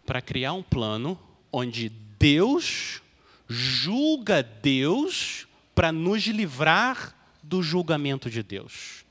para 0.05 0.21
criar 0.21 0.53
um 0.53 0.63
plano 0.63 1.19
onde 1.51 1.89
Deus 1.89 3.01
julga 3.47 4.41
Deus 4.41 5.47
para 5.75 5.91
nos 5.91 6.23
livrar 6.27 7.13
do 7.43 7.61
julgamento 7.61 8.29
de 8.29 8.41
Deus. 8.41 9.05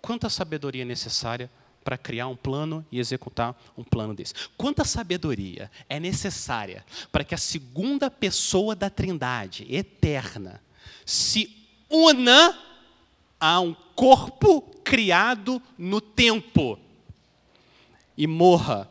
Quanta 0.00 0.28
sabedoria 0.28 0.82
é 0.82 0.84
necessária 0.84 1.50
para 1.82 1.96
criar 1.96 2.28
um 2.28 2.36
plano 2.36 2.84
e 2.90 2.98
executar 2.98 3.60
um 3.76 3.84
plano 3.84 4.14
desse? 4.14 4.34
Quanta 4.56 4.84
sabedoria 4.84 5.70
é 5.88 5.98
necessária 5.98 6.84
para 7.10 7.24
que 7.24 7.34
a 7.34 7.38
segunda 7.38 8.10
pessoa 8.10 8.74
da 8.74 8.90
Trindade 8.90 9.66
eterna 9.68 10.60
se 11.04 11.56
una 11.88 12.58
a 13.38 13.60
um 13.60 13.74
corpo 13.94 14.62
criado 14.84 15.60
no 15.76 16.00
tempo 16.00 16.78
e 18.16 18.26
morra 18.26 18.90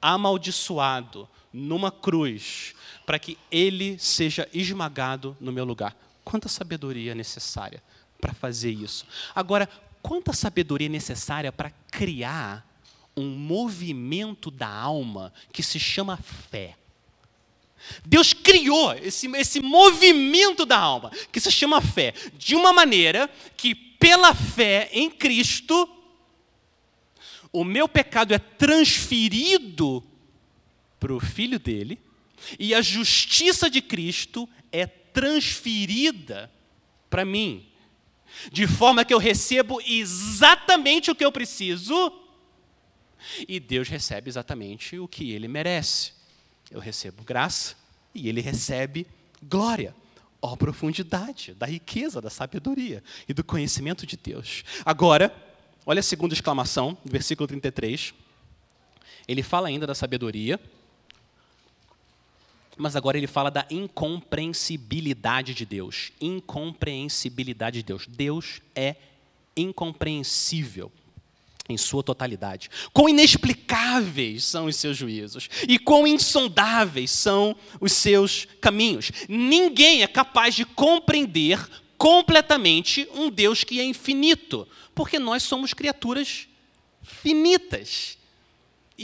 amaldiçoado 0.00 1.28
numa 1.52 1.90
cruz, 1.90 2.74
para 3.04 3.18
que 3.18 3.36
ele 3.50 3.98
seja 3.98 4.48
esmagado 4.54 5.36
no 5.40 5.52
meu 5.52 5.64
lugar. 5.64 5.94
Quanta 6.24 6.48
sabedoria 6.48 7.12
é 7.12 7.14
necessária 7.14 7.82
para 8.20 8.32
fazer 8.32 8.70
isso? 8.70 9.04
Agora, 9.34 9.68
quanta 10.02 10.32
sabedoria 10.32 10.88
é 10.88 10.90
necessária 10.90 11.52
para 11.52 11.70
criar 11.90 12.66
um 13.16 13.28
movimento 13.28 14.50
da 14.50 14.68
alma 14.68 15.32
que 15.52 15.62
se 15.62 15.78
chama 15.78 16.16
fé? 16.16 16.76
Deus 18.04 18.32
criou 18.32 18.94
esse, 18.94 19.26
esse 19.36 19.60
movimento 19.60 20.64
da 20.64 20.78
alma, 20.78 21.10
que 21.30 21.40
se 21.40 21.50
chama 21.50 21.80
fé, 21.80 22.14
de 22.36 22.54
uma 22.54 22.72
maneira 22.72 23.28
que, 23.56 23.74
pela 23.74 24.34
fé 24.34 24.88
em 24.92 25.10
Cristo, 25.10 25.88
o 27.52 27.64
meu 27.64 27.88
pecado 27.88 28.32
é 28.32 28.38
transferido 28.38 30.02
para 30.98 31.12
o 31.12 31.20
filho 31.20 31.58
dele, 31.58 31.98
e 32.58 32.74
a 32.74 32.80
justiça 32.80 33.68
de 33.68 33.80
Cristo 33.80 34.48
é 34.70 34.86
transferida 34.86 36.50
para 37.10 37.24
mim, 37.24 37.66
de 38.50 38.66
forma 38.66 39.04
que 39.04 39.12
eu 39.12 39.18
recebo 39.18 39.80
exatamente 39.86 41.10
o 41.10 41.14
que 41.14 41.24
eu 41.24 41.32
preciso, 41.32 42.12
e 43.48 43.60
Deus 43.60 43.88
recebe 43.88 44.28
exatamente 44.28 44.98
o 44.98 45.06
que 45.06 45.32
ele 45.32 45.48
merece. 45.48 46.12
Eu 46.70 46.80
recebo 46.80 47.22
graça 47.22 47.76
e 48.14 48.28
ele 48.28 48.40
recebe 48.40 49.06
glória. 49.42 49.94
Ó, 50.40 50.56
profundidade 50.56 51.54
da 51.54 51.66
riqueza, 51.66 52.20
da 52.20 52.30
sabedoria 52.30 53.02
e 53.28 53.32
do 53.32 53.44
conhecimento 53.44 54.04
de 54.04 54.16
Deus. 54.16 54.64
Agora, 54.84 55.32
olha 55.86 56.00
a 56.00 56.02
segunda 56.02 56.34
exclamação, 56.34 56.98
versículo 57.04 57.46
33. 57.46 58.12
Ele 59.28 59.42
fala 59.42 59.68
ainda 59.68 59.86
da 59.86 59.94
sabedoria, 59.94 60.58
mas 62.76 62.96
agora 62.96 63.18
ele 63.18 63.26
fala 63.26 63.50
da 63.50 63.66
incompreensibilidade 63.70 65.54
de 65.54 65.66
Deus. 65.66 66.12
Incompreensibilidade 66.20 67.78
de 67.78 67.84
Deus. 67.84 68.06
Deus 68.06 68.60
é 68.74 68.96
incompreensível 69.56 70.90
em 71.68 71.76
sua 71.76 72.02
totalidade. 72.02 72.70
Quão 72.92 73.08
inexplicáveis 73.08 74.44
são 74.44 74.66
os 74.66 74.76
seus 74.76 74.96
juízos 74.96 75.48
e 75.68 75.78
quão 75.78 76.06
insondáveis 76.06 77.10
são 77.10 77.56
os 77.80 77.92
seus 77.92 78.46
caminhos. 78.60 79.12
Ninguém 79.28 80.02
é 80.02 80.06
capaz 80.06 80.54
de 80.54 80.64
compreender 80.64 81.58
completamente 81.96 83.08
um 83.14 83.30
Deus 83.30 83.62
que 83.62 83.78
é 83.78 83.84
infinito, 83.84 84.66
porque 84.94 85.18
nós 85.18 85.42
somos 85.42 85.72
criaturas 85.72 86.48
finitas. 87.02 88.18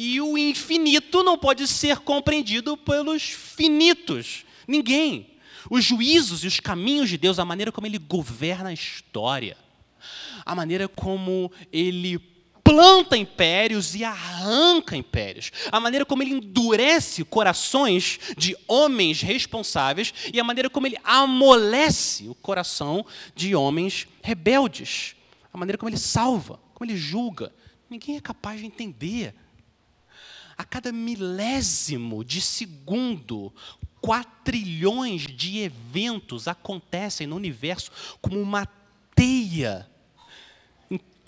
E 0.00 0.20
o 0.20 0.38
infinito 0.38 1.24
não 1.24 1.36
pode 1.36 1.66
ser 1.66 1.98
compreendido 1.98 2.76
pelos 2.76 3.20
finitos. 3.24 4.44
Ninguém. 4.64 5.34
Os 5.68 5.84
juízos 5.84 6.44
e 6.44 6.46
os 6.46 6.60
caminhos 6.60 7.10
de 7.10 7.18
Deus, 7.18 7.40
a 7.40 7.44
maneira 7.44 7.72
como 7.72 7.84
ele 7.84 7.98
governa 7.98 8.68
a 8.68 8.72
história, 8.72 9.56
a 10.46 10.54
maneira 10.54 10.86
como 10.86 11.50
ele 11.72 12.16
planta 12.62 13.16
impérios 13.16 13.96
e 13.96 14.04
arranca 14.04 14.96
impérios. 14.96 15.50
A 15.72 15.80
maneira 15.80 16.06
como 16.06 16.22
ele 16.22 16.34
endurece 16.34 17.24
corações 17.24 18.20
de 18.36 18.56
homens 18.68 19.20
responsáveis 19.20 20.14
e 20.32 20.38
a 20.38 20.44
maneira 20.44 20.70
como 20.70 20.86
ele 20.86 20.96
amolece 21.02 22.28
o 22.28 22.36
coração 22.36 23.04
de 23.34 23.52
homens 23.52 24.06
rebeldes. 24.22 25.16
A 25.52 25.58
maneira 25.58 25.76
como 25.76 25.90
ele 25.90 25.98
salva, 25.98 26.60
como 26.72 26.88
ele 26.88 26.96
julga. 26.96 27.52
Ninguém 27.90 28.16
é 28.16 28.20
capaz 28.20 28.60
de 28.60 28.66
entender. 28.66 29.34
A 30.58 30.64
cada 30.64 30.90
milésimo 30.90 32.24
de 32.24 32.42
segundo, 32.42 33.54
quatrilhões 34.00 35.22
de 35.22 35.60
eventos 35.60 36.48
acontecem 36.48 37.26
no 37.26 37.36
universo 37.36 37.92
como 38.20 38.38
uma 38.40 38.66
teia 39.14 39.88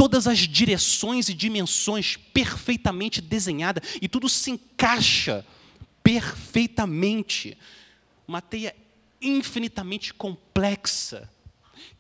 todas 0.01 0.27
as 0.27 0.39
direções 0.39 1.29
e 1.29 1.35
dimensões 1.35 2.17
perfeitamente 2.17 3.21
desenhada 3.21 3.83
e 4.01 4.09
tudo 4.09 4.31
se 4.31 4.51
encaixa 4.51 5.45
perfeitamente. 6.03 7.55
Uma 8.27 8.41
teia 8.41 8.75
infinitamente 9.21 10.15
complexa 10.15 11.31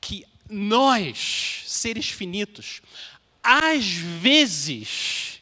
que 0.01 0.25
nós, 0.49 1.63
seres 1.67 2.09
finitos, 2.09 2.81
às 3.43 3.85
vezes, 3.85 5.40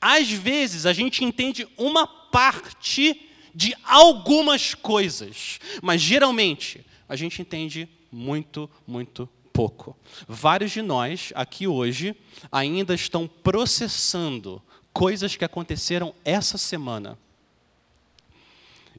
às 0.00 0.30
vezes 0.30 0.86
a 0.86 0.92
gente 0.92 1.24
entende 1.24 1.66
uma 1.76 2.06
parte 2.06 3.30
de 3.54 3.74
algumas 3.84 4.74
coisas, 4.74 5.60
mas 5.82 6.00
geralmente 6.00 6.84
a 7.08 7.16
gente 7.16 7.40
entende 7.40 7.88
muito, 8.10 8.68
muito 8.86 9.28
pouco. 9.52 9.96
Vários 10.26 10.72
de 10.72 10.82
nós 10.82 11.32
aqui 11.34 11.66
hoje 11.68 12.16
ainda 12.50 12.94
estão 12.94 13.28
processando 13.28 14.60
coisas 14.92 15.36
que 15.36 15.44
aconteceram 15.44 16.14
essa 16.24 16.58
semana. 16.58 17.18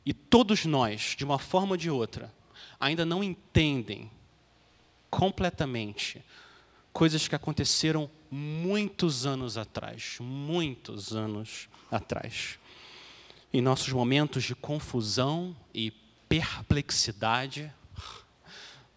E 0.06 0.13
todos 0.13 0.65
nós, 0.65 1.15
de 1.17 1.26
uma 1.26 1.39
forma 1.39 1.71
ou 1.71 1.78
de 1.78 1.89
outra, 1.89 2.32
ainda 2.80 3.06
não 3.06 3.24
entendem 3.24 4.10
completamente 5.10 6.24
coisas 6.95 7.27
que 7.27 7.36
aconteceram 7.36 8.10
muitos 8.31 9.25
anos 9.25 9.58
atrás, 9.58 10.15
muitos 10.21 11.13
anos 11.13 11.67
atrás. 11.91 12.58
Em 13.51 13.62
nossos 13.62 13.89
momentos 13.89 14.45
de 14.45 14.55
confusão 14.55 15.53
e 15.73 15.91
perplexidade, 16.29 17.69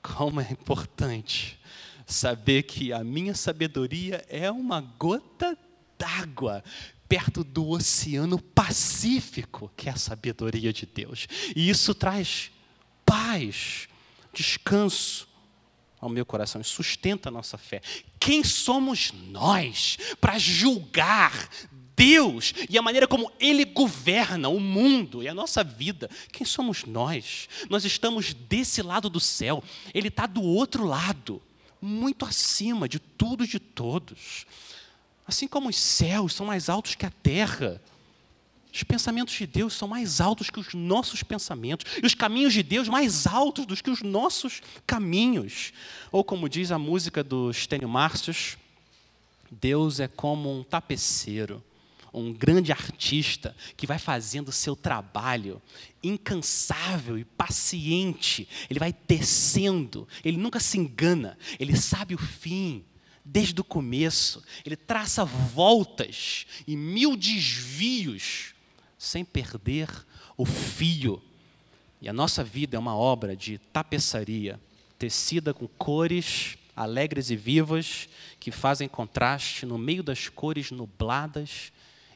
como 0.01 0.41
é 0.41 0.49
importante 0.49 1.59
saber 2.07 2.63
que 2.63 2.93
a 2.93 3.03
minha 3.03 3.35
sabedoria 3.35 4.25
é 4.29 4.49
uma 4.49 4.81
gota 4.81 5.59
d'água 5.99 6.63
perto 7.09 7.43
do 7.43 7.69
Oceano 7.69 8.41
Pacífico, 8.41 9.73
que 9.77 9.89
é 9.89 9.93
a 9.93 9.97
sabedoria 9.97 10.73
de 10.73 10.87
Deus. 10.87 11.27
E 11.57 11.69
isso 11.69 11.93
traz 11.97 12.53
paz, 13.05 13.89
descanso 14.33 15.28
ao 16.01 16.09
meu 16.09 16.25
coração 16.25 16.61
e 16.61 16.65
sustenta 16.65 17.29
a 17.29 17.33
nossa 17.33 17.59
fé. 17.59 17.81
Quem 18.19 18.45
somos 18.45 19.13
nós 19.31 19.99
para 20.21 20.39
julgar 20.39 21.49
Deus 21.99 22.55
e 22.71 22.79
a 22.79 22.83
maneira 22.83 23.09
como 23.09 23.33
Ele 23.41 23.65
governa 23.65 24.49
o 24.49 24.61
mundo 24.61 25.21
e 25.21 25.29
a 25.29 25.35
nossa 25.35 25.65
vida. 25.65 26.09
Quem 26.31 26.47
somos 26.47 26.85
nós? 26.85 27.49
Nós 27.69 27.85
estamos 27.85 28.33
desse 28.33 28.83
lado 28.83 29.11
do 29.11 29.19
céu, 29.19 29.65
Ele 29.93 30.07
está 30.07 30.25
do 30.25 30.41
outro 30.41 30.87
lado, 30.87 31.43
muito 31.83 32.25
acima 32.25 32.89
de 32.89 33.01
tudo 33.01 33.43
e 33.43 33.49
de 33.49 33.59
todos. 33.59 34.47
Assim 35.27 35.49
como 35.49 35.69
os 35.69 35.77
céus 35.77 36.35
são 36.35 36.47
mais 36.47 36.69
altos 36.69 36.95
que 36.95 37.05
a 37.05 37.11
terra, 37.11 37.83
os 38.73 38.83
pensamentos 38.83 39.35
de 39.35 39.47
Deus 39.47 39.75
são 39.75 39.89
mais 39.89 40.21
altos 40.21 40.51
que 40.51 40.61
os 40.61 40.75
nossos 40.75 41.23
pensamentos, 41.23 41.91
e 42.03 42.07
os 42.07 42.15
caminhos 42.15 42.53
de 42.53 42.63
Deus 42.63 42.89
mais 42.89 43.27
altos 43.27 43.67
do 43.67 43.77
que 43.77 43.91
os 43.91 44.03
nossos 44.03 44.61
caminhos. 44.87 45.73
Ou 46.13 46.23
como 46.23 46.49
diz 46.49 46.71
a 46.71 46.79
música 46.79 47.25
do 47.25 47.53
Stênio 47.53 47.89
Márcios, 47.89 48.57
Deus 49.51 50.01
é 50.01 50.09
como 50.09 50.59
um 50.59 50.63
tapeceiro 50.63 51.63
um 52.13 52.33
grande 52.33 52.73
artista 52.73 53.55
que 53.77 53.87
vai 53.87 53.99
fazendo 53.99 54.49
o 54.49 54.53
seu 54.53 54.75
trabalho 54.75 55.61
incansável 56.03 57.19
e 57.19 57.25
paciente. 57.25 58.49
Ele 58.69 58.79
vai 58.79 58.93
tecendo, 58.93 60.09
ele 60.25 60.37
nunca 60.37 60.61
se 60.61 60.79
engana, 60.79 61.39
ele 61.59 61.77
sabe 61.77 62.15
o 62.15 62.19
fim 62.19 62.85
desde 63.25 63.61
o 63.61 63.65
começo. 63.65 64.43
Ele 64.65 64.77
traça 64.77 65.25
voltas 65.25 66.47
e 66.67 66.77
mil 66.77 67.17
desvios 67.17 68.55
sem 68.99 69.25
perder 69.25 69.89
o 70.37 70.45
fio. 70.45 71.23
E 72.01 72.09
a 72.09 72.13
nossa 72.13 72.45
vida 72.45 72.77
é 72.77 72.79
uma 72.79 72.97
obra 72.97 73.37
de 73.37 73.59
tapeçaria, 73.73 74.61
tecida 74.99 75.55
com 75.55 75.67
cores 75.67 76.59
alegres 76.79 77.29
e 77.31 77.37
vivas 77.37 78.09
que 78.39 78.53
fazem 78.53 78.89
contraste 78.89 79.67
no 79.67 79.77
meio 79.77 80.03
das 80.03 80.29
cores 80.29 80.71
nubladas 80.71 81.73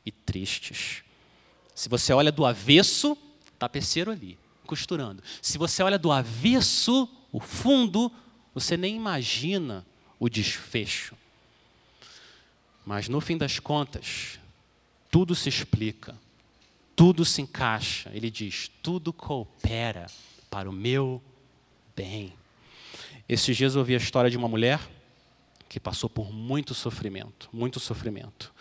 e 0.07 0.13
tristes. 0.13 1.03
Se 1.75 1.89
você 1.89 2.13
olha 2.13 2.31
do 2.31 2.47
avesso, 2.47 3.19
tapeceiro 3.59 4.11
ali, 4.11 4.39
costurando. 4.65 5.23
Se 5.41 5.59
você 5.59 5.83
olha 5.83 5.99
do 5.99 6.13
avesso, 6.13 7.09
o 7.33 7.41
fundo, 7.41 8.13
você 8.55 8.77
nem 8.77 8.95
imagina 8.95 9.85
o 10.21 10.29
desfecho. 10.29 11.17
Mas 12.87 13.09
no 13.09 13.21
fim 13.21 13.37
das 13.37 13.59
contas, 13.59 14.39
tudo 15.11 15.35
se 15.35 15.49
explica, 15.49 16.17
tudo 17.03 17.25
se 17.25 17.43
encaixa. 17.43 18.09
Ele 18.15 18.31
diz: 18.31 18.71
tudo 18.81 19.13
coopera 19.13 20.07
para 20.49 20.71
o 20.71 20.73
meu 20.73 21.21
bem. 21.97 22.33
Esses 23.29 23.57
dias 23.57 23.75
eu 23.75 23.81
ouvi 23.81 23.95
a 23.95 23.97
história 23.97 24.31
de 24.31 24.37
uma 24.37 24.47
mulher 24.47 24.79
que 25.69 25.81
passou 25.81 26.09
por 26.09 26.33
muito 26.33 26.75
sofrimento, 26.75 27.49
muito 27.53 27.81
sofrimento. 27.81 28.55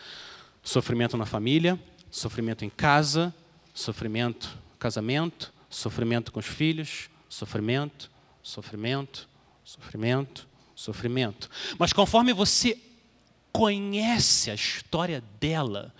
Sofrimento 0.63 1.15
na 1.17 1.25
família, 1.27 1.79
sofrimento 2.09 2.65
em 2.65 2.69
casa, 2.71 3.31
sofrimento 3.75 4.49
no 4.71 4.77
casamento, 4.79 5.53
sofrimento 5.69 6.31
com 6.31 6.39
os 6.39 6.47
filhos, 6.47 7.11
sofrimento, 7.29 8.09
sofrimento, 8.41 9.29
sofrimento, 9.63 10.47
sofrimento. 10.73 11.47
Mas 11.77 11.93
conforme 11.93 12.33
você 12.33 12.75
conhece 13.51 14.49
a 14.49 14.55
história 14.55 15.21
dela, 15.39 15.93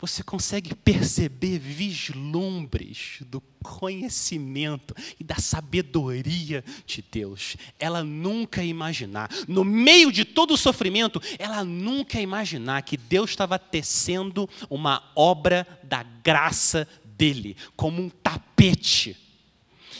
você 0.00 0.22
consegue 0.22 0.74
perceber 0.74 1.58
vislumbres 1.58 3.18
do 3.22 3.40
conhecimento 3.62 4.94
e 5.18 5.24
da 5.24 5.36
sabedoria 5.36 6.64
de 6.86 7.04
Deus. 7.10 7.56
Ela 7.80 8.04
nunca 8.04 8.62
imaginar, 8.62 9.28
no 9.48 9.64
meio 9.64 10.12
de 10.12 10.24
todo 10.24 10.54
o 10.54 10.56
sofrimento, 10.56 11.20
ela 11.38 11.64
nunca 11.64 12.20
imaginar 12.20 12.82
que 12.82 12.96
Deus 12.96 13.30
estava 13.30 13.58
tecendo 13.58 14.48
uma 14.70 15.02
obra 15.16 15.66
da 15.82 16.04
graça 16.04 16.86
dele, 17.04 17.56
como 17.74 18.00
um 18.00 18.08
tapete. 18.08 19.16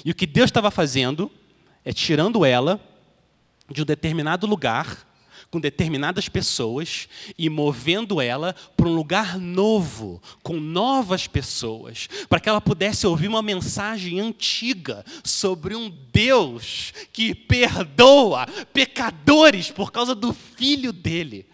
E 0.04 0.12
o 0.12 0.14
que 0.14 0.26
Deus 0.26 0.48
estava 0.48 0.70
fazendo 0.70 1.30
é 1.84 1.92
tirando 1.92 2.44
ela 2.44 2.80
de 3.68 3.82
um 3.82 3.84
determinado 3.84 4.46
lugar 4.46 5.07
com 5.50 5.58
determinadas 5.60 6.28
pessoas 6.28 7.08
e 7.36 7.48
movendo 7.48 8.20
ela 8.20 8.54
para 8.76 8.88
um 8.88 8.94
lugar 8.94 9.38
novo, 9.38 10.22
com 10.42 10.60
novas 10.60 11.26
pessoas, 11.26 12.08
para 12.28 12.40
que 12.40 12.48
ela 12.48 12.60
pudesse 12.60 13.06
ouvir 13.06 13.28
uma 13.28 13.42
mensagem 13.42 14.20
antiga 14.20 15.04
sobre 15.24 15.74
um 15.74 15.90
Deus 16.12 16.92
que 17.12 17.34
perdoa 17.34 18.46
pecadores 18.72 19.70
por 19.70 19.90
causa 19.90 20.14
do 20.14 20.32
filho 20.32 20.92
dele. 20.92 21.46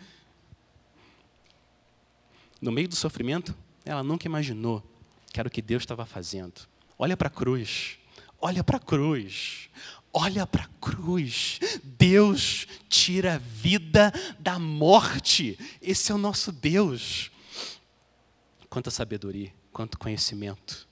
No 2.61 2.73
meio 2.73 2.89
do 2.89 2.97
sofrimento, 2.97 3.55
ela 3.85 4.03
nunca 4.03 4.27
imaginou 4.27 4.83
que 5.33 5.39
era 5.39 5.49
o 5.49 5.51
que 5.51 5.61
Deus 5.61 5.83
estava 5.83 6.07
fazendo. 6.07 6.63
Olha 6.99 7.17
para 7.17 7.27
a 7.27 7.31
cruz, 7.31 7.99
olha 8.41 8.63
para 8.63 8.77
a 8.77 8.81
cruz, 8.81 9.69
Olha 10.17 10.47
para 10.47 10.63
a 10.63 10.69
cruz. 10.81 11.59
Deus 11.83 12.69
tira 12.89 13.35
a 13.35 13.39
vida 13.39 14.13
da 14.39 14.61
morte. 14.61 15.59
Esse 15.83 16.13
é 16.13 16.15
o 16.15 16.19
nosso 16.19 16.53
Deus. 16.53 17.33
Quanta 18.71 18.93
sabedoria, 18.93 19.53
quanto 19.73 19.99
conhecimento 19.99 20.89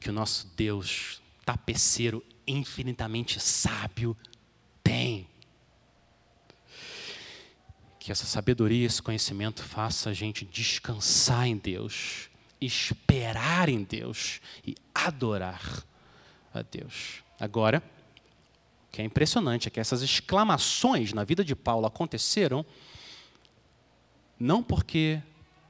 que 0.00 0.10
o 0.10 0.12
nosso 0.12 0.48
Deus, 0.56 1.22
tapeceiro 1.44 2.24
infinitamente 2.44 3.38
sábio, 3.38 4.16
tem. 4.82 5.28
Que 8.00 8.10
essa 8.10 8.26
sabedoria, 8.26 8.86
esse 8.86 9.00
conhecimento 9.00 9.62
faça 9.62 10.10
a 10.10 10.12
gente 10.12 10.44
descansar 10.44 11.46
em 11.46 11.56
Deus, 11.56 12.28
esperar 12.60 13.68
em 13.68 13.84
Deus 13.84 14.40
e 14.66 14.74
adorar 14.92 15.84
a 16.52 16.62
Deus. 16.62 17.22
Agora, 17.38 17.82
que 18.90 19.02
é 19.02 19.04
impressionante 19.04 19.68
é 19.68 19.70
que 19.70 19.80
essas 19.80 20.02
exclamações 20.02 21.12
na 21.12 21.24
vida 21.24 21.44
de 21.44 21.54
Paulo 21.54 21.86
aconteceram 21.86 22.64
Não 24.38 24.62
porque 24.62 25.20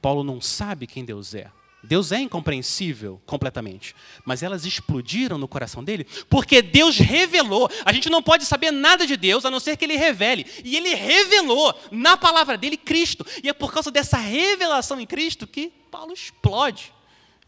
Paulo 0.01 0.23
não 0.23 0.39
sabe 0.39 0.87
quem 0.87 1.03
Deus 1.03 1.33
é. 1.33 1.51
Deus 1.83 2.11
é 2.11 2.19
incompreensível 2.19 3.21
completamente, 3.25 3.95
mas 4.25 4.43
elas 4.43 4.65
explodiram 4.65 5.37
no 5.37 5.47
coração 5.47 5.83
dele 5.83 6.05
porque 6.29 6.61
Deus 6.61 6.97
revelou. 6.97 7.69
A 7.85 7.93
gente 7.93 8.09
não 8.09 8.21
pode 8.21 8.45
saber 8.45 8.71
nada 8.71 9.05
de 9.05 9.15
Deus 9.15 9.45
a 9.45 9.51
não 9.51 9.59
ser 9.59 9.77
que 9.77 9.85
ele 9.85 9.95
revele. 9.95 10.45
E 10.63 10.75
ele 10.75 10.93
revelou 10.93 11.73
na 11.91 12.17
palavra 12.17 12.57
dele 12.57 12.77
Cristo. 12.77 13.25
E 13.43 13.47
é 13.47 13.53
por 13.53 13.71
causa 13.71 13.89
dessa 13.89 14.17
revelação 14.17 14.99
em 14.99 15.05
Cristo 15.05 15.47
que 15.47 15.71
Paulo 15.89 16.11
explode 16.11 16.93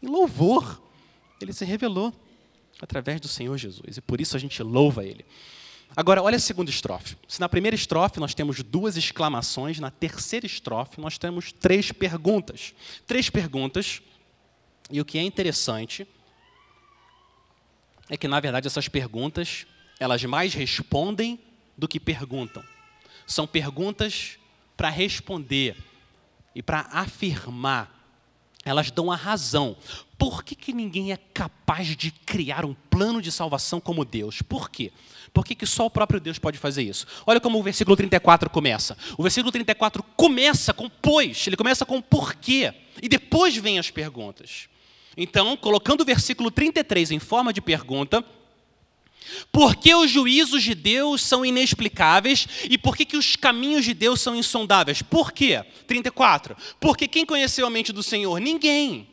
em 0.02 0.06
louvor. 0.06 0.80
Ele 1.40 1.52
se 1.52 1.64
revelou 1.64 2.12
através 2.80 3.20
do 3.20 3.28
Senhor 3.28 3.56
Jesus 3.58 3.98
e 3.98 4.00
por 4.00 4.20
isso 4.20 4.36
a 4.36 4.40
gente 4.40 4.62
louva 4.62 5.04
ele. 5.04 5.24
Agora, 5.96 6.22
olha 6.22 6.36
a 6.36 6.40
segunda 6.40 6.70
estrofe. 6.70 7.16
Se 7.26 7.40
na 7.40 7.48
primeira 7.48 7.74
estrofe 7.74 8.20
nós 8.20 8.34
temos 8.34 8.62
duas 8.62 8.96
exclamações, 8.96 9.80
na 9.80 9.90
terceira 9.90 10.46
estrofe 10.46 11.00
nós 11.00 11.18
temos 11.18 11.52
três 11.52 11.90
perguntas. 11.90 12.72
Três 13.06 13.28
perguntas, 13.28 14.00
e 14.90 15.00
o 15.00 15.04
que 15.04 15.18
é 15.18 15.22
interessante 15.22 16.06
é 18.08 18.16
que, 18.16 18.26
na 18.26 18.40
verdade, 18.40 18.66
essas 18.66 18.88
perguntas, 18.88 19.66
elas 19.98 20.24
mais 20.24 20.54
respondem 20.54 21.38
do 21.76 21.86
que 21.86 22.00
perguntam. 22.00 22.62
São 23.26 23.46
perguntas 23.46 24.38
para 24.76 24.88
responder 24.88 25.76
e 26.54 26.62
para 26.62 26.88
afirmar. 26.90 27.99
Elas 28.64 28.90
dão 28.90 29.10
a 29.10 29.16
razão. 29.16 29.76
Por 30.18 30.44
que, 30.44 30.54
que 30.54 30.72
ninguém 30.72 31.12
é 31.12 31.18
capaz 31.32 31.96
de 31.96 32.10
criar 32.10 32.64
um 32.64 32.74
plano 32.90 33.22
de 33.22 33.32
salvação 33.32 33.80
como 33.80 34.04
Deus? 34.04 34.42
Por 34.42 34.70
quê? 34.70 34.92
Por 35.32 35.44
que, 35.44 35.54
que 35.54 35.66
só 35.66 35.86
o 35.86 35.90
próprio 35.90 36.20
Deus 36.20 36.38
pode 36.38 36.58
fazer 36.58 36.82
isso? 36.82 37.06
Olha 37.26 37.40
como 37.40 37.58
o 37.58 37.62
versículo 37.62 37.96
34 37.96 38.50
começa. 38.50 38.96
O 39.16 39.22
versículo 39.22 39.50
34 39.50 40.02
começa 40.16 40.74
com 40.74 40.90
pois, 40.90 41.46
ele 41.46 41.56
começa 41.56 41.86
com 41.86 42.02
porquê, 42.02 42.74
e 43.02 43.08
depois 43.08 43.56
vem 43.56 43.78
as 43.78 43.90
perguntas. 43.90 44.68
Então, 45.16 45.56
colocando 45.56 46.02
o 46.02 46.04
versículo 46.04 46.50
33 46.50 47.12
em 47.12 47.18
forma 47.18 47.52
de 47.52 47.60
pergunta, 47.60 48.24
por 49.52 49.76
que 49.76 49.94
os 49.94 50.10
juízos 50.10 50.62
de 50.62 50.74
Deus 50.74 51.22
são 51.22 51.44
inexplicáveis 51.44 52.46
e 52.64 52.76
por 52.76 52.96
que, 52.96 53.04
que 53.04 53.16
os 53.16 53.36
caminhos 53.36 53.84
de 53.84 53.94
Deus 53.94 54.20
são 54.20 54.34
insondáveis? 54.34 55.02
Por 55.02 55.32
quê? 55.32 55.64
34. 55.86 56.56
Porque 56.78 57.08
quem 57.08 57.24
conheceu 57.24 57.66
a 57.66 57.70
mente 57.70 57.92
do 57.92 58.02
Senhor? 58.02 58.40
Ninguém. 58.40 59.08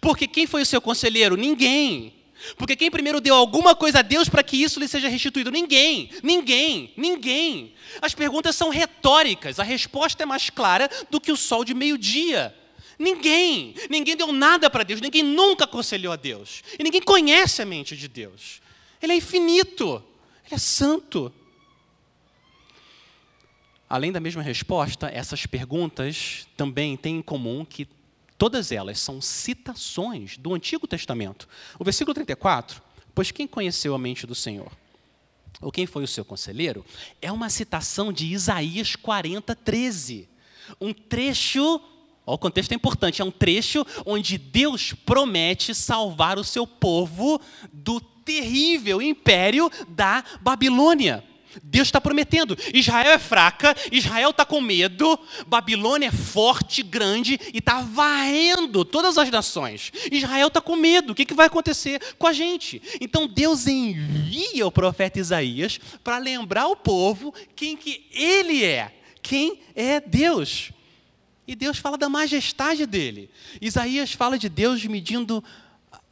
Porque 0.00 0.26
quem 0.26 0.46
foi 0.46 0.62
o 0.62 0.66
seu 0.66 0.80
conselheiro? 0.80 1.36
Ninguém. 1.36 2.14
Porque 2.56 2.76
quem 2.76 2.90
primeiro 2.90 3.20
deu 3.20 3.34
alguma 3.34 3.74
coisa 3.74 4.00
a 4.00 4.02
Deus 4.02 4.28
para 4.28 4.42
que 4.42 4.56
isso 4.56 4.78
lhe 4.78 4.88
seja 4.88 5.08
restituído? 5.08 5.50
Ninguém, 5.50 6.10
ninguém, 6.22 6.92
ninguém. 6.96 7.72
As 8.02 8.14
perguntas 8.14 8.54
são 8.54 8.68
retóricas, 8.68 9.58
a 9.58 9.62
resposta 9.62 10.22
é 10.22 10.26
mais 10.26 10.50
clara 10.50 10.90
do 11.10 11.20
que 11.20 11.32
o 11.32 11.36
sol 11.36 11.64
de 11.64 11.72
meio-dia. 11.72 12.54
Ninguém, 12.98 13.74
ninguém 13.90 14.16
deu 14.16 14.30
nada 14.30 14.70
para 14.70 14.84
Deus, 14.84 15.00
ninguém 15.00 15.22
nunca 15.22 15.64
aconselhou 15.64 16.12
a 16.12 16.16
Deus. 16.16 16.62
E 16.78 16.82
ninguém 16.82 17.00
conhece 17.00 17.62
a 17.62 17.66
mente 17.66 17.96
de 17.96 18.08
Deus. 18.08 18.62
Ele 19.04 19.12
é 19.12 19.16
infinito, 19.16 20.02
ele 20.44 20.54
é 20.54 20.58
santo. 20.58 21.32
Além 23.88 24.10
da 24.10 24.18
mesma 24.18 24.42
resposta, 24.42 25.08
essas 25.08 25.46
perguntas 25.46 26.48
também 26.56 26.96
têm 26.96 27.18
em 27.18 27.22
comum 27.22 27.64
que 27.64 27.88
Todas 28.36 28.72
elas 28.72 28.98
são 28.98 29.20
citações 29.20 30.36
do 30.36 30.54
Antigo 30.54 30.86
Testamento. 30.86 31.48
O 31.78 31.84
versículo 31.84 32.14
34, 32.14 32.82
pois 33.14 33.30
quem 33.30 33.46
conheceu 33.46 33.94
a 33.94 33.98
mente 33.98 34.26
do 34.26 34.34
Senhor? 34.34 34.70
Ou 35.60 35.70
quem 35.70 35.86
foi 35.86 36.02
o 36.02 36.08
seu 36.08 36.24
conselheiro? 36.24 36.84
É 37.22 37.30
uma 37.30 37.48
citação 37.48 38.12
de 38.12 38.26
Isaías 38.26 38.96
40, 38.96 39.54
13. 39.54 40.28
Um 40.80 40.92
trecho, 40.92 41.80
o 42.26 42.36
contexto 42.36 42.72
é 42.72 42.74
importante, 42.74 43.22
é 43.22 43.24
um 43.24 43.30
trecho 43.30 43.86
onde 44.04 44.36
Deus 44.36 44.92
promete 44.92 45.74
salvar 45.74 46.36
o 46.36 46.44
seu 46.44 46.66
povo 46.66 47.40
do 47.72 48.00
terrível 48.24 49.02
império 49.02 49.70
da 49.88 50.24
Babilônia. 50.40 51.22
Deus 51.62 51.88
está 51.88 52.00
prometendo. 52.00 52.56
Israel 52.72 53.12
é 53.12 53.18
fraca, 53.18 53.76
Israel 53.92 54.30
está 54.30 54.44
com 54.44 54.60
medo, 54.60 55.18
Babilônia 55.46 56.08
é 56.08 56.12
forte, 56.12 56.82
grande 56.82 57.38
e 57.52 57.58
está 57.58 57.80
varrendo 57.80 58.84
todas 58.84 59.18
as 59.18 59.30
nações. 59.30 59.92
Israel 60.10 60.48
está 60.48 60.60
com 60.60 60.76
medo. 60.76 61.12
O 61.12 61.14
que, 61.14 61.24
que 61.24 61.34
vai 61.34 61.46
acontecer 61.46 62.00
com 62.18 62.26
a 62.26 62.32
gente? 62.32 62.82
Então 63.00 63.26
Deus 63.26 63.66
envia 63.66 64.66
o 64.66 64.72
profeta 64.72 65.18
Isaías 65.18 65.78
para 66.02 66.18
lembrar 66.18 66.66
o 66.66 66.76
povo 66.76 67.32
quem 67.54 67.76
que 67.76 68.06
ele 68.12 68.64
é, 68.64 68.92
quem 69.22 69.60
é 69.74 70.00
Deus. 70.00 70.70
E 71.46 71.54
Deus 71.54 71.78
fala 71.78 71.98
da 71.98 72.08
majestade 72.08 72.86
dele. 72.86 73.30
Isaías 73.60 74.12
fala 74.12 74.38
de 74.38 74.48
Deus 74.48 74.84
medindo 74.86 75.44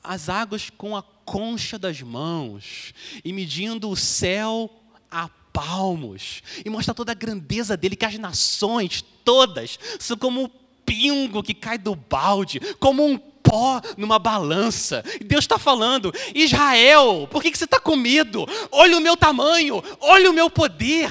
as 0.04 0.28
águas 0.28 0.68
com 0.68 0.94
a 0.94 1.02
concha 1.32 1.78
das 1.78 2.02
mãos 2.02 2.92
e 3.24 3.32
medindo 3.32 3.88
o 3.88 3.96
céu 3.96 4.70
a 5.10 5.30
palmos 5.50 6.42
e 6.62 6.68
mostra 6.68 6.92
toda 6.92 7.12
a 7.12 7.14
grandeza 7.14 7.74
dele, 7.74 7.96
que 7.96 8.04
as 8.04 8.18
nações 8.18 9.02
todas 9.24 9.78
são 9.98 10.14
como 10.18 10.42
um 10.42 10.50
pingo 10.84 11.42
que 11.42 11.54
cai 11.54 11.78
do 11.78 11.96
balde, 11.96 12.60
como 12.78 13.02
um 13.06 13.16
pó 13.16 13.80
numa 13.96 14.18
balança. 14.18 15.02
E 15.18 15.24
Deus 15.24 15.44
está 15.44 15.58
falando: 15.58 16.12
Israel, 16.34 17.26
por 17.30 17.42
que, 17.42 17.50
que 17.50 17.56
você 17.56 17.64
está 17.64 17.80
com 17.80 17.96
medo? 17.96 18.46
Olha 18.70 18.98
o 18.98 19.00
meu 19.00 19.16
tamanho, 19.16 19.82
olha 20.00 20.30
o 20.30 20.34
meu 20.34 20.50
poder. 20.50 21.10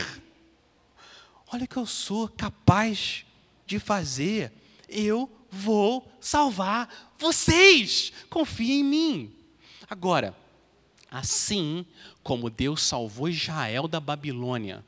Olha 1.51 1.63
o 1.63 1.67
que 1.67 1.77
eu 1.77 1.87
sou 1.87 2.27
capaz 2.27 3.25
de 3.65 3.79
fazer. 3.79 4.53
Eu 4.87 5.27
vou 5.49 6.07
salvar 6.21 7.11
vocês. 7.17 8.13
Confie 8.29 8.73
em 8.73 8.83
mim. 8.83 9.40
Agora, 9.91 10.33
assim 11.11 11.85
como 12.23 12.49
Deus 12.49 12.81
salvou 12.81 13.27
Israel 13.27 13.89
da 13.89 13.99
Babilônia, 13.99 14.85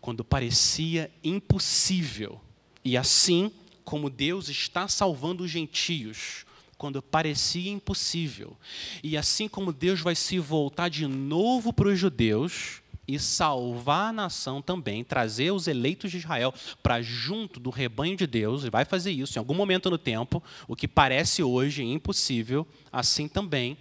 quando 0.00 0.24
parecia 0.24 1.08
impossível, 1.22 2.40
e 2.84 2.96
assim 2.96 3.52
como 3.84 4.10
Deus 4.10 4.48
está 4.48 4.88
salvando 4.88 5.44
os 5.44 5.50
gentios, 5.52 6.44
quando 6.76 7.00
parecia 7.00 7.70
impossível, 7.70 8.56
e 9.04 9.16
assim 9.16 9.46
como 9.46 9.72
Deus 9.72 10.00
vai 10.00 10.16
se 10.16 10.36
voltar 10.40 10.88
de 10.88 11.06
novo 11.06 11.72
para 11.72 11.86
os 11.86 11.96
judeus 11.96 12.82
e 13.06 13.20
salvar 13.20 14.08
a 14.08 14.12
nação 14.12 14.60
também, 14.60 15.04
trazer 15.04 15.52
os 15.52 15.68
eleitos 15.68 16.10
de 16.10 16.16
Israel 16.16 16.52
para 16.82 17.00
junto 17.00 17.60
do 17.60 17.70
rebanho 17.70 18.16
de 18.16 18.26
Deus, 18.26 18.64
e 18.64 18.70
vai 18.70 18.84
fazer 18.84 19.12
isso 19.12 19.38
em 19.38 19.40
algum 19.40 19.54
momento 19.54 19.88
no 19.88 19.96
tempo, 19.96 20.42
o 20.66 20.74
que 20.74 20.88
parece 20.88 21.40
hoje 21.40 21.84
impossível, 21.84 22.66
assim 22.90 23.28
também 23.28 23.78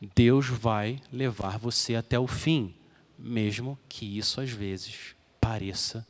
Deus 0.00 0.46
vai 0.46 1.00
levar 1.12 1.58
você 1.58 1.94
até 1.94 2.18
o 2.18 2.26
fim, 2.26 2.74
mesmo 3.18 3.78
que 3.88 4.18
isso 4.18 4.40
às 4.40 4.50
vezes 4.50 5.14
pareça 5.38 6.06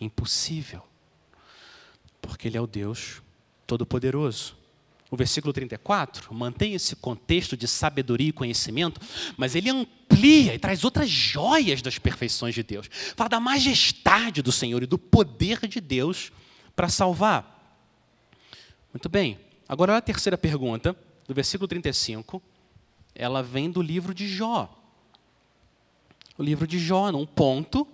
impossível. 0.00 0.82
Porque 2.22 2.48
Ele 2.48 2.56
é 2.56 2.60
o 2.60 2.66
Deus 2.66 3.20
Todo-Poderoso. 3.66 4.56
O 5.10 5.16
versículo 5.16 5.52
34 5.52 6.34
mantém 6.34 6.74
esse 6.74 6.96
contexto 6.96 7.56
de 7.56 7.68
sabedoria 7.68 8.30
e 8.30 8.32
conhecimento, 8.32 9.00
mas 9.36 9.54
ele 9.54 9.70
amplia 9.70 10.54
e 10.54 10.58
traz 10.58 10.82
outras 10.82 11.08
joias 11.08 11.80
das 11.80 11.98
perfeições 12.00 12.52
de 12.52 12.64
Deus. 12.64 12.88
Fala 13.14 13.28
da 13.28 13.38
majestade 13.38 14.42
do 14.42 14.50
Senhor 14.50 14.82
e 14.82 14.86
do 14.86 14.98
poder 14.98 15.68
de 15.68 15.80
Deus 15.80 16.32
para 16.74 16.88
salvar. 16.88 17.78
Muito 18.92 19.08
bem, 19.08 19.38
agora 19.68 19.96
a 19.96 20.00
terceira 20.00 20.36
pergunta, 20.36 20.96
do 21.28 21.34
versículo 21.34 21.68
35 21.68 22.42
ela 23.14 23.42
vem 23.42 23.70
do 23.70 23.80
livro 23.80 24.14
de 24.14 24.28
Jó. 24.28 24.72
O 26.36 26.42
livro 26.42 26.66
de 26.66 26.78
Jó, 26.78 27.12
num 27.12 27.24
ponto, 27.24 27.86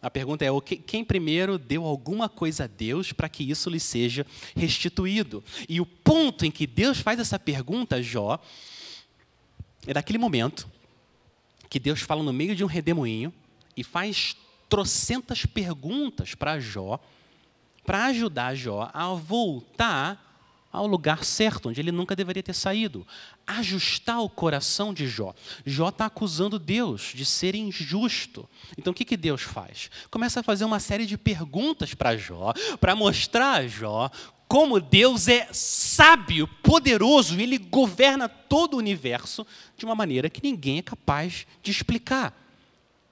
a 0.00 0.10
pergunta 0.10 0.44
é: 0.44 0.48
quem 0.86 1.04
primeiro 1.04 1.58
deu 1.58 1.84
alguma 1.84 2.28
coisa 2.28 2.64
a 2.64 2.66
Deus 2.66 3.12
para 3.12 3.28
que 3.28 3.48
isso 3.48 3.68
lhe 3.70 3.80
seja 3.80 4.26
restituído? 4.54 5.42
E 5.68 5.80
o 5.80 5.86
ponto 5.86 6.44
em 6.44 6.50
que 6.50 6.66
Deus 6.66 7.00
faz 7.00 7.18
essa 7.18 7.38
pergunta 7.38 7.96
a 7.96 8.02
Jó 8.02 8.38
é 9.86 9.92
daquele 9.92 10.18
momento 10.18 10.70
que 11.68 11.78
Deus 11.78 12.00
fala 12.00 12.22
no 12.22 12.32
meio 12.32 12.54
de 12.54 12.64
um 12.64 12.68
redemoinho 12.68 13.32
e 13.76 13.82
faz 13.82 14.36
trocentas 14.68 15.44
perguntas 15.44 16.34
para 16.34 16.60
Jó, 16.60 16.98
para 17.84 18.06
ajudar 18.06 18.54
Jó 18.54 18.90
a 18.92 19.08
voltar 19.14 20.33
ao 20.76 20.86
lugar 20.86 21.24
certo, 21.24 21.68
onde 21.68 21.80
ele 21.80 21.92
nunca 21.92 22.16
deveria 22.16 22.42
ter 22.42 22.54
saído. 22.54 23.06
Ajustar 23.46 24.20
o 24.20 24.28
coração 24.28 24.92
de 24.92 25.06
Jó. 25.06 25.34
Jó 25.64 25.88
está 25.88 26.06
acusando 26.06 26.58
Deus 26.58 27.12
de 27.14 27.24
ser 27.24 27.54
injusto. 27.54 28.48
Então 28.76 28.90
o 28.90 28.94
que, 28.94 29.04
que 29.04 29.16
Deus 29.16 29.42
faz? 29.42 29.90
Começa 30.10 30.40
a 30.40 30.42
fazer 30.42 30.64
uma 30.64 30.80
série 30.80 31.06
de 31.06 31.16
perguntas 31.16 31.94
para 31.94 32.16
Jó, 32.16 32.52
para 32.80 32.94
mostrar 32.94 33.60
a 33.60 33.66
Jó 33.66 34.10
como 34.46 34.78
Deus 34.78 35.26
é 35.26 35.48
sábio, 35.52 36.46
poderoso, 36.62 37.40
ele 37.40 37.56
governa 37.56 38.28
todo 38.28 38.74
o 38.74 38.78
universo 38.78 39.46
de 39.76 39.84
uma 39.84 39.94
maneira 39.94 40.28
que 40.28 40.42
ninguém 40.42 40.78
é 40.78 40.82
capaz 40.82 41.46
de 41.62 41.70
explicar. 41.70 42.38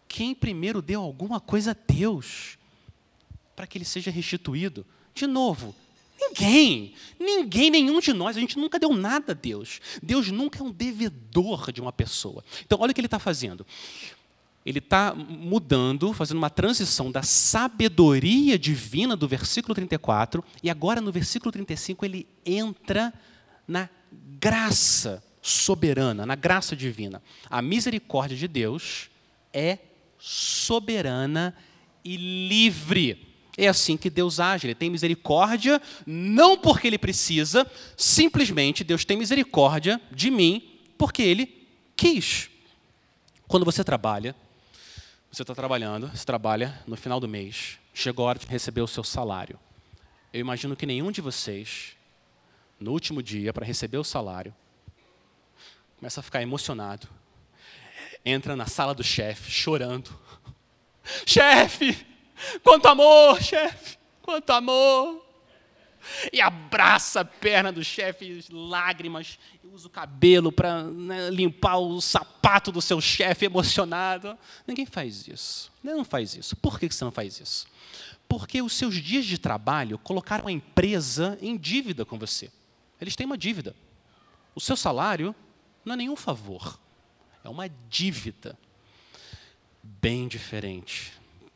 Quem 0.06 0.34
primeiro 0.34 0.82
deu 0.82 1.00
alguma 1.00 1.40
coisa 1.40 1.70
a 1.70 1.92
Deus? 1.92 2.58
para 3.54 3.66
que 3.66 3.78
ele 3.78 3.84
seja 3.84 4.10
restituído? 4.10 4.84
De 5.14 5.26
novo, 5.26 5.74
ninguém, 6.32 6.94
ninguém, 7.18 7.70
nenhum 7.70 8.00
de 8.00 8.12
nós, 8.12 8.36
a 8.36 8.40
gente 8.40 8.58
nunca 8.58 8.78
deu 8.78 8.92
nada 8.92 9.32
a 9.32 9.34
Deus. 9.34 9.80
Deus 10.02 10.30
nunca 10.30 10.60
é 10.60 10.62
um 10.62 10.70
devedor 10.70 11.70
de 11.72 11.80
uma 11.80 11.92
pessoa. 11.92 12.44
Então, 12.64 12.78
olha 12.80 12.90
o 12.90 12.94
que 12.94 13.00
ele 13.00 13.06
está 13.06 13.18
fazendo. 13.18 13.66
Ele 14.64 14.78
está 14.78 15.14
mudando, 15.14 16.12
fazendo 16.12 16.38
uma 16.38 16.50
transição 16.50 17.10
da 17.10 17.22
sabedoria 17.22 18.58
divina 18.58 19.16
do 19.16 19.26
versículo 19.26 19.74
34, 19.74 20.42
e 20.62 20.70
agora 20.70 21.00
no 21.00 21.10
versículo 21.10 21.50
35 21.50 22.04
ele 22.04 22.28
entra 22.46 23.12
na 23.66 23.88
graça 24.38 25.22
soberana, 25.40 26.24
na 26.24 26.36
graça 26.36 26.76
divina. 26.76 27.20
A 27.50 27.60
misericórdia 27.60 28.36
de 28.36 28.46
Deus 28.46 29.10
é 29.52 29.78
soberana 30.16 31.54
e 32.04 32.16
livre. 32.48 33.31
É 33.56 33.68
assim 33.68 33.96
que 33.96 34.08
Deus 34.08 34.40
age, 34.40 34.66
Ele 34.66 34.74
tem 34.74 34.90
misericórdia, 34.90 35.80
não 36.06 36.56
porque 36.56 36.86
Ele 36.86 36.98
precisa, 36.98 37.70
simplesmente 37.96 38.82
Deus 38.82 39.04
tem 39.04 39.16
misericórdia 39.16 40.00
de 40.10 40.30
mim, 40.30 40.80
porque 40.96 41.22
Ele 41.22 41.68
quis. 41.94 42.48
Quando 43.46 43.64
você 43.64 43.84
trabalha, 43.84 44.34
você 45.30 45.42
está 45.42 45.54
trabalhando, 45.54 46.08
você 46.08 46.24
trabalha 46.24 46.82
no 46.86 46.96
final 46.96 47.20
do 47.20 47.28
mês, 47.28 47.78
chegou 47.92 48.26
a 48.26 48.30
hora 48.30 48.38
de 48.38 48.46
receber 48.46 48.80
o 48.80 48.86
seu 48.86 49.04
salário. 49.04 49.58
Eu 50.32 50.40
imagino 50.40 50.74
que 50.74 50.86
nenhum 50.86 51.10
de 51.10 51.20
vocês, 51.20 51.96
no 52.80 52.92
último 52.92 53.22
dia, 53.22 53.52
para 53.52 53.66
receber 53.66 53.98
o 53.98 54.04
salário, 54.04 54.54
começa 55.98 56.20
a 56.20 56.22
ficar 56.22 56.40
emocionado. 56.40 57.06
Entra 58.24 58.56
na 58.56 58.66
sala 58.66 58.94
do 58.94 59.04
chefe, 59.04 59.50
chorando. 59.50 60.10
Chefe, 61.26 62.06
quanto 62.62 62.86
amor, 62.86 63.40
chefe, 63.42 63.98
quanto 64.22 64.50
amor. 64.50 65.22
E 66.32 66.40
abraça 66.40 67.20
a 67.20 67.24
perna 67.24 67.70
do 67.70 67.84
chefe, 67.84 68.44
lágrimas, 68.50 69.38
e 69.62 69.68
usa 69.68 69.86
o 69.86 69.90
cabelo 69.90 70.50
para 70.50 70.82
né, 70.82 71.30
limpar 71.30 71.78
o 71.78 72.00
sapato 72.00 72.72
do 72.72 72.82
seu 72.82 73.00
chefe 73.00 73.44
emocionado. 73.44 74.36
Ninguém 74.66 74.84
faz 74.84 75.28
isso. 75.28 75.70
Não 75.82 76.04
faz 76.04 76.34
isso. 76.34 76.56
Por 76.56 76.80
que 76.80 76.90
você 76.90 77.04
não 77.04 77.12
faz 77.12 77.38
isso? 77.38 77.66
Porque 78.28 78.60
os 78.60 78.72
seus 78.72 78.96
dias 78.96 79.24
de 79.24 79.38
trabalho 79.38 79.98
colocaram 79.98 80.48
a 80.48 80.52
empresa 80.52 81.38
em 81.40 81.56
dívida 81.56 82.04
com 82.04 82.18
você. 82.18 82.50
Eles 83.00 83.14
têm 83.14 83.26
uma 83.26 83.38
dívida. 83.38 83.74
O 84.54 84.60
seu 84.60 84.76
salário 84.76 85.34
não 85.84 85.94
é 85.94 85.96
nenhum 85.96 86.16
favor, 86.16 86.78
é 87.44 87.48
uma 87.48 87.68
dívida. 87.88 88.58
Bem 89.82 90.28
diferente, 90.28 91.12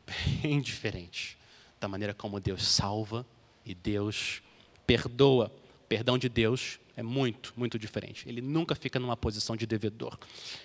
bem 0.07 0.59
diferente 0.61 1.37
da 1.79 1.87
maneira 1.87 2.13
como 2.13 2.39
Deus 2.39 2.65
salva 2.65 3.25
e 3.65 3.75
Deus 3.75 4.41
perdoa. 4.85 5.51
O 5.83 5.87
perdão 5.87 6.17
de 6.17 6.27
Deus 6.27 6.79
é 6.95 7.03
muito, 7.03 7.53
muito 7.55 7.77
diferente. 7.77 8.27
Ele 8.27 8.41
nunca 8.41 8.73
fica 8.73 8.99
numa 8.99 9.15
posição 9.15 9.55
de 9.55 9.67
devedor. 9.67 10.17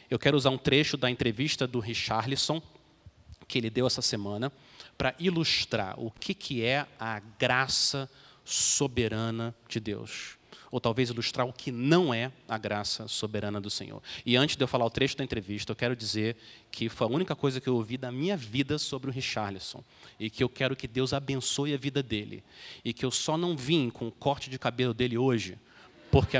Eu 0.09 0.19
quero 0.19 0.37
usar 0.37 0.51
um 0.51 0.59
trecho 0.59 0.97
da 0.97 1.11
entrevista 1.11 1.67
do 1.67 1.79
Richarlison, 1.79 2.63
que 3.47 3.59
ele 3.59 3.69
deu 3.69 3.87
essa 3.87 4.01
semana, 4.01 4.51
para 4.97 5.15
ilustrar 5.19 5.99
o 5.99 6.11
que, 6.11 6.33
que 6.33 6.65
é 6.65 6.87
a 6.99 7.21
graça 7.39 8.11
soberana 8.45 9.55
de 9.69 9.79
Deus 9.79 10.39
ou 10.73 10.81
talvez 10.81 11.11
ilustrar 11.11 11.47
o 11.47 11.53
que 11.53 11.71
não 11.71 12.15
é 12.15 12.33
a 12.49 12.57
graça 12.57 13.07
soberana 13.07 13.61
do 13.61 13.69
Senhor. 13.69 14.03
E 14.25 14.37
antes 14.37 14.57
de 14.57 14.65
eu 14.65 14.67
falar 14.67 14.87
o 14.87 14.91
trecho 14.91 15.19
da 15.19 15.23
entrevista, 15.23 15.71
eu 15.71 15.77
quero 15.77 15.95
dizer 15.95 16.35
que 16.71 16.89
foi 16.89 17.07
a 17.07 17.11
única 17.11 17.37
coisa 17.37 17.61
que 17.61 17.69
eu 17.69 17.77
ouvi 17.77 17.99
da 17.99 18.11
minha 18.11 18.39
vida 18.39 18.79
sobre 18.79 19.11
o 19.11 19.13
Richarlison 19.13 19.85
e 20.19 20.31
que 20.31 20.43
eu 20.43 20.49
quero 20.49 20.75
que 20.75 20.89
Deus 20.89 21.13
abençoe 21.13 21.75
a 21.75 21.77
vida 21.77 22.03
dele 22.03 22.43
e 22.83 22.95
que 22.95 23.05
eu 23.05 23.11
só 23.11 23.37
não 23.37 23.55
vim 23.55 23.91
com 23.91 24.09
o 24.09 24.13
corte 24.13 24.49
de 24.49 24.59
cabelo 24.59 24.95
dele 24.95 25.19
hoje 25.19 25.59
porque 26.11 26.39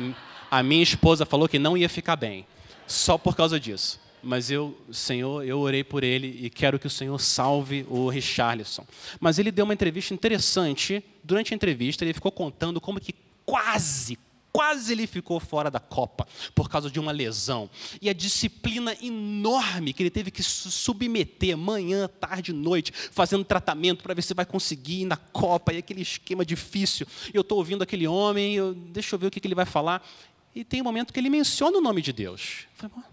a, 0.51 0.63
minha 0.63 0.83
esposa 0.83 1.27
falou 1.27 1.49
que 1.49 1.59
não 1.59 1.77
ia 1.77 1.89
ficar 1.89 2.17
bem, 2.17 2.47
só 2.87 3.17
por 3.17 3.37
causa 3.37 3.61
disso 3.61 4.01
mas 4.23 4.53
eu, 4.53 4.79
Senhor, 4.93 5.45
eu 5.45 5.59
orei 5.59 5.83
por 5.83 6.05
ele 6.05 6.39
e 6.41 6.49
quero 6.49 6.79
que 6.79 6.87
o 6.87 6.91
Senhor 6.91 7.19
salve 7.21 7.85
o 7.91 8.09
Richarlison. 8.09 8.87
Mas 9.19 9.37
ele 9.37 9.51
deu 9.51 9.65
uma 9.65 9.75
entrevista 9.75 10.15
interessante. 10.15 11.03
Durante 11.25 11.53
a 11.53 11.57
entrevista, 11.57 12.05
ele 12.05 12.13
ficou 12.13 12.31
contando 12.31 12.81
como 12.81 13.01
que 13.01 13.13
quase, 13.45 14.19
quase 14.53 14.93
ele 14.93 15.07
ficou 15.07 15.41
fora 15.41 15.71
da 15.71 15.81
Copa 15.81 16.27
por 16.55 16.69
causa 16.69 16.91
de 16.91 17.01
uma 17.01 17.11
lesão. 17.11 17.71
E 18.01 18.11
a 18.11 18.13
disciplina 18.13 18.95
enorme 19.01 19.93
que 19.93 20.03
ele 20.03 20.11
teve 20.11 20.31
que 20.31 20.43
submeter 20.43 21.57
manhã, 21.57 22.09
tarde, 22.09 22.53
noite, 22.53 22.93
fazendo 22.93 23.45
tratamento 23.45 24.03
para 24.03 24.15
ver 24.15 24.23
se 24.23 24.35
vai 24.35 24.45
conseguir 24.45 25.03
ir 25.03 25.07
na 25.07 25.17
Copa 25.17 25.73
e 25.73 25.79
aquele 25.79 26.03
esquema 26.03 26.45
difícil. 26.45 27.07
Eu 27.33 27.41
estou 27.41 27.59
ouvindo 27.59 27.83
aquele 27.83 28.07
homem, 28.07 28.55
eu, 28.55 28.75
deixa 28.75 29.15
eu 29.15 29.19
ver 29.19 29.29
o 29.29 29.31
que, 29.31 29.41
que, 29.41 29.47
ele 29.47 29.55
vai 29.55 29.67
falar. 29.67 30.07
E 30.55 30.65
tem 30.65 30.83
um 30.83 30.85
momento 30.85 31.13
que 31.13 31.19
ele 31.19 31.31
menciona 31.31 31.79
o 31.79 31.81
nome 31.81 32.03
de 32.03 32.13
Deus. 32.13 32.67
Eu 32.83 32.91
falei, 32.91 33.07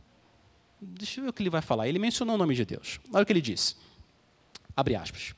deixa 0.81 1.19
eu 1.19 1.23
ver 1.23 1.29
o 1.29 1.33
que 1.33 1.41
ele 1.41 1.49
vai 1.49 1.61
falar. 1.61 1.87
Ele 1.87 1.99
mencionou 1.99 2.35
o 2.35 2.37
nome 2.37 2.53
de 2.53 2.65
Deus. 2.65 2.99
Olha 3.13 3.23
o 3.23 3.25
que 3.25 3.31
ele 3.31 3.41
disse. 3.41 3.75
Abre 4.75 4.95
aspas. 4.95 5.33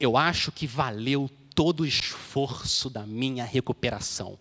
Eu 0.00 0.16
acho 0.16 0.50
que 0.50 0.66
valeu 0.66 1.30
todo 1.54 1.80
o 1.80 1.86
esforço 1.86 2.90
da 2.90 3.06
minha 3.06 3.44
recuperação. 3.44 4.38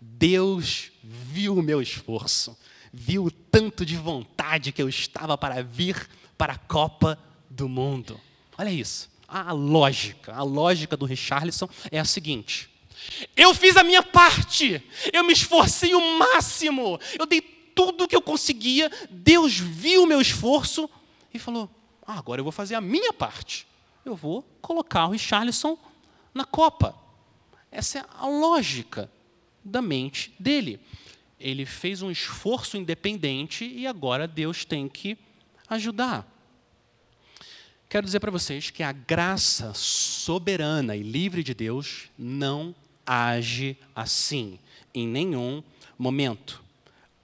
Deus 0.00 0.90
viu 1.02 1.56
o 1.56 1.62
meu 1.62 1.80
esforço, 1.80 2.56
viu 2.92 3.24
o 3.24 3.30
tanto 3.30 3.84
de 3.86 3.96
vontade 3.96 4.72
que 4.72 4.82
eu 4.82 4.88
estava 4.88 5.38
para 5.38 5.62
vir 5.62 6.08
para 6.36 6.54
a 6.54 6.58
Copa 6.58 7.18
do 7.48 7.68
Mundo. 7.68 8.20
Olha 8.58 8.70
isso. 8.70 9.08
A 9.28 9.52
lógica, 9.52 10.34
a 10.34 10.42
lógica 10.42 10.96
do 10.96 11.04
Richarlison 11.04 11.68
é 11.90 11.98
a 11.98 12.04
seguinte: 12.04 12.70
eu 13.36 13.54
fiz 13.54 13.76
a 13.76 13.84
minha 13.84 14.02
parte, 14.02 14.82
eu 15.12 15.24
me 15.24 15.32
esforcei 15.32 15.94
o 15.94 16.18
máximo, 16.18 16.98
eu 17.18 17.26
dei 17.26 17.40
tudo 17.40 18.04
o 18.04 18.08
que 18.08 18.16
eu 18.16 18.22
conseguia, 18.22 18.90
Deus 19.10 19.58
viu 19.58 20.04
o 20.04 20.06
meu 20.06 20.20
esforço 20.20 20.88
e 21.34 21.38
falou: 21.38 21.68
ah, 22.06 22.18
agora 22.18 22.40
eu 22.40 22.44
vou 22.44 22.52
fazer 22.52 22.74
a 22.74 22.80
minha 22.80 23.12
parte. 23.12 23.66
Eu 24.04 24.14
vou 24.14 24.44
colocar 24.62 25.06
o 25.06 25.10
Richarlison 25.10 25.76
na 26.36 26.44
Copa. 26.44 26.94
Essa 27.72 27.98
é 27.98 28.04
a 28.18 28.26
lógica 28.26 29.10
da 29.64 29.82
mente 29.82 30.32
dele. 30.38 30.78
Ele 31.40 31.66
fez 31.66 32.02
um 32.02 32.10
esforço 32.10 32.76
independente 32.76 33.64
e 33.64 33.86
agora 33.86 34.28
Deus 34.28 34.64
tem 34.64 34.88
que 34.88 35.18
ajudar. 35.68 36.26
Quero 37.88 38.04
dizer 38.04 38.20
para 38.20 38.30
vocês 38.30 38.70
que 38.70 38.82
a 38.82 38.92
graça 38.92 39.72
soberana 39.74 40.94
e 40.94 41.02
livre 41.02 41.42
de 41.42 41.54
Deus 41.54 42.10
não 42.18 42.74
age 43.06 43.76
assim 43.94 44.58
em 44.94 45.06
nenhum 45.06 45.62
momento. 45.98 46.62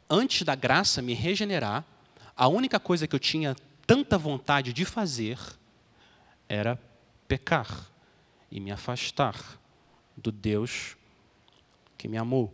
Antes 0.09 0.43
da 0.43 0.55
graça 0.55 1.03
me 1.03 1.15
regenerar, 1.15 1.85
a 2.37 2.49
única 2.49 2.79
coisa 2.79 3.07
que 3.07 3.15
eu 3.15 3.21
tinha 3.21 3.57
tanta 3.87 4.17
vontade 4.17 4.73
de 4.73 4.85
fazer 4.85 5.39
era 6.49 6.79
pecar 7.27 7.92
e 8.53 8.61
me 8.61 8.71
afastar 8.71 9.59
do 10.15 10.31
Deus 10.31 10.95
que 11.97 12.07
me 12.07 12.19
amou. 12.19 12.53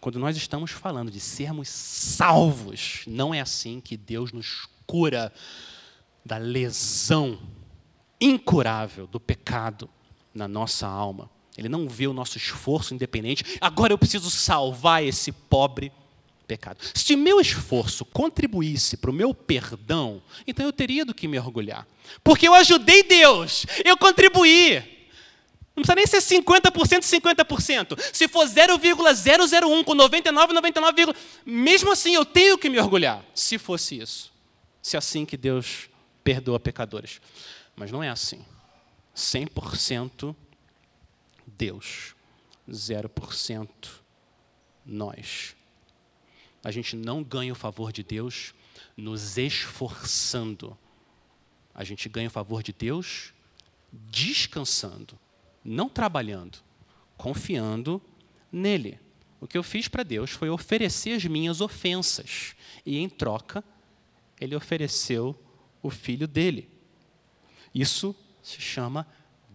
Quando 0.00 0.18
nós 0.18 0.36
estamos 0.36 0.70
falando 0.70 1.10
de 1.10 1.20
sermos 1.20 1.68
salvos, 1.68 3.02
não 3.06 3.34
é 3.34 3.40
assim 3.40 3.80
que 3.80 3.96
Deus 3.98 4.32
nos 4.32 4.66
cura 4.86 5.30
da 6.24 6.38
lesão 6.38 7.38
incurável 8.18 9.06
do 9.06 9.20
pecado 9.20 9.90
na 10.32 10.48
nossa 10.48 10.86
alma. 10.86 11.30
Ele 11.56 11.68
não 11.68 11.86
vê 11.86 12.06
o 12.06 12.14
nosso 12.14 12.38
esforço 12.38 12.94
independente. 12.94 13.58
Agora 13.60 13.92
eu 13.92 13.98
preciso 13.98 14.30
salvar 14.30 15.04
esse 15.04 15.32
pobre 15.32 15.92
pecado. 16.48 16.78
Se 16.94 17.14
meu 17.14 17.38
esforço 17.40 18.04
contribuísse 18.06 18.96
para 18.96 19.10
o 19.10 19.12
meu 19.12 19.34
perdão, 19.34 20.22
então 20.46 20.64
eu 20.64 20.72
teria 20.72 21.04
do 21.04 21.14
que 21.14 21.28
me 21.28 21.38
orgulhar. 21.38 21.86
Porque 22.24 22.48
eu 22.48 22.54
ajudei 22.54 23.02
Deus, 23.02 23.66
eu 23.84 23.96
contribuí. 23.96 24.96
Não 25.76 25.84
precisa 25.84 25.94
nem 25.94 26.06
ser 26.06 26.40
50%, 26.42 27.02
50%. 27.02 28.00
Se 28.12 28.26
for 28.26 28.48
0,001 28.48 29.84
com 29.84 29.94
99, 29.94 30.52
99, 30.54 31.14
mesmo 31.46 31.92
assim 31.92 32.14
eu 32.14 32.24
tenho 32.24 32.58
que 32.58 32.68
me 32.68 32.80
orgulhar. 32.80 33.22
Se 33.32 33.58
fosse 33.58 34.00
isso. 34.00 34.32
Se 34.82 34.96
é 34.96 34.98
assim 34.98 35.24
que 35.24 35.36
Deus 35.36 35.88
perdoa 36.24 36.58
pecadores. 36.58 37.20
Mas 37.76 37.92
não 37.92 38.02
é 38.02 38.08
assim. 38.08 38.44
100% 39.14 40.34
Deus, 41.46 42.14
0% 42.68 43.68
nós 44.84 45.57
a 46.68 46.70
gente 46.70 46.94
não 46.94 47.24
ganha 47.24 47.50
o 47.50 47.56
favor 47.56 47.90
de 47.90 48.02
Deus 48.02 48.52
nos 48.94 49.38
esforçando. 49.38 50.76
A 51.74 51.82
gente 51.82 52.10
ganha 52.10 52.28
o 52.28 52.30
favor 52.30 52.62
de 52.62 52.74
Deus 52.74 53.32
descansando, 53.90 55.18
não 55.64 55.88
trabalhando, 55.88 56.58
confiando 57.16 58.02
nele. 58.52 59.00
O 59.40 59.46
que 59.46 59.56
eu 59.56 59.62
fiz 59.62 59.88
para 59.88 60.02
Deus 60.02 60.30
foi 60.30 60.50
oferecer 60.50 61.12
as 61.12 61.24
minhas 61.24 61.62
ofensas. 61.62 62.54
E 62.84 62.98
em 62.98 63.08
troca, 63.08 63.64
ele 64.38 64.54
ofereceu 64.54 65.34
o 65.82 65.88
filho 65.88 66.28
dele. 66.28 66.68
Isso 67.74 68.14
se 68.42 68.60
chama 68.60 69.06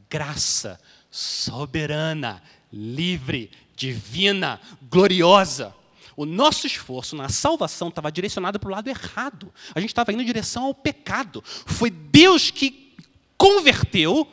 graça 0.09 0.81
soberana, 1.11 2.41
livre, 2.71 3.51
divina, 3.75 4.59
gloriosa. 4.89 5.75
O 6.15 6.25
nosso 6.25 6.67
esforço 6.67 7.15
na 7.15 7.29
salvação 7.29 7.89
estava 7.89 8.11
direcionado 8.11 8.59
para 8.59 8.69
o 8.69 8.71
lado 8.71 8.89
errado. 8.89 9.53
A 9.73 9.79
gente 9.79 9.89
estava 9.89 10.11
indo 10.13 10.21
em 10.21 10.25
direção 10.25 10.65
ao 10.65 10.73
pecado. 10.73 11.43
Foi 11.45 11.89
Deus 11.89 12.51
que 12.51 12.95
converteu, 13.37 14.27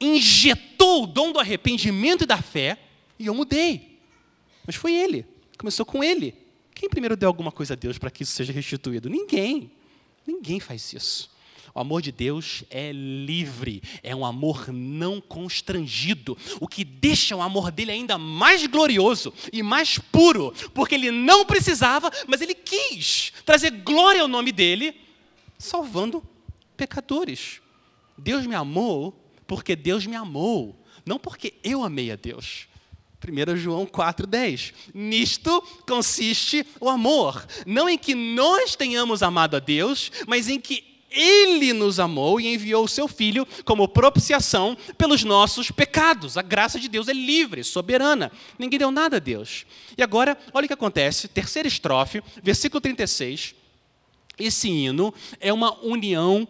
injetou 0.00 1.04
o 1.04 1.06
dom 1.06 1.32
do 1.32 1.40
arrependimento 1.40 2.24
e 2.24 2.26
da 2.26 2.40
fé, 2.40 2.78
e 3.18 3.26
eu 3.26 3.34
mudei. 3.34 3.98
Mas 4.66 4.76
foi 4.76 4.92
Ele. 4.92 5.26
Começou 5.58 5.86
com 5.86 6.02
Ele. 6.02 6.34
Quem 6.74 6.88
primeiro 6.88 7.16
deu 7.16 7.28
alguma 7.28 7.52
coisa 7.52 7.74
a 7.74 7.76
Deus 7.76 7.98
para 7.98 8.10
que 8.10 8.22
isso 8.22 8.32
seja 8.32 8.52
restituído? 8.52 9.08
Ninguém. 9.08 9.70
Ninguém 10.26 10.60
faz 10.60 10.92
isso. 10.92 11.33
O 11.74 11.80
amor 11.80 12.00
de 12.00 12.12
Deus 12.12 12.62
é 12.70 12.92
livre, 12.92 13.82
é 14.00 14.14
um 14.14 14.24
amor 14.24 14.72
não 14.72 15.20
constrangido, 15.20 16.38
o 16.60 16.68
que 16.68 16.84
deixa 16.84 17.34
o 17.34 17.42
amor 17.42 17.72
dele 17.72 17.90
ainda 17.90 18.16
mais 18.16 18.64
glorioso 18.64 19.34
e 19.52 19.60
mais 19.60 19.98
puro, 19.98 20.54
porque 20.72 20.94
ele 20.94 21.10
não 21.10 21.44
precisava, 21.44 22.12
mas 22.28 22.40
ele 22.40 22.54
quis 22.54 23.32
trazer 23.44 23.72
glória 23.72 24.22
ao 24.22 24.28
nome 24.28 24.52
dele, 24.52 24.94
salvando 25.58 26.22
pecadores. 26.76 27.60
Deus 28.16 28.46
me 28.46 28.54
amou 28.54 29.12
porque 29.44 29.74
Deus 29.74 30.06
me 30.06 30.14
amou, 30.14 30.80
não 31.04 31.18
porque 31.18 31.54
eu 31.64 31.82
amei 31.82 32.12
a 32.12 32.16
Deus. 32.16 32.68
1 33.26 33.56
João 33.56 33.84
4,10. 33.84 34.72
Nisto 34.94 35.60
consiste 35.88 36.64
o 36.78 36.88
amor. 36.88 37.44
Não 37.66 37.88
em 37.88 37.98
que 37.98 38.14
nós 38.14 38.76
tenhamos 38.76 39.22
amado 39.22 39.56
a 39.56 39.58
Deus, 39.58 40.12
mas 40.28 40.48
em 40.48 40.60
que 40.60 40.93
ele 41.14 41.72
nos 41.72 42.00
amou 42.00 42.40
e 42.40 42.52
enviou 42.52 42.84
o 42.84 42.88
seu 42.88 43.06
Filho 43.06 43.46
como 43.64 43.88
propiciação 43.88 44.76
pelos 44.98 45.22
nossos 45.22 45.70
pecados. 45.70 46.36
A 46.36 46.42
graça 46.42 46.78
de 46.78 46.88
Deus 46.88 47.08
é 47.08 47.12
livre, 47.12 47.62
soberana. 47.62 48.32
Ninguém 48.58 48.78
deu 48.78 48.90
nada 48.90 49.16
a 49.16 49.20
Deus. 49.20 49.64
E 49.96 50.02
agora, 50.02 50.36
olha 50.52 50.64
o 50.64 50.68
que 50.68 50.74
acontece. 50.74 51.28
Terceira 51.28 51.68
estrofe, 51.68 52.22
versículo 52.42 52.80
36. 52.80 53.54
Esse 54.38 54.68
hino 54.68 55.14
é 55.40 55.52
uma 55.52 55.78
união 55.84 56.46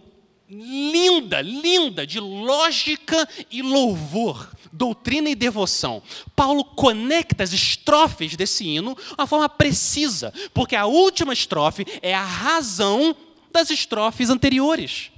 linda, 0.48 1.40
linda, 1.40 2.06
de 2.06 2.20
lógica 2.20 3.28
e 3.50 3.62
louvor, 3.62 4.50
doutrina 4.72 5.28
e 5.28 5.34
devoção. 5.34 6.02
Paulo 6.36 6.64
conecta 6.64 7.42
as 7.42 7.52
estrofes 7.52 8.36
desse 8.36 8.66
hino 8.66 8.94
de 8.94 9.14
uma 9.18 9.26
forma 9.26 9.48
precisa, 9.48 10.32
porque 10.52 10.76
a 10.76 10.86
última 10.86 11.32
estrofe 11.32 11.86
é 12.02 12.14
a 12.14 12.24
razão 12.24 13.16
das 13.54 13.70
estrofes 13.70 14.30
anteriores. 14.30 15.12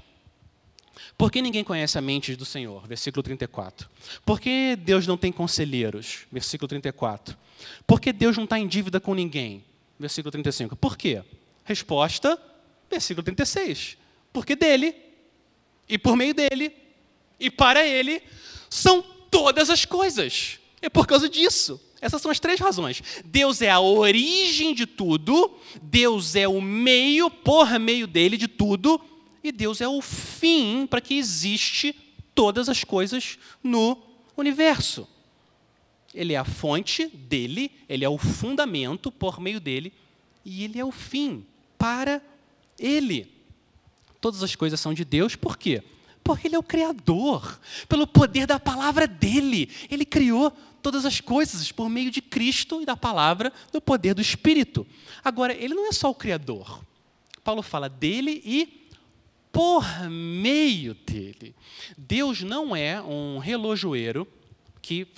Por 1.16 1.32
que 1.32 1.40
ninguém 1.40 1.64
conhece 1.64 1.96
a 1.96 2.02
mente 2.02 2.36
do 2.36 2.44
Senhor? 2.44 2.86
Versículo 2.86 3.22
34. 3.22 3.88
Por 4.26 4.38
que 4.38 4.76
Deus 4.76 5.06
não 5.06 5.16
tem 5.16 5.32
conselheiros? 5.32 6.26
Versículo 6.30 6.68
34. 6.68 7.34
Por 7.86 7.98
que 7.98 8.12
Deus 8.12 8.36
não 8.36 8.44
está 8.44 8.58
em 8.58 8.68
dívida 8.68 9.00
com 9.00 9.14
ninguém? 9.14 9.64
Versículo 9.98 10.30
35. 10.30 10.76
Por 10.76 10.98
quê? 10.98 11.22
Resposta, 11.64 12.38
versículo 12.90 13.24
36. 13.24 13.96
Porque 14.30 14.54
dele, 14.54 14.94
e 15.88 15.96
por 15.96 16.14
meio 16.14 16.34
dele, 16.34 16.70
e 17.40 17.50
para 17.50 17.86
ele, 17.86 18.22
são 18.68 19.00
todas 19.30 19.70
as 19.70 19.86
coisas. 19.86 20.60
É 20.82 20.90
por 20.90 21.06
causa 21.06 21.26
disso. 21.26 21.80
Essas 22.06 22.22
são 22.22 22.30
as 22.30 22.38
três 22.38 22.60
razões. 22.60 23.02
Deus 23.24 23.60
é 23.60 23.68
a 23.68 23.80
origem 23.80 24.72
de 24.72 24.86
tudo, 24.86 25.58
Deus 25.82 26.36
é 26.36 26.46
o 26.46 26.62
meio, 26.62 27.28
por 27.28 27.80
meio 27.80 28.06
dele, 28.06 28.36
de 28.36 28.46
tudo, 28.46 29.00
e 29.42 29.50
Deus 29.50 29.80
é 29.80 29.88
o 29.88 30.00
fim 30.00 30.86
para 30.86 31.00
que 31.00 31.14
existe 31.14 31.92
todas 32.32 32.68
as 32.68 32.84
coisas 32.84 33.36
no 33.60 34.00
universo. 34.36 35.08
Ele 36.14 36.32
é 36.32 36.36
a 36.36 36.44
fonte 36.44 37.08
dele, 37.08 37.72
ele 37.88 38.04
é 38.04 38.08
o 38.08 38.16
fundamento 38.16 39.10
por 39.10 39.40
meio 39.40 39.58
dele, 39.58 39.92
e 40.44 40.62
ele 40.62 40.78
é 40.78 40.84
o 40.84 40.92
fim 40.92 41.44
para 41.76 42.22
ele. 42.78 43.28
Todas 44.20 44.44
as 44.44 44.54
coisas 44.54 44.78
são 44.78 44.94
de 44.94 45.04
Deus, 45.04 45.34
por 45.34 45.58
quê? 45.58 45.82
Porque 46.22 46.46
ele 46.46 46.54
é 46.54 46.58
o 46.58 46.62
Criador, 46.62 47.58
pelo 47.88 48.06
poder 48.06 48.46
da 48.46 48.60
palavra 48.60 49.08
dele. 49.08 49.68
Ele 49.90 50.04
criou 50.04 50.52
todas 50.86 51.04
as 51.04 51.20
coisas 51.20 51.72
por 51.72 51.88
meio 51.88 52.12
de 52.12 52.22
Cristo 52.22 52.80
e 52.80 52.86
da 52.86 52.96
palavra, 52.96 53.52
do 53.72 53.80
poder 53.80 54.14
do 54.14 54.20
Espírito. 54.20 54.86
Agora, 55.24 55.52
ele 55.52 55.74
não 55.74 55.88
é 55.88 55.92
só 55.92 56.08
o 56.08 56.14
Criador. 56.14 56.80
Paulo 57.42 57.60
fala 57.60 57.88
dele 57.88 58.40
e 58.44 58.88
por 59.50 59.84
meio 60.08 60.94
dele. 60.94 61.56
Deus 61.98 62.42
não 62.42 62.76
é 62.76 63.02
um 63.02 63.38
relojoeiro 63.38 64.28
que 64.80 65.08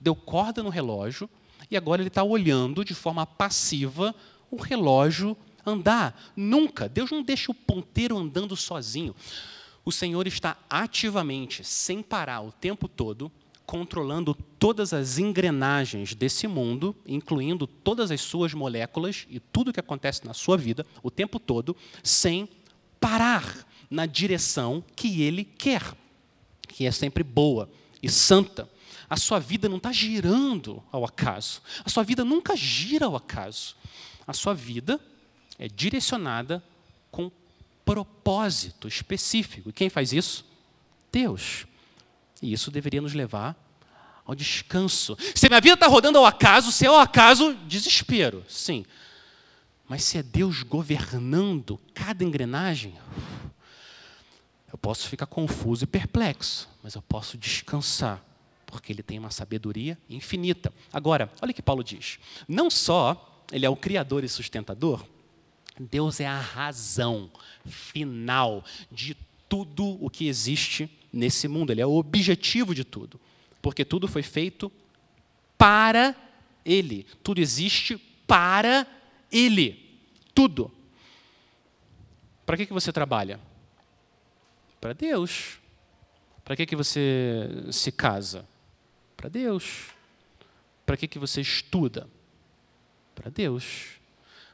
deu 0.00 0.14
corda 0.14 0.62
no 0.62 0.70
relógio 0.70 1.28
e 1.70 1.76
agora 1.76 2.00
ele 2.00 2.08
está 2.08 2.22
olhando 2.22 2.86
de 2.86 2.94
forma 2.94 3.26
passiva 3.26 4.14
o 4.50 4.56
relógio 4.56 5.36
andar. 5.66 6.32
Nunca. 6.34 6.88
Deus 6.88 7.10
não 7.10 7.22
deixa 7.22 7.52
o 7.52 7.54
ponteiro 7.54 8.16
andando 8.16 8.56
sozinho. 8.56 9.14
O 9.84 9.92
Senhor 9.92 10.26
está 10.26 10.56
ativamente, 10.70 11.62
sem 11.62 12.02
parar, 12.02 12.40
o 12.40 12.52
tempo 12.52 12.88
todo, 12.88 13.30
controlando 13.66 14.34
todas 14.58 14.92
as 14.92 15.18
engrenagens 15.18 16.14
desse 16.14 16.46
mundo, 16.46 16.94
incluindo 17.06 17.66
todas 17.66 18.10
as 18.10 18.20
suas 18.20 18.54
moléculas 18.54 19.26
e 19.30 19.40
tudo 19.40 19.72
que 19.72 19.80
acontece 19.80 20.26
na 20.26 20.34
sua 20.34 20.56
vida 20.56 20.86
o 21.02 21.10
tempo 21.10 21.38
todo, 21.38 21.76
sem 22.02 22.48
parar 23.00 23.66
na 23.90 24.06
direção 24.06 24.82
que 24.94 25.22
ele 25.22 25.44
quer, 25.44 25.82
que 26.68 26.86
é 26.86 26.90
sempre 26.90 27.22
boa 27.22 27.68
e 28.02 28.08
santa. 28.08 28.68
A 29.08 29.16
sua 29.16 29.38
vida 29.38 29.68
não 29.68 29.76
está 29.76 29.92
girando 29.92 30.82
ao 30.90 31.04
acaso. 31.04 31.60
A 31.84 31.90
sua 31.90 32.02
vida 32.02 32.24
nunca 32.24 32.56
gira 32.56 33.06
ao 33.06 33.16
acaso. 33.16 33.76
A 34.26 34.32
sua 34.32 34.54
vida 34.54 34.98
é 35.58 35.68
direcionada 35.68 36.62
com 37.10 37.30
propósito 37.84 38.88
específico. 38.88 39.68
E 39.68 39.72
quem 39.72 39.90
faz 39.90 40.12
isso? 40.12 40.44
Deus. 41.10 41.66
E 42.42 42.52
isso 42.52 42.70
deveria 42.70 43.00
nos 43.00 43.14
levar 43.14 43.56
ao 44.24 44.34
descanso. 44.34 45.16
Se 45.34 45.48
minha 45.48 45.60
vida 45.60 45.74
está 45.74 45.86
rodando 45.86 46.18
ao 46.18 46.26
acaso, 46.26 46.72
se 46.72 46.84
é 46.84 46.88
ao 46.88 46.98
acaso, 46.98 47.54
desespero, 47.66 48.44
sim. 48.48 48.84
Mas 49.88 50.04
se 50.04 50.18
é 50.18 50.22
Deus 50.22 50.62
governando 50.62 51.80
cada 51.94 52.24
engrenagem, 52.24 52.94
eu 54.72 54.78
posso 54.78 55.08
ficar 55.08 55.26
confuso 55.26 55.84
e 55.84 55.86
perplexo, 55.86 56.68
mas 56.82 56.94
eu 56.94 57.02
posso 57.02 57.36
descansar, 57.36 58.24
porque 58.66 58.92
Ele 58.92 59.02
tem 59.02 59.18
uma 59.18 59.30
sabedoria 59.30 59.98
infinita. 60.08 60.72
Agora, 60.92 61.30
olha 61.40 61.50
o 61.50 61.54
que 61.54 61.62
Paulo 61.62 61.84
diz: 61.84 62.18
não 62.48 62.70
só 62.70 63.44
Ele 63.52 63.66
é 63.66 63.70
o 63.70 63.76
Criador 63.76 64.24
e 64.24 64.28
sustentador, 64.28 65.04
Deus 65.78 66.20
é 66.20 66.26
a 66.26 66.38
razão 66.38 67.30
final 67.66 68.64
de 68.90 69.16
tudo 69.52 70.02
o 70.02 70.08
que 70.08 70.28
existe 70.28 70.90
nesse 71.12 71.46
mundo, 71.46 71.72
ele 71.72 71.82
é 71.82 71.86
o 71.86 71.92
objetivo 71.92 72.74
de 72.74 72.84
tudo. 72.84 73.20
Porque 73.60 73.84
tudo 73.84 74.08
foi 74.08 74.22
feito 74.22 74.72
para 75.58 76.16
ele. 76.64 77.06
Tudo 77.22 77.38
existe 77.38 77.98
para 78.26 78.86
ele. 79.30 80.00
Tudo. 80.34 80.72
Para 82.46 82.56
que, 82.56 82.64
que 82.64 82.72
você 82.72 82.90
trabalha? 82.90 83.38
Para 84.80 84.94
Deus. 84.94 85.58
Para 86.42 86.56
que, 86.56 86.64
que 86.64 86.74
você 86.74 87.46
se 87.70 87.92
casa? 87.92 88.48
Para 89.18 89.28
Deus. 89.28 89.88
Para 90.86 90.96
que, 90.96 91.06
que 91.06 91.18
você 91.18 91.42
estuda? 91.42 92.08
Para 93.14 93.28
Deus. 93.28 93.98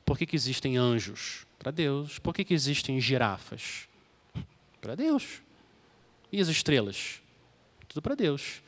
Por 0.04 0.18
que, 0.18 0.26
que 0.26 0.34
existem 0.34 0.76
anjos? 0.76 1.46
Para 1.56 1.70
Deus. 1.70 2.18
Por 2.18 2.34
que, 2.34 2.44
que 2.44 2.52
existem 2.52 3.00
girafas? 3.00 3.87
Para 4.80 4.94
Deus. 4.94 5.42
E 6.30 6.40
as 6.40 6.48
estrelas? 6.48 7.20
Tudo 7.88 8.02
para 8.02 8.14
Deus. 8.14 8.62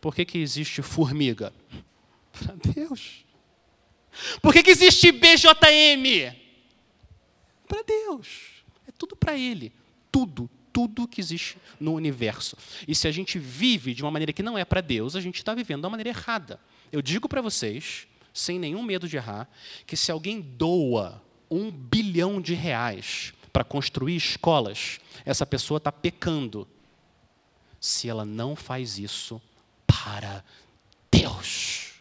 Por 0.00 0.14
que, 0.14 0.24
que 0.24 0.38
existe 0.38 0.82
formiga? 0.82 1.52
Para 2.32 2.54
Deus. 2.54 3.24
Por 4.40 4.52
que, 4.52 4.62
que 4.62 4.70
existe 4.70 5.10
BJM? 5.10 6.36
Para 7.66 7.82
Deus. 7.82 8.62
É 8.86 8.92
tudo 8.92 9.16
para 9.16 9.36
Ele. 9.36 9.72
Tudo, 10.10 10.48
tudo 10.72 11.08
que 11.08 11.20
existe 11.20 11.56
no 11.80 11.94
universo. 11.94 12.56
E 12.86 12.94
se 12.94 13.08
a 13.08 13.10
gente 13.10 13.38
vive 13.38 13.94
de 13.94 14.02
uma 14.02 14.10
maneira 14.10 14.32
que 14.32 14.42
não 14.42 14.56
é 14.56 14.64
para 14.64 14.80
Deus, 14.80 15.16
a 15.16 15.20
gente 15.20 15.36
está 15.36 15.54
vivendo 15.54 15.82
da 15.82 15.90
maneira 15.90 16.10
errada. 16.10 16.60
Eu 16.92 17.02
digo 17.02 17.28
para 17.28 17.42
vocês, 17.42 18.06
sem 18.32 18.58
nenhum 18.58 18.82
medo 18.82 19.08
de 19.08 19.16
errar, 19.16 19.48
que 19.86 19.96
se 19.96 20.10
alguém 20.10 20.40
doa 20.40 21.22
um 21.50 21.70
bilhão 21.70 22.40
de 22.40 22.54
reais 22.54 23.32
para 23.48 23.64
construir 23.64 24.16
escolas, 24.16 25.00
essa 25.24 25.46
pessoa 25.46 25.78
está 25.78 25.90
pecando 25.90 26.66
se 27.80 28.08
ela 28.08 28.24
não 28.24 28.56
faz 28.56 28.98
isso 28.98 29.40
para 29.86 30.44
Deus. 31.10 31.92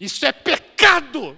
Isso 0.00 0.24
é 0.24 0.32
pecado. 0.32 1.36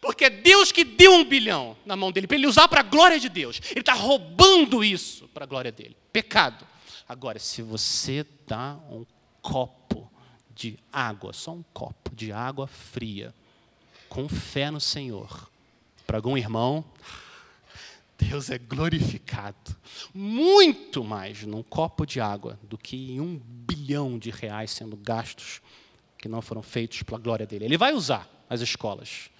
Porque 0.00 0.26
é 0.26 0.30
Deus 0.30 0.70
que 0.70 0.84
deu 0.84 1.12
um 1.12 1.24
bilhão 1.24 1.76
na 1.84 1.96
mão 1.96 2.12
dele, 2.12 2.26
para 2.26 2.36
ele 2.36 2.46
usar 2.46 2.68
para 2.68 2.80
a 2.80 2.84
glória 2.84 3.18
de 3.18 3.28
Deus. 3.28 3.60
Ele 3.70 3.80
está 3.80 3.94
roubando 3.94 4.84
isso 4.84 5.26
para 5.28 5.44
a 5.44 5.46
glória 5.46 5.72
dele. 5.72 5.96
Pecado. 6.12 6.66
Agora, 7.08 7.38
se 7.38 7.62
você 7.62 8.24
dá 8.46 8.78
um 8.90 9.04
copo 9.42 10.10
de 10.54 10.78
água, 10.92 11.32
só 11.32 11.52
um 11.52 11.64
copo 11.72 12.14
de 12.14 12.30
água 12.30 12.66
fria, 12.66 13.34
com 14.08 14.28
fé 14.28 14.70
no 14.70 14.80
Senhor, 14.80 15.50
para 16.06 16.18
algum 16.18 16.36
irmão, 16.36 16.84
Deus 18.18 18.50
é 18.50 18.58
glorificado 18.58 19.76
muito 20.12 21.04
mais 21.04 21.44
num 21.44 21.62
copo 21.62 22.04
de 22.04 22.20
água 22.20 22.58
do 22.64 22.76
que 22.76 23.12
em 23.12 23.20
um 23.20 23.40
bilhão 23.44 24.18
de 24.18 24.30
reais 24.30 24.72
sendo 24.72 24.96
gastos 24.96 25.62
que 26.18 26.28
não 26.28 26.42
foram 26.42 26.62
feitos 26.62 27.02
pela 27.04 27.18
glória 27.18 27.46
dele. 27.46 27.64
Ele 27.64 27.78
vai 27.78 27.94
usar 27.94 28.28
as 28.50 28.60
escolas, 28.60 29.30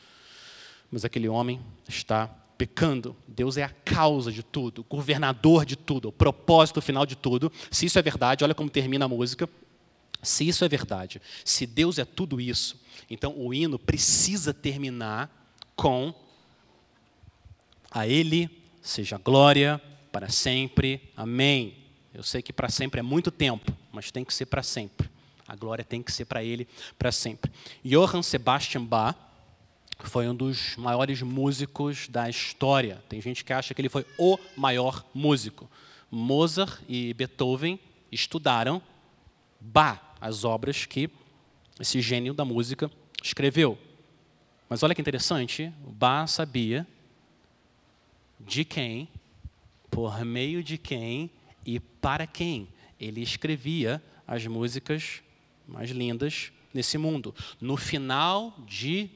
mas 0.90 1.04
aquele 1.04 1.28
homem 1.28 1.60
está 1.88 2.28
pecando. 2.56 3.16
Deus 3.26 3.56
é 3.56 3.64
a 3.64 3.68
causa 3.68 4.30
de 4.30 4.44
tudo, 4.44 4.84
governador 4.88 5.64
de 5.64 5.76
tudo, 5.76 6.08
o 6.08 6.12
propósito 6.12 6.80
final 6.80 7.04
de 7.04 7.16
tudo. 7.16 7.50
Se 7.70 7.86
isso 7.86 7.98
é 7.98 8.02
verdade, 8.02 8.44
olha 8.44 8.54
como 8.54 8.70
termina 8.70 9.06
a 9.06 9.08
música. 9.08 9.48
Se 10.22 10.46
isso 10.46 10.64
é 10.64 10.68
verdade, 10.68 11.22
se 11.44 11.64
Deus 11.64 11.96
é 11.96 12.04
tudo 12.04 12.40
isso, 12.40 12.80
então 13.08 13.34
o 13.38 13.54
hino 13.54 13.78
precisa 13.78 14.52
terminar 14.52 15.30
com 15.76 16.12
a 17.88 18.04
Ele 18.04 18.57
seja 18.80 19.18
glória 19.18 19.80
para 20.10 20.28
sempre. 20.28 21.12
Amém. 21.16 21.76
Eu 22.12 22.22
sei 22.22 22.42
que 22.42 22.52
para 22.52 22.68
sempre 22.68 23.00
é 23.00 23.02
muito 23.02 23.30
tempo, 23.30 23.72
mas 23.92 24.10
tem 24.10 24.24
que 24.24 24.34
ser 24.34 24.46
para 24.46 24.62
sempre. 24.62 25.08
A 25.46 25.54
glória 25.54 25.84
tem 25.84 26.02
que 26.02 26.12
ser 26.12 26.24
para 26.24 26.42
Ele 26.42 26.66
para 26.98 27.12
sempre. 27.12 27.50
Johann 27.84 28.22
Sebastian 28.22 28.84
Bach 28.84 29.16
foi 30.00 30.28
um 30.28 30.34
dos 30.34 30.76
maiores 30.76 31.22
músicos 31.22 32.08
da 32.08 32.28
história. 32.28 33.02
Tem 33.08 33.20
gente 33.20 33.44
que 33.44 33.52
acha 33.52 33.74
que 33.74 33.80
ele 33.80 33.88
foi 33.88 34.06
o 34.16 34.38
maior 34.56 35.04
músico. 35.12 35.68
Mozart 36.10 36.80
e 36.88 37.12
Beethoven 37.14 37.78
estudaram 38.10 38.80
Bach, 39.60 40.00
as 40.20 40.44
obras 40.44 40.86
que 40.86 41.10
esse 41.80 42.00
gênio 42.00 42.32
da 42.32 42.44
música 42.44 42.90
escreveu. 43.22 43.78
Mas 44.68 44.82
olha 44.82 44.94
que 44.94 45.00
interessante, 45.00 45.72
Bach 45.86 46.28
sabia 46.28 46.86
de 48.40 48.64
quem, 48.64 49.08
por 49.90 50.24
meio 50.24 50.62
de 50.62 50.78
quem 50.78 51.30
e 51.64 51.80
para 51.80 52.26
quem 52.26 52.68
ele 53.00 53.22
escrevia 53.22 54.02
as 54.26 54.46
músicas 54.46 55.22
mais 55.66 55.90
lindas 55.90 56.52
nesse 56.72 56.98
mundo. 56.98 57.34
No 57.60 57.76
final 57.76 58.54
de 58.66 59.10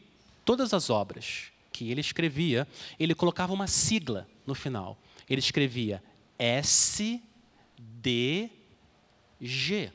todas 0.45 0.73
as 0.75 0.91
obras 0.91 1.53
que 1.73 1.91
ele 1.91 2.01
escrevia, 2.01 2.67
ele 2.99 3.15
colocava 3.15 3.53
uma 3.53 3.67
sigla 3.67 4.29
no 4.47 4.55
final. 4.55 4.99
Ele 5.29 5.41
escrevia 5.41 6.03
S 6.39 7.23
D 7.79 8.51
G. 9.41 9.91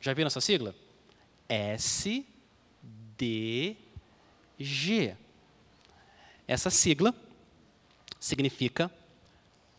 Já 0.00 0.12
viram 0.12 0.26
essa 0.28 0.40
sigla? 0.40 0.74
S 1.48 2.26
D 3.16 3.76
G. 4.58 5.14
Essa 6.48 6.70
sigla 6.70 7.14
significa 8.26 8.90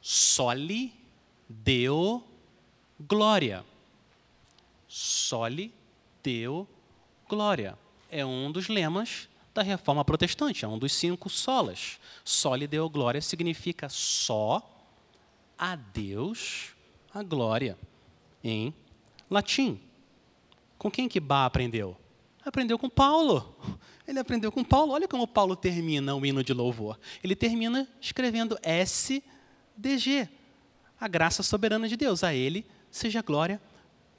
soli 0.01 0.93
deo 1.49 2.23
glória. 2.97 3.65
Soli 4.87 5.73
deo 6.23 6.67
glória. 7.27 7.77
É 8.09 8.25
um 8.25 8.49
dos 8.49 8.69
lemas 8.69 9.27
da 9.53 9.61
reforma 9.61 10.05
protestante, 10.05 10.63
é 10.63 10.67
um 10.67 10.79
dos 10.79 10.93
cinco 10.93 11.29
solas. 11.29 11.99
Soli 12.23 12.67
deo 12.67 12.89
glória 12.89 13.21
significa 13.21 13.89
só 13.89 14.61
a 15.57 15.75
Deus 15.75 16.69
a 17.13 17.21
glória 17.23 17.77
em 18.41 18.73
latim. 19.29 19.81
Com 20.77 20.89
quem 20.89 21.09
que 21.09 21.19
Bá 21.19 21.45
aprendeu? 21.45 21.97
Aprendeu 22.45 22.79
com 22.79 22.89
Paulo. 22.89 23.57
Ele 24.07 24.19
aprendeu 24.19 24.51
com 24.51 24.63
Paulo. 24.63 24.93
Olha 24.93 25.07
como 25.07 25.27
Paulo 25.27 25.55
termina 25.55 26.15
o 26.15 26.25
hino 26.25 26.43
de 26.43 26.53
louvor. 26.53 26.97
Ele 27.23 27.35
termina 27.35 27.87
escrevendo 27.99 28.57
SDG. 28.63 30.29
A 30.99 31.07
graça 31.07 31.43
soberana 31.43 31.87
de 31.87 31.97
Deus. 31.97 32.23
A 32.23 32.33
Ele 32.33 32.65
seja 32.89 33.21
glória 33.21 33.61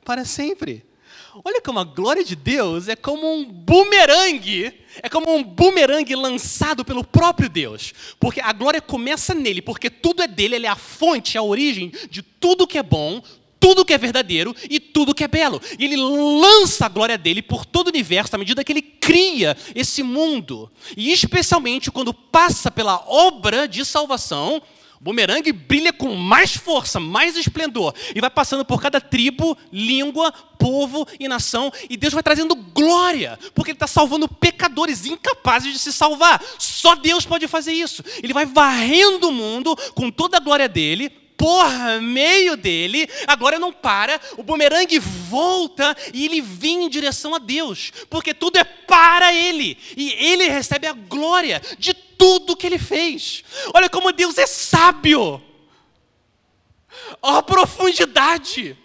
para 0.05 0.24
sempre. 0.24 0.84
Olha 1.45 1.61
como 1.62 1.78
a 1.78 1.84
glória 1.84 2.22
de 2.22 2.36
Deus 2.36 2.89
é 2.89 2.97
como 2.97 3.32
um 3.32 3.45
bumerangue, 3.45 4.74
é 5.03 5.09
como 5.09 5.34
um 5.34 5.43
bumerangue 5.43 6.14
lançado 6.14 6.84
pelo 6.84 7.03
próprio 7.05 7.49
Deus. 7.49 7.95
Porque 8.20 8.41
a 8.41 8.53
glória 8.53 8.80
começa 8.80 9.34
nele, 9.34 9.62
porque 9.62 9.89
tudo 9.89 10.22
é 10.22 10.28
dele, 10.28 10.57
ele 10.57 10.66
é 10.66 10.70
a 10.70 10.76
fonte, 10.76 11.39
a 11.39 11.43
origem 11.43 11.93
de 12.11 12.22
tudo 12.22 12.66
que 12.66 12.78
é 12.78 12.82
bom, 12.82 13.22
tudo 13.61 13.84
que 13.84 13.92
é 13.92 13.98
verdadeiro 13.98 14.54
e 14.68 14.78
tudo 14.80 15.14
que 15.14 15.24
é 15.24 15.28
belo. 15.28 15.61
E 15.78 15.84
ele 15.84 15.96
lança 15.96 16.86
a 16.86 16.88
glória 16.88 17.18
dele 17.18 17.42
por 17.42 17.64
todo 17.64 17.88
o 17.88 17.90
universo 17.90 18.34
à 18.34 18.38
medida 18.38 18.64
que 18.64 18.72
ele 18.72 18.82
cria 18.82 19.56
esse 19.74 20.02
mundo. 20.02 20.70
E 20.96 21.11
especialmente 21.12 21.90
quando 21.90 22.14
passa 22.14 22.70
pela 22.70 23.04
obra 23.06 23.66
de 23.66 23.84
salvação, 23.84 24.62
o 25.00 25.04
bumerangue 25.04 25.52
brilha 25.52 25.92
com 25.92 26.14
mais 26.14 26.56
força, 26.56 26.98
mais 26.98 27.36
esplendor, 27.36 27.94
e 28.14 28.20
vai 28.20 28.30
passando 28.30 28.64
por 28.64 28.82
cada 28.82 29.00
tribo, 29.00 29.56
língua, 29.72 30.32
povo 30.59 31.06
e 31.20 31.28
nação, 31.28 31.72
e 31.88 31.96
Deus 31.96 32.12
vai 32.12 32.22
trazendo 32.22 32.56
glória, 32.56 33.38
porque 33.54 33.70
Ele 33.70 33.76
está 33.76 33.86
salvando 33.86 34.26
pecadores 34.26 35.06
incapazes 35.06 35.72
de 35.72 35.78
se 35.78 35.92
salvar. 35.92 36.42
Só 36.59 36.96
Deus 36.96 37.24
pode 37.24 37.46
fazer 37.46 37.72
isso. 37.72 38.02
Ele 38.20 38.32
vai 38.32 38.44
varrendo 38.44 39.28
o 39.28 39.32
mundo 39.32 39.76
com 39.94 40.11
toda 40.11 40.36
a 40.36 40.40
glória 40.40 40.68
dele, 40.68 41.12
por 41.39 41.70
meio 42.03 42.57
dele, 42.57 43.09
agora 43.26 43.59
não 43.59 43.72
para, 43.72 44.20
o 44.36 44.43
bumerangue 44.43 44.99
volta 44.99 45.97
e 46.12 46.24
ele 46.24 46.43
vem 46.43 46.84
em 46.84 46.89
direção 46.89 47.34
a 47.34 47.39
Deus, 47.39 47.93
porque 48.11 48.34
tudo 48.34 48.59
é 48.59 48.64
para 48.64 49.32
ele, 49.32 49.78
e 49.97 50.12
ele 50.12 50.49
recebe 50.49 50.86
a 50.86 50.93
glória 50.93 51.62
de 51.78 51.95
tudo 51.95 52.57
que 52.57 52.66
ele 52.66 52.78
fez. 52.78 53.45
Olha 53.72 53.89
como 53.89 54.12
Deus 54.12 54.36
é 54.36 54.47
sábio, 54.47 55.41
ó 57.22 57.39
a 57.39 57.43
profundidade. 57.43 58.76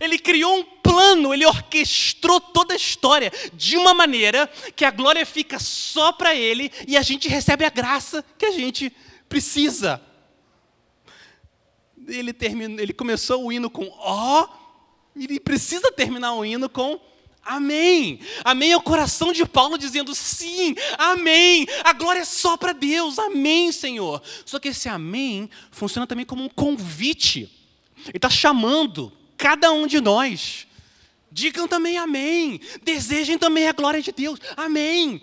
Ele 0.00 0.18
criou 0.18 0.58
um 0.58 0.62
plano, 0.62 1.34
ele 1.34 1.44
orquestrou 1.44 2.40
toda 2.40 2.74
a 2.74 2.76
história 2.76 3.32
de 3.52 3.76
uma 3.76 3.92
maneira 3.92 4.48
que 4.76 4.84
a 4.84 4.90
glória 4.90 5.26
fica 5.26 5.58
só 5.58 6.12
para 6.12 6.34
ele 6.34 6.70
e 6.86 6.96
a 6.96 7.02
gente 7.02 7.28
recebe 7.28 7.64
a 7.64 7.70
graça 7.70 8.24
que 8.38 8.46
a 8.46 8.52
gente 8.52 8.92
precisa 9.28 10.00
ele, 12.08 12.32
terminou, 12.32 12.80
ele 12.80 12.92
começou 12.92 13.44
o 13.44 13.52
hino 13.52 13.70
com 13.70 13.88
ó, 13.98 14.48
e 15.14 15.24
ele 15.24 15.40
precisa 15.40 15.92
terminar 15.92 16.34
o 16.34 16.44
hino 16.44 16.68
com 16.68 17.00
Amém. 17.44 18.20
Amém 18.44 18.70
é 18.70 18.76
o 18.76 18.80
coração 18.80 19.32
de 19.32 19.44
Paulo 19.44 19.76
dizendo 19.76 20.14
sim, 20.14 20.76
amém. 20.96 21.66
A 21.82 21.92
glória 21.92 22.20
é 22.20 22.24
só 22.24 22.56
para 22.56 22.72
Deus, 22.72 23.18
amém, 23.18 23.72
Senhor. 23.72 24.22
Só 24.46 24.60
que 24.60 24.68
esse 24.68 24.88
amém 24.88 25.50
funciona 25.72 26.06
também 26.06 26.24
como 26.24 26.44
um 26.44 26.48
convite. 26.48 27.50
Ele 28.06 28.16
está 28.16 28.30
chamando 28.30 29.12
cada 29.36 29.72
um 29.72 29.88
de 29.88 30.00
nós. 30.00 30.68
Digam 31.32 31.66
também 31.66 31.98
amém. 31.98 32.60
Desejem 32.84 33.36
também 33.36 33.66
a 33.66 33.72
glória 33.72 34.00
de 34.00 34.12
Deus, 34.12 34.38
amém. 34.56 35.20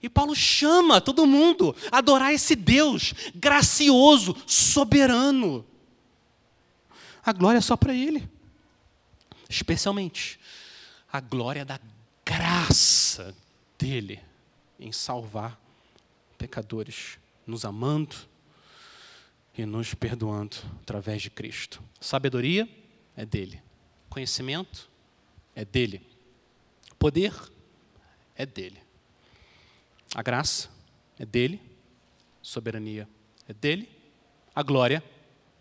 E 0.00 0.08
Paulo 0.08 0.36
chama 0.36 1.00
todo 1.00 1.26
mundo 1.26 1.74
a 1.90 1.98
adorar 1.98 2.32
esse 2.32 2.54
Deus 2.54 3.12
gracioso, 3.34 4.36
soberano 4.46 5.66
a 7.26 7.32
glória 7.32 7.58
é 7.58 7.60
só 7.60 7.76
para 7.76 7.92
Ele. 7.92 8.28
Especialmente 9.50 10.38
a 11.12 11.20
glória 11.20 11.64
da 11.64 11.80
graça 12.24 13.34
dele 13.76 14.20
em 14.78 14.92
salvar 14.92 15.60
pecadores, 16.38 17.18
nos 17.44 17.64
amando 17.64 18.14
e 19.58 19.66
nos 19.66 19.92
perdoando 19.92 20.56
através 20.82 21.20
de 21.20 21.30
Cristo. 21.30 21.82
Sabedoria 22.00 22.68
é 23.16 23.26
dele, 23.26 23.60
conhecimento 24.08 24.88
é 25.54 25.64
dele, 25.64 26.06
poder 26.98 27.34
é 28.36 28.46
dele, 28.46 28.80
a 30.14 30.22
graça 30.22 30.68
é 31.18 31.24
dele, 31.24 31.60
soberania 32.42 33.08
é 33.48 33.54
dele, 33.54 33.88
a 34.54 34.62
glória 34.62 35.02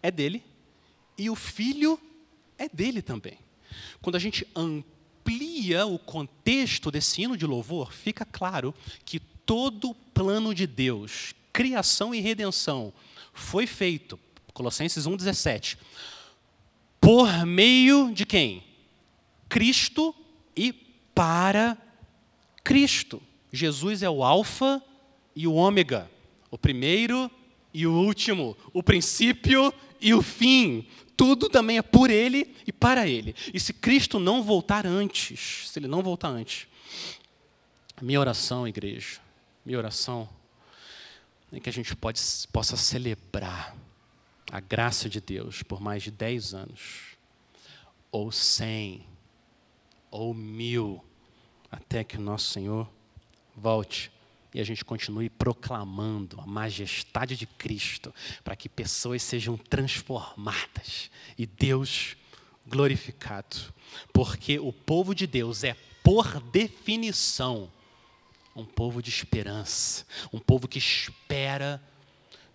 é 0.04 0.12
dele 0.12 0.44
e 1.18 1.30
o 1.30 1.36
filho 1.36 2.00
é 2.58 2.68
dele 2.70 3.02
também. 3.02 3.38
Quando 4.02 4.16
a 4.16 4.20
gente 4.20 4.48
amplia 4.56 5.86
o 5.86 5.98
contexto 5.98 6.92
desse 6.92 7.22
hino 7.22 7.38
de 7.38 7.46
louvor, 7.46 7.92
fica 7.92 8.26
claro 8.26 8.74
que 9.04 9.20
todo 9.20 9.90
o 9.90 9.96
plano 9.96 10.54
de 10.54 10.66
Deus, 10.66 11.34
criação 11.52 12.14
e 12.14 12.20
redenção, 12.20 12.94
foi 13.34 13.68
feito, 13.68 14.20
Colossenses 14.54 15.06
1,17, 15.06 15.78
por 17.00 17.46
meio 17.46 18.12
de 18.14 18.26
quem? 18.26 18.64
Cristo 19.50 20.16
e 20.56 20.74
para 21.14 21.78
Cristo. 22.64 23.22
Jesus 23.52 24.02
é 24.02 24.10
o 24.10 24.24
Alfa 24.24 24.82
e 25.36 25.48
o 25.48 25.54
Ômega, 25.54 26.10
o 26.50 26.58
primeiro 26.58 27.30
e 27.74 27.86
o 27.86 27.94
último, 27.94 28.58
o 28.74 28.82
princípio 28.82 29.74
e 30.06 30.14
o 30.14 30.22
fim, 30.22 30.88
tudo 31.18 31.50
também 31.50 31.80
é 31.80 31.82
por 31.82 32.12
Ele 32.12 32.56
e 32.68 32.72
para 32.72 33.08
Ele. 33.08 33.34
E 33.52 33.60
se 33.60 33.74
Cristo 33.74 34.20
não 34.20 34.44
voltar 34.44 34.86
antes, 34.86 35.72
se 35.72 35.80
Ele 35.80 35.88
não 35.88 36.04
voltar 36.04 36.28
antes, 36.28 36.68
minha 38.00 38.20
oração, 38.20 38.68
igreja, 38.68 39.20
minha 39.66 39.80
oração 39.80 40.30
é 41.52 41.60
que 41.60 41.68
a 41.68 41.74
gente 41.74 41.96
pode, 41.96 42.22
possa 42.54 42.78
celebrar 42.78 43.76
a 44.52 44.60
graça 44.60 45.10
de 45.10 45.20
Deus 45.20 45.64
por 45.64 45.82
mais 45.82 46.04
de 46.04 46.12
dez 46.12 46.54
anos, 46.54 47.18
ou 48.12 48.32
cem, 48.32 49.08
ou 50.12 50.36
mil, 50.36 51.04
até 51.72 52.04
que 52.04 52.18
o 52.18 52.22
nosso 52.22 52.52
Senhor 52.52 52.88
volte 53.58 54.12
e 54.56 54.62
a 54.62 54.64
gente 54.64 54.86
continue 54.86 55.30
proclamando 55.30 56.40
a 56.40 56.48
majestade 56.48 57.36
de 57.36 57.46
Cristo, 57.46 58.16
para 58.42 58.56
que 58.56 58.70
pessoas 58.70 59.22
sejam 59.22 59.58
transformadas 59.58 61.12
e 61.38 61.46
Deus 61.46 62.16
glorificado. 62.66 63.58
Porque 64.14 64.58
o 64.58 64.72
povo 64.72 65.14
de 65.14 65.28
Deus 65.28 65.66
é, 65.66 65.76
por 66.02 66.40
definição, 66.40 67.70
um 68.56 68.64
povo 68.64 69.04
de 69.04 69.10
esperança, 69.10 70.06
um 70.32 70.40
povo 70.40 70.70
que 70.70 70.78
espera 70.78 71.84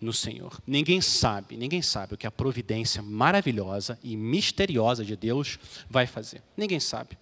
no 0.01 0.11
Senhor. 0.11 0.59
Ninguém 0.65 1.01
sabe, 1.01 1.55
ninguém 1.55 1.83
sabe 1.83 2.15
o 2.15 2.17
que 2.17 2.25
a 2.25 2.31
providência 2.31 3.03
maravilhosa 3.03 3.99
e 4.03 4.17
misteriosa 4.17 5.05
de 5.05 5.15
Deus 5.15 5.59
vai 5.87 6.07
fazer. 6.07 6.41
Ninguém 6.57 6.79
sabe. 6.79 7.15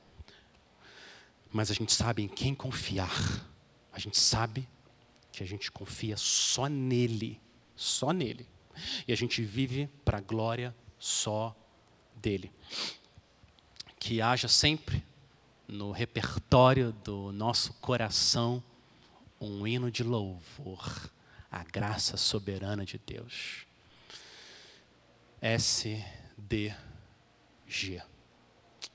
Mas 1.51 1.69
a 1.69 1.73
gente 1.73 1.91
sabe 1.91 2.23
em 2.23 2.29
quem 2.29 2.55
confiar. 2.55 3.11
A 3.91 3.99
gente 3.99 4.19
sabe 4.19 4.67
que 5.31 5.43
a 5.43 5.45
gente 5.45 5.71
confia 5.71 6.17
só 6.17 6.67
nele, 6.67 7.41
só 7.75 8.11
nele. 8.11 8.47
E 9.07 9.11
a 9.11 9.15
gente 9.15 9.41
vive 9.41 9.89
para 10.05 10.17
a 10.17 10.21
glória 10.21 10.75
só 10.97 11.55
dele. 12.15 12.51
Que 13.99 14.21
haja 14.21 14.47
sempre 14.47 15.03
no 15.67 15.91
repertório 15.91 16.91
do 16.91 17.31
nosso 17.31 17.73
coração 17.75 18.63
um 19.39 19.65
hino 19.65 19.91
de 19.91 20.03
louvor 20.03 21.11
à 21.51 21.63
graça 21.63 22.17
soberana 22.17 22.85
de 22.85 22.97
Deus. 22.97 23.65
S 25.41 26.03
D 26.37 26.73
G. 27.65 28.01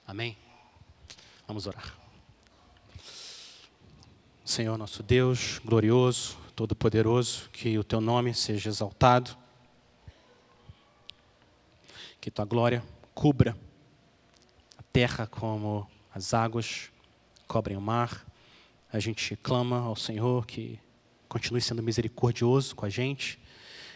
Amém? 0.07 0.37
Vamos 1.47 1.67
orar. 1.67 2.04
Senhor 4.45 4.77
nosso 4.77 5.03
Deus, 5.03 5.59
glorioso, 5.65 6.37
todo-poderoso, 6.55 7.49
que 7.51 7.79
o 7.79 7.83
teu 7.83 7.99
nome 7.99 8.35
seja 8.35 8.69
exaltado, 8.69 9.35
que 12.21 12.31
tua 12.31 12.45
glória 12.45 12.85
cubra 13.15 13.57
a 14.77 14.83
terra 14.93 15.27
como 15.27 15.89
as 16.15 16.35
águas 16.35 16.91
cobrem 17.49 17.75
o 17.75 17.81
mar. 17.81 18.27
A 18.93 19.01
gente 19.01 19.35
clama 19.35 19.79
ao 19.79 19.97
Senhor 19.97 20.45
que 20.45 20.79
continue 21.27 21.63
sendo 21.63 21.83
misericordioso 21.83 22.77
com 22.77 22.85
a 22.85 22.91
gente 22.91 23.41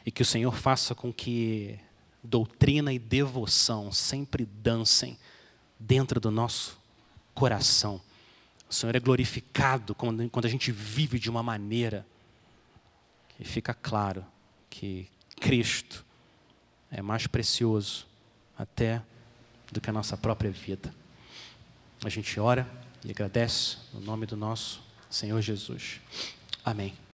e 0.06 0.10
que 0.10 0.22
o 0.22 0.26
Senhor 0.26 0.54
faça 0.54 0.94
com 0.94 1.12
que 1.12 1.78
doutrina 2.24 2.90
e 2.90 2.98
devoção 2.98 3.92
sempre 3.92 4.46
dancem 4.46 5.18
dentro 5.78 6.18
do 6.18 6.30
nosso 6.30 6.78
coração 7.34 8.00
o 8.68 8.74
Senhor 8.74 8.94
é 8.94 9.00
glorificado 9.00 9.94
quando, 9.94 10.28
quando 10.30 10.44
a 10.44 10.48
gente 10.48 10.70
vive 10.70 11.18
de 11.18 11.30
uma 11.30 11.42
maneira 11.42 12.06
que 13.36 13.44
fica 13.44 13.72
claro 13.72 14.24
que 14.68 15.08
Cristo 15.40 16.04
é 16.90 17.00
mais 17.00 17.26
precioso 17.26 18.06
até 18.58 19.00
do 19.70 19.80
que 19.80 19.88
a 19.88 19.92
nossa 19.92 20.16
própria 20.16 20.50
vida. 20.50 20.92
A 22.04 22.08
gente 22.08 22.38
ora 22.40 22.68
e 23.04 23.10
agradece 23.10 23.78
no 23.92 24.00
nome 24.00 24.26
do 24.26 24.36
nosso 24.36 24.82
Senhor 25.08 25.40
Jesus. 25.40 26.00
Amém. 26.64 26.98